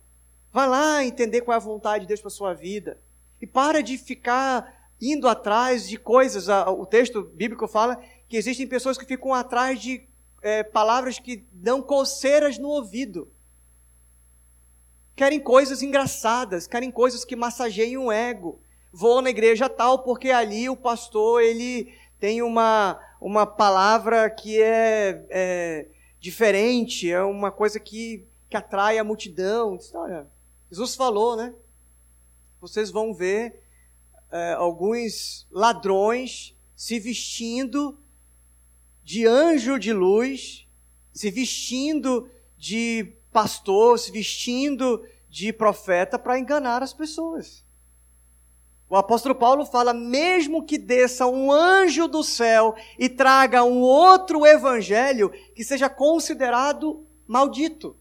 Vai 0.53 0.68
lá 0.68 1.05
entender 1.05 1.40
qual 1.40 1.55
é 1.55 1.57
a 1.57 1.64
vontade 1.64 2.03
de 2.03 2.09
Deus 2.09 2.20
para 2.20 2.30
sua 2.30 2.55
vida. 2.55 3.01
E 3.40 3.47
para 3.47 3.82
de 3.82 3.99
ficar 3.99 4.93
indo 5.01 5.26
atrás 5.26 5.88
de 5.88 5.97
coisas. 5.97 6.47
O 6.49 6.86
texto 6.86 7.24
bíblico 7.24 7.66
fala 7.66 8.01
que 8.33 8.39
existem 8.39 8.66
pessoas 8.66 8.97
que 8.97 9.05
ficam 9.05 9.35
atrás 9.35 9.78
de 9.78 10.09
é, 10.41 10.62
palavras 10.62 11.18
que 11.18 11.45
dão 11.53 11.83
coceiras 11.83 12.57
no 12.57 12.68
ouvido. 12.68 13.30
Querem 15.14 15.39
coisas 15.39 15.83
engraçadas, 15.83 16.66
querem 16.66 16.91
coisas 16.91 17.26
que 17.26 17.37
massageiem 17.37 17.99
o 17.99 18.11
ego. 18.11 18.59
Vou 18.91 19.20
na 19.20 19.28
igreja 19.28 19.68
tal 19.68 19.99
porque 19.99 20.30
ali 20.30 20.66
o 20.66 20.74
pastor 20.74 21.43
ele 21.43 21.95
tem 22.18 22.41
uma, 22.41 22.99
uma 23.20 23.47
palavra 23.47 24.30
que 24.30 24.59
é, 24.62 25.26
é 25.28 25.89
diferente, 26.18 27.12
é 27.12 27.22
uma 27.22 27.53
coisa 27.53 27.78
que, 27.78 28.26
que 28.49 28.57
atrai 28.57 28.97
a 28.97 29.05
multidão. 29.05 29.78
Olha, 29.93 30.26
Jesus 30.70 30.95
falou, 30.95 31.37
né? 31.37 31.55
Vocês 32.62 32.91
vão 32.91 33.12
ver 33.12 33.62
é, 34.30 34.55
alguns 34.55 35.47
ladrões 35.51 36.57
se 36.74 36.99
vestindo 36.99 37.99
de 39.03 39.26
anjo 39.26 39.78
de 39.78 39.92
luz, 39.92 40.66
se 41.12 41.30
vestindo 41.30 42.28
de 42.57 43.16
pastor, 43.32 43.98
se 43.98 44.11
vestindo 44.11 45.05
de 45.28 45.53
profeta 45.53 46.18
para 46.18 46.38
enganar 46.38 46.82
as 46.82 46.92
pessoas. 46.92 47.64
O 48.88 48.96
apóstolo 48.96 49.34
Paulo 49.34 49.64
fala: 49.64 49.94
mesmo 49.94 50.66
que 50.66 50.76
desça 50.76 51.26
um 51.26 51.50
anjo 51.50 52.07
do 52.07 52.22
céu 52.22 52.74
e 52.98 53.09
traga 53.09 53.64
um 53.64 53.80
outro 53.80 54.46
evangelho 54.46 55.30
que 55.55 55.64
seja 55.64 55.88
considerado 55.88 57.07
maldito. 57.26 57.96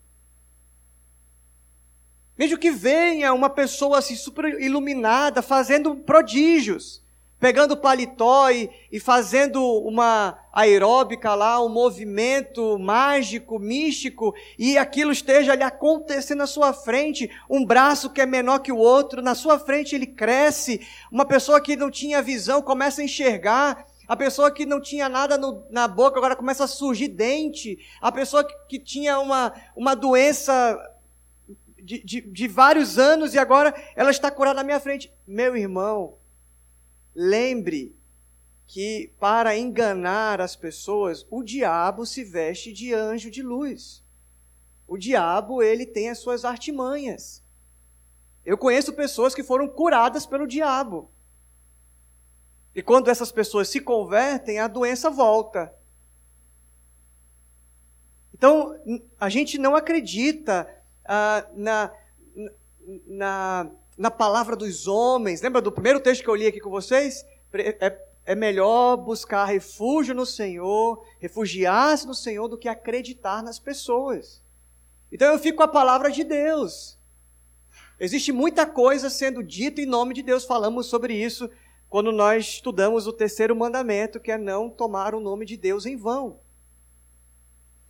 Mesmo 2.38 2.58
que 2.58 2.72
venha 2.72 3.34
uma 3.34 3.50
pessoa 3.50 4.00
assim 4.00 4.16
super 4.16 4.60
iluminada, 4.60 5.42
fazendo 5.42 5.96
prodígios, 5.96 7.01
pegando 7.42 7.76
paletó 7.76 8.52
e, 8.52 8.70
e 8.92 9.00
fazendo 9.00 9.60
uma 9.80 10.38
aeróbica 10.54 11.34
lá, 11.34 11.60
um 11.60 11.70
movimento 11.70 12.78
mágico, 12.78 13.58
místico, 13.58 14.36
e 14.60 14.78
aquilo 14.78 15.12
esteja 15.12 15.54
ali 15.54 15.64
acontecendo 15.64 16.38
na 16.38 16.48
sua 16.48 16.72
frente, 16.72 17.32
um 17.50 17.66
braço 17.66 18.12
que 18.12 18.22
é 18.22 18.28
menor 18.28 18.60
que 18.60 18.72
o 18.72 18.78
outro, 18.78 19.24
na 19.24 19.34
sua 19.34 19.58
frente 19.58 19.96
ele 19.96 20.06
cresce, 20.06 20.86
uma 21.12 21.26
pessoa 21.26 21.60
que 21.60 21.76
não 21.76 21.90
tinha 21.90 22.22
visão 22.22 22.62
começa 22.62 23.02
a 23.02 23.06
enxergar, 23.06 23.88
a 24.08 24.16
pessoa 24.16 24.52
que 24.52 24.64
não 24.64 24.80
tinha 24.80 25.10
nada 25.10 25.36
no, 25.36 25.66
na 25.72 25.88
boca 25.88 26.20
agora 26.20 26.36
começa 26.36 26.66
a 26.66 26.68
surgir 26.68 27.08
dente, 27.08 27.80
a 28.00 28.12
pessoa 28.12 28.44
que, 28.44 28.54
que 28.70 28.78
tinha 28.78 29.20
uma, 29.20 29.52
uma 29.76 29.96
doença 29.96 30.78
de, 31.82 32.04
de, 32.04 32.22
de 32.22 32.48
vários 32.48 33.00
anos 33.00 33.34
e 33.34 33.40
agora 33.40 33.74
ela 33.96 34.12
está 34.12 34.30
curada 34.30 34.58
na 34.58 34.64
minha 34.64 34.80
frente. 34.80 35.12
Meu 35.26 35.56
irmão, 35.58 36.21
Lembre 37.14 37.96
que 38.66 39.14
para 39.20 39.58
enganar 39.58 40.40
as 40.40 40.56
pessoas, 40.56 41.26
o 41.30 41.44
diabo 41.44 42.06
se 42.06 42.24
veste 42.24 42.72
de 42.72 42.94
anjo 42.94 43.30
de 43.30 43.44
luz. 43.44 44.04
O 44.88 44.98
diabo, 44.98 45.62
ele 45.62 45.86
tem 45.86 46.10
as 46.10 46.20
suas 46.20 46.46
artimanhas. 46.46 47.44
Eu 48.46 48.58
conheço 48.58 48.94
pessoas 48.94 49.36
que 49.36 49.44
foram 49.44 49.68
curadas 49.68 50.26
pelo 50.26 50.48
diabo. 50.48 51.12
E 52.74 52.82
quando 52.82 53.10
essas 53.10 53.32
pessoas 53.32 53.68
se 53.68 53.82
convertem, 53.82 54.60
a 54.60 54.68
doença 54.68 55.10
volta. 55.10 55.74
Então, 58.34 58.76
a 59.20 59.30
gente 59.30 59.58
não 59.58 59.76
acredita 59.76 60.68
ah, 61.06 61.46
na, 61.54 61.94
na, 63.06 63.72
na 63.98 64.12
palavra 64.12 64.56
dos 64.56 64.88
homens. 64.88 65.42
Lembra 65.42 65.62
do 65.62 65.72
primeiro 65.72 66.00
texto 66.00 66.24
que 66.24 66.30
eu 66.30 66.36
li 66.36 66.48
aqui 66.48 66.60
com 66.60 66.70
vocês? 66.70 67.26
É, 67.54 67.98
é 68.26 68.36
melhor 68.36 68.98
buscar 68.98 69.46
refúgio 69.46 70.14
no 70.14 70.26
Senhor, 70.26 71.04
refugiar-se 71.20 72.08
no 72.08 72.14
Senhor, 72.14 72.48
do 72.48 72.58
que 72.58 72.70
acreditar 72.70 73.44
nas 73.44 73.60
pessoas. 73.60 74.42
Então 75.12 75.32
eu 75.32 75.40
fico 75.40 75.58
com 75.58 75.64
a 75.64 75.68
palavra 75.68 76.10
de 76.12 76.24
Deus. 76.24 76.98
Existe 78.00 78.32
muita 78.32 78.66
coisa 78.66 79.10
sendo 79.10 79.44
dita 79.44 79.82
em 79.82 79.86
nome 79.86 80.14
de 80.14 80.24
Deus, 80.24 80.46
falamos 80.46 80.88
sobre 80.88 81.14
isso 81.14 81.50
quando 81.90 82.12
nós 82.12 82.46
estudamos 82.46 83.06
o 83.06 83.12
terceiro 83.12 83.56
mandamento, 83.56 84.20
que 84.20 84.32
é 84.32 84.38
não 84.38 84.70
tomar 84.70 85.14
o 85.14 85.20
nome 85.20 85.46
de 85.46 85.58
Deus 85.58 85.86
em 85.86 85.98
vão. 85.98 86.40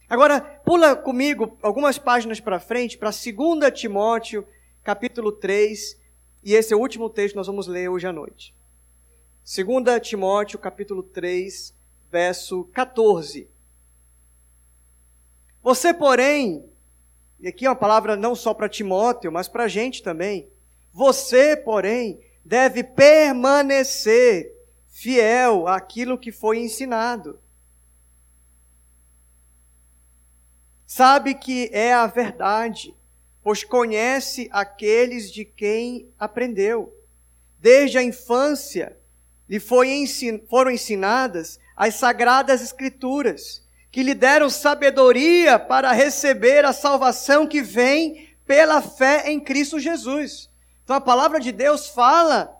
Agora, 0.10 0.42
pula 0.42 0.96
comigo 0.96 1.58
algumas 1.62 1.98
páginas 1.98 2.40
para 2.40 2.60
frente, 2.60 2.98
para 2.98 3.12
2 3.12 3.80
Timóteo, 3.80 4.46
capítulo 4.84 5.32
3, 5.32 6.00
e 6.44 6.54
esse 6.54 6.74
é 6.74 6.76
o 6.76 6.80
último 6.80 7.10
texto 7.10 7.34
que 7.34 7.38
nós 7.38 7.48
vamos 7.48 7.68
ler 7.68 7.90
hoje 7.90 8.08
à 8.08 8.12
noite. 8.14 8.56
2 9.44 10.02
Timóteo, 10.02 10.58
capítulo 10.58 11.04
3, 11.04 11.74
verso 12.12 12.64
14. 12.66 13.50
Você, 15.62 15.94
porém, 15.94 16.66
e 17.40 17.48
aqui 17.48 17.66
é 17.66 17.70
uma 17.70 17.76
palavra 17.76 18.16
não 18.16 18.36
só 18.36 18.54
para 18.54 18.70
Timóteo, 18.70 19.32
mas 19.32 19.48
para 19.48 19.64
a 19.64 19.68
gente 19.68 20.02
também. 20.02 20.48
Você, 20.94 21.56
porém, 21.56 22.20
deve 22.44 22.84
permanecer 22.84 24.56
fiel 24.88 25.68
àquilo 25.68 26.18
que 26.18 26.32
foi 26.32 26.60
ensinado. 26.60 27.40
Sabe 30.86 31.34
que 31.34 31.70
é 31.72 31.94
a 31.94 32.06
verdade 32.06 32.96
pois 33.44 33.64
conhece 33.64 34.48
aqueles 34.52 35.32
de 35.32 35.44
quem 35.44 36.10
aprendeu. 36.20 36.94
Desde 37.60 37.98
a 37.98 38.04
infância 38.04 38.98
lhe 39.50 39.62
ensin 39.86 40.42
foram 40.50 40.72
ensinadas 40.72 41.60
as 41.76 41.96
sagradas 41.96 42.62
escrituras, 42.62 43.62
que 43.92 44.04
lhe 44.04 44.14
deram 44.14 44.50
sabedoria 44.50 45.60
para 45.60 45.92
receber 45.92 46.64
a 46.64 46.72
salvação 46.72 47.46
que 47.48 47.62
vem 47.62 48.30
pela 48.46 48.82
fé 48.82 49.30
em 49.30 49.40
Cristo 49.40 49.80
Jesus. 49.80 50.50
Então 50.84 50.96
a 50.96 51.02
palavra 51.02 51.40
de 51.40 51.52
Deus 51.52 51.88
fala 51.88 52.56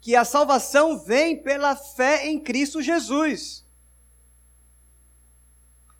que 0.00 0.16
a 0.16 0.24
salvação 0.24 0.98
vem 0.98 1.36
pela 1.36 1.76
fé 1.76 2.26
em 2.26 2.38
Cristo 2.38 2.80
Jesus. 2.80 3.64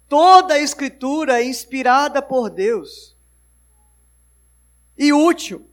Toda 0.08 0.54
a 0.54 0.58
escritura 0.58 1.40
é 1.40 1.44
inspirada 1.44 2.20
por 2.20 2.50
Deus 2.50 3.11
e 4.96 5.12
útil 5.12 5.68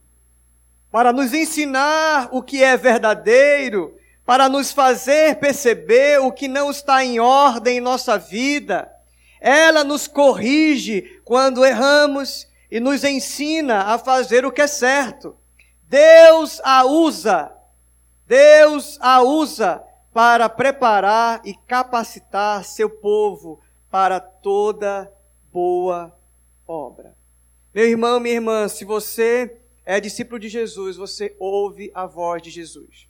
para 0.90 1.12
nos 1.12 1.32
ensinar 1.32 2.28
o 2.32 2.42
que 2.42 2.62
é 2.62 2.76
verdadeiro, 2.76 3.96
para 4.26 4.48
nos 4.48 4.72
fazer 4.72 5.36
perceber 5.36 6.20
o 6.20 6.32
que 6.32 6.48
não 6.48 6.70
está 6.70 7.04
em 7.04 7.20
ordem 7.20 7.78
em 7.78 7.80
nossa 7.80 8.18
vida. 8.18 8.90
Ela 9.40 9.84
nos 9.84 10.06
corrige 10.06 11.20
quando 11.24 11.64
erramos 11.64 12.48
e 12.70 12.80
nos 12.80 13.04
ensina 13.04 13.84
a 13.84 13.98
fazer 13.98 14.44
o 14.44 14.52
que 14.52 14.62
é 14.62 14.66
certo. 14.66 15.36
Deus 15.84 16.60
a 16.62 16.84
usa, 16.84 17.52
Deus 18.26 18.98
a 19.00 19.22
usa 19.22 19.82
para 20.12 20.48
preparar 20.48 21.40
e 21.44 21.54
capacitar 21.66 22.64
seu 22.64 22.90
povo 22.90 23.60
para 23.90 24.20
toda 24.20 25.10
boa 25.52 26.16
obra. 26.66 27.19
Meu 27.72 27.86
irmão, 27.86 28.18
minha 28.18 28.34
irmã, 28.34 28.66
se 28.66 28.84
você 28.84 29.60
é 29.86 30.00
discípulo 30.00 30.40
de 30.40 30.48
Jesus, 30.48 30.96
você 30.96 31.36
ouve 31.38 31.88
a 31.94 32.04
voz 32.04 32.42
de 32.42 32.50
Jesus. 32.50 33.08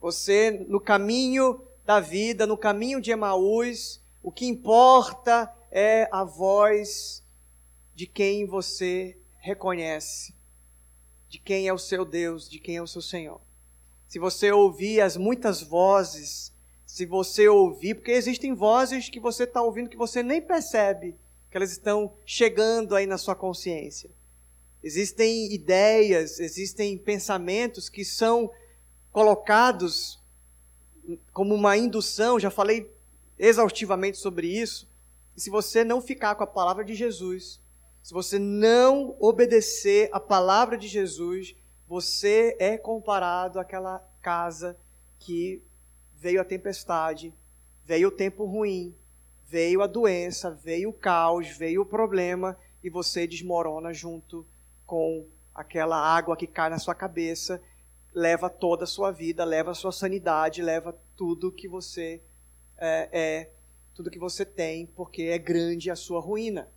Você, 0.00 0.50
no 0.68 0.80
caminho 0.80 1.64
da 1.86 2.00
vida, 2.00 2.44
no 2.44 2.58
caminho 2.58 3.00
de 3.00 3.12
Emaús, 3.12 4.02
o 4.20 4.32
que 4.32 4.46
importa 4.46 5.48
é 5.70 6.08
a 6.10 6.24
voz 6.24 7.22
de 7.94 8.04
quem 8.04 8.44
você 8.46 9.16
reconhece, 9.36 10.34
de 11.28 11.38
quem 11.38 11.68
é 11.68 11.72
o 11.72 11.78
seu 11.78 12.04
Deus, 12.04 12.50
de 12.50 12.58
quem 12.58 12.78
é 12.78 12.82
o 12.82 12.88
seu 12.88 13.00
Senhor. 13.00 13.40
Se 14.08 14.18
você 14.18 14.50
ouvir 14.50 15.02
as 15.02 15.16
muitas 15.16 15.62
vozes, 15.62 16.52
se 16.84 17.06
você 17.06 17.46
ouvir, 17.46 17.94
porque 17.94 18.10
existem 18.10 18.54
vozes 18.54 19.08
que 19.08 19.20
você 19.20 19.44
está 19.44 19.62
ouvindo 19.62 19.88
que 19.88 19.96
você 19.96 20.20
nem 20.20 20.42
percebe, 20.42 21.16
que 21.54 21.58
elas 21.58 21.70
estão 21.70 22.12
chegando 22.26 22.96
aí 22.96 23.06
na 23.06 23.16
sua 23.16 23.36
consciência. 23.36 24.10
Existem 24.82 25.52
ideias, 25.54 26.40
existem 26.40 26.98
pensamentos 26.98 27.88
que 27.88 28.04
são 28.04 28.50
colocados 29.12 30.20
como 31.32 31.54
uma 31.54 31.76
indução, 31.76 32.40
já 32.40 32.50
falei 32.50 32.92
exaustivamente 33.38 34.18
sobre 34.18 34.48
isso. 34.48 34.90
E 35.36 35.40
se 35.40 35.48
você 35.48 35.84
não 35.84 36.00
ficar 36.02 36.34
com 36.34 36.42
a 36.42 36.46
palavra 36.48 36.84
de 36.84 36.92
Jesus, 36.92 37.60
se 38.02 38.12
você 38.12 38.36
não 38.36 39.16
obedecer 39.20 40.08
a 40.10 40.18
palavra 40.18 40.76
de 40.76 40.88
Jesus, 40.88 41.54
você 41.86 42.56
é 42.58 42.76
comparado 42.76 43.60
àquela 43.60 44.00
casa 44.20 44.76
que 45.20 45.62
veio 46.16 46.40
a 46.40 46.44
tempestade, 46.44 47.32
veio 47.84 48.08
o 48.08 48.10
tempo 48.10 48.44
ruim, 48.44 48.92
veio 49.46 49.82
a 49.82 49.86
doença, 49.86 50.50
veio 50.50 50.90
o 50.90 50.92
caos, 50.92 51.48
veio 51.48 51.82
o 51.82 51.86
problema 51.86 52.56
e 52.82 52.90
você 52.90 53.26
desmorona 53.26 53.92
junto 53.92 54.46
com 54.86 55.26
aquela 55.54 55.96
água 55.96 56.36
que 56.36 56.46
cai 56.46 56.68
na 56.68 56.78
sua 56.78 56.94
cabeça, 56.94 57.62
leva 58.12 58.50
toda 58.50 58.84
a 58.84 58.86
sua 58.86 59.10
vida, 59.10 59.44
leva 59.44 59.70
a 59.70 59.74
sua 59.74 59.92
sanidade, 59.92 60.62
leva 60.62 60.96
tudo 61.16 61.52
que 61.52 61.68
você 61.68 62.20
é, 62.76 63.08
é 63.12 63.50
tudo 63.94 64.10
que 64.10 64.18
você 64.18 64.44
tem, 64.44 64.86
porque 64.86 65.22
é 65.22 65.38
grande 65.38 65.90
a 65.90 65.96
sua 65.96 66.20
ruína. 66.20 66.68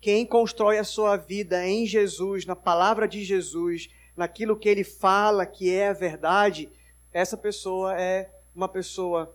Quem 0.00 0.24
constrói 0.24 0.78
a 0.78 0.84
sua 0.84 1.16
vida 1.16 1.66
em 1.66 1.84
Jesus, 1.84 2.46
na 2.46 2.56
palavra 2.56 3.06
de 3.06 3.22
Jesus, 3.22 3.90
naquilo 4.16 4.56
que 4.56 4.68
ele 4.68 4.82
fala 4.82 5.44
que 5.44 5.70
é 5.70 5.88
a 5.88 5.92
verdade, 5.92 6.70
essa 7.12 7.36
pessoa 7.36 8.00
é 8.00 8.30
uma 8.54 8.68
pessoa 8.68 9.34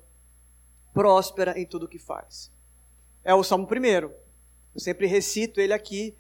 próspera 0.96 1.60
em 1.60 1.66
tudo 1.66 1.86
o 1.86 1.90
que 1.90 2.00
faz. 2.00 2.50
É 3.22 3.36
o 3.36 3.44
Salmo 3.44 3.68
primeiro. 3.68 4.14
Eu 4.74 4.80
sempre 4.80 5.06
recito 5.06 5.60
ele 5.60 5.74
aqui. 5.74 6.16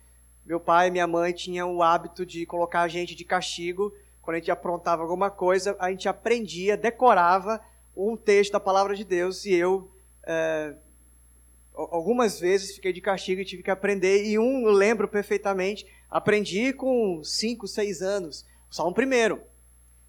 Meu 0.46 0.60
pai 0.60 0.90
e 0.90 0.92
minha 0.92 1.08
mãe 1.08 1.32
tinham 1.32 1.74
o 1.74 1.82
hábito 1.82 2.26
de 2.26 2.46
colocar 2.46 2.82
a 2.82 2.88
gente 2.90 3.16
de 3.16 3.24
castigo. 3.24 3.94
Quando 4.22 4.36
a 4.36 4.40
gente 4.40 4.52
aprontava 4.52 5.02
alguma 5.02 5.32
coisa, 5.32 5.78
a 5.80 5.90
gente 5.90 6.10
aprendia, 6.10 6.76
decorava 6.76 7.62
um 7.96 8.18
texto 8.18 8.52
da 8.52 8.60
palavra 8.60 8.96
de 8.96 9.06
Deus 9.06 9.46
e 9.46 9.54
eu 9.54 9.90
é, 10.28 10.76
algumas 11.74 12.38
vezes 12.38 12.76
fiquei 12.76 12.92
de 12.92 13.00
castigo 13.00 13.40
e 13.40 13.46
tive 13.46 13.64
que 13.64 13.72
aprender. 13.72 14.26
E 14.26 14.38
um 14.38 14.68
eu 14.68 14.74
lembro 14.74 15.08
perfeitamente, 15.08 15.88
aprendi 16.12 16.74
com 16.74 17.24
cinco, 17.24 17.66
seis 17.66 18.02
anos. 18.02 18.46
O 18.70 18.76
Salmo 18.76 18.94
primeiro. 18.94 19.42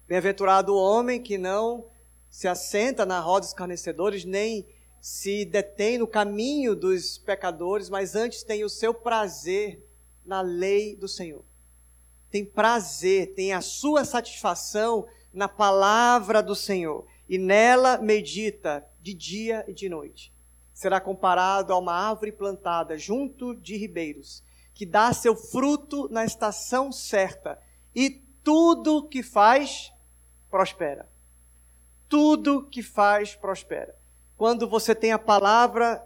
Bem-aventurado 0.07 0.73
o 0.73 0.77
homem 0.77 1.21
que 1.21 1.37
não 1.37 1.85
se 2.29 2.47
assenta 2.47 3.05
na 3.05 3.19
roda 3.19 3.41
dos 3.41 3.49
escarnecedores, 3.49 4.25
nem 4.25 4.65
se 4.99 5.45
detém 5.45 5.97
no 5.97 6.07
caminho 6.07 6.75
dos 6.75 7.17
pecadores, 7.17 7.89
mas 7.89 8.15
antes 8.15 8.43
tem 8.43 8.63
o 8.63 8.69
seu 8.69 8.93
prazer 8.93 9.83
na 10.25 10.41
lei 10.41 10.95
do 10.95 11.07
Senhor. 11.07 11.43
Tem 12.29 12.43
prazer, 12.43 13.33
tem 13.33 13.53
a 13.53 13.61
sua 13.61 14.03
satisfação 14.03 15.07
na 15.33 15.47
palavra 15.47 16.43
do 16.43 16.55
Senhor. 16.55 17.05
E 17.29 17.37
nela 17.37 17.97
medita 17.97 18.85
de 19.01 19.13
dia 19.13 19.63
e 19.67 19.73
de 19.73 19.87
noite. 19.87 20.33
Será 20.73 20.99
comparado 20.99 21.73
a 21.73 21.77
uma 21.77 21.93
árvore 21.93 22.31
plantada 22.31 22.97
junto 22.97 23.55
de 23.55 23.77
ribeiros, 23.77 24.43
que 24.73 24.85
dá 24.85 25.11
seu 25.13 25.35
fruto 25.35 26.07
na 26.09 26.25
estação 26.25 26.91
certa, 26.91 27.59
e 27.95 28.09
tudo 28.43 29.07
que 29.07 29.23
faz 29.23 29.91
prospera. 30.49 31.09
Tudo 32.09 32.63
que 32.63 32.81
faz 32.81 33.35
prospera. 33.35 33.95
Quando 34.35 34.67
você 34.67 34.93
tem 34.93 35.11
a 35.11 35.19
palavra 35.19 36.03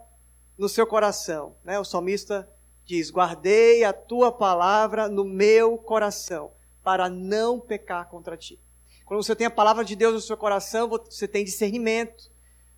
no 0.58 0.68
seu 0.68 0.86
coração, 0.86 1.56
né? 1.64 1.78
O 1.78 1.84
salmista 1.84 2.48
diz: 2.84 3.10
Guardei 3.10 3.84
a 3.84 3.92
tua 3.92 4.32
palavra 4.32 5.08
no 5.08 5.24
meu 5.24 5.78
coração, 5.78 6.52
para 6.82 7.08
não 7.08 7.60
pecar 7.60 8.08
contra 8.08 8.36
ti. 8.36 8.60
Quando 9.04 9.22
você 9.22 9.36
tem 9.36 9.46
a 9.46 9.50
palavra 9.50 9.84
de 9.84 9.94
Deus 9.94 10.14
no 10.14 10.20
seu 10.20 10.36
coração, 10.36 10.88
você 10.88 11.28
tem 11.28 11.44
discernimento. 11.44 12.30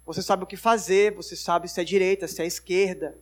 Você 0.05 0.23
sabe 0.23 0.45
o 0.45 0.47
que 0.47 0.57
fazer, 0.57 1.15
você 1.15 1.37
sabe 1.37 1.69
se 1.69 1.81
é 1.81 1.85
direita, 1.85 2.29
se 2.29 2.43
é 2.43 2.47
esquerda, 2.47 3.17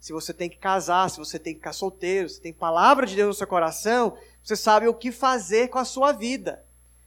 se 0.00 0.12
você 0.12 0.34
tem 0.34 0.50
que 0.50 0.56
casar, 0.56 1.08
se 1.08 1.18
você 1.18 1.38
tem 1.38 1.54
que 1.54 1.60
ficar 1.60 1.72
solteiro, 1.72 2.28
se 2.28 2.40
tem 2.40 2.52
palavra 2.52 3.06
de 3.06 3.14
Deus 3.14 3.28
no 3.28 3.34
seu 3.34 3.46
coração, 3.46 4.16
você 4.42 4.56
sabe 4.56 4.88
o 4.88 4.94
que 4.94 5.12
fazer 5.12 5.68
com 5.68 5.78
a 5.78 5.84
sua 5.84 6.12
vida. 6.12 6.64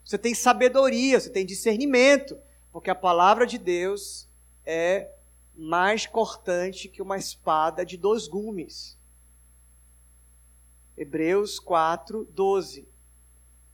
Você 0.07 0.17
tem 0.17 0.33
sabedoria, 0.33 1.19
você 1.19 1.29
tem 1.29 1.45
discernimento, 1.45 2.39
porque 2.71 2.89
a 2.89 2.95
palavra 2.95 3.45
de 3.45 3.57
Deus 3.57 4.25
é 4.65 5.11
mais 5.53 6.05
cortante 6.05 6.87
que 6.87 7.01
uma 7.01 7.17
espada 7.17 7.85
de 7.85 7.97
dois 7.97 8.25
gumes. 8.25 8.97
Hebreus 10.95 11.59
4, 11.59 12.23
12. 12.31 12.87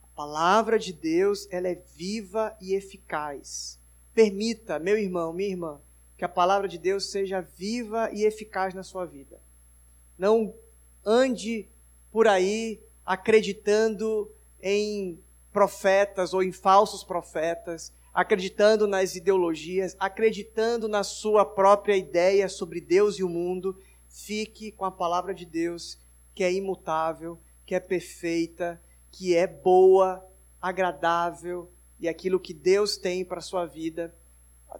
A 0.01 0.07
palavra 0.15 0.79
de 0.79 0.91
Deus 0.91 1.47
ela 1.51 1.67
é 1.67 1.75
viva 1.75 2.57
e 2.59 2.73
eficaz 2.73 3.79
Permita, 4.11 4.79
meu 4.79 4.97
irmão, 4.97 5.31
minha 5.31 5.49
irmã, 5.49 5.79
que 6.17 6.25
a 6.25 6.29
palavra 6.29 6.67
de 6.67 6.79
Deus 6.79 7.11
seja 7.11 7.41
viva 7.41 8.09
e 8.11 8.23
eficaz 8.23 8.73
na 8.73 8.81
sua 8.81 9.05
vida. 9.05 9.39
Não 10.17 10.51
ande 11.05 11.69
por 12.11 12.27
aí 12.27 12.81
acreditando 13.05 14.31
em 14.59 15.22
profetas 15.53 16.33
ou 16.33 16.43
em 16.43 16.51
falsos 16.51 17.03
profetas, 17.03 17.93
acreditando 18.13 18.87
nas 18.87 19.15
ideologias, 19.15 19.95
acreditando 19.99 20.87
na 20.87 21.03
sua 21.03 21.45
própria 21.45 21.95
ideia 21.95 22.49
sobre 22.49 22.81
Deus 22.81 23.17
e 23.19 23.23
o 23.23 23.29
mundo. 23.29 23.79
Fique 24.09 24.71
com 24.71 24.83
a 24.83 24.91
palavra 24.91 25.33
de 25.33 25.45
Deus, 25.45 25.97
que 26.35 26.43
é 26.43 26.51
imutável, 26.51 27.39
que 27.65 27.75
é 27.75 27.79
perfeita, 27.79 28.81
que 29.11 29.35
é 29.35 29.47
boa, 29.47 30.27
agradável, 30.61 31.71
e 31.99 32.09
aquilo 32.09 32.39
que 32.39 32.53
Deus 32.53 32.97
tem 32.97 33.23
para 33.23 33.39
a 33.39 33.41
sua 33.41 33.65
vida, 33.65 34.13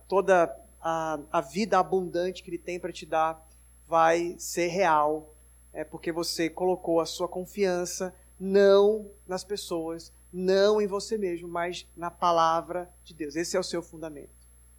toda 0.07 0.53
a, 0.81 1.19
a 1.31 1.41
vida 1.41 1.79
abundante 1.79 2.43
que 2.43 2.49
Ele 2.49 2.57
tem 2.57 2.79
para 2.79 2.91
te 2.91 3.05
dar, 3.05 3.41
vai 3.87 4.35
ser 4.37 4.67
real, 4.67 5.33
é 5.71 5.83
porque 5.83 6.11
você 6.11 6.49
colocou 6.49 6.99
a 6.99 7.05
sua 7.05 7.27
confiança 7.27 8.13
não 8.39 9.09
nas 9.27 9.43
pessoas, 9.43 10.11
não 10.33 10.81
em 10.81 10.87
você 10.87 11.17
mesmo, 11.17 11.47
mas 11.47 11.87
na 11.95 12.09
palavra 12.09 12.91
de 13.03 13.13
Deus. 13.13 13.35
Esse 13.35 13.55
é 13.55 13.59
o 13.59 13.63
seu 13.63 13.83
fundamento. 13.83 14.33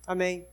Amém? 0.06 0.48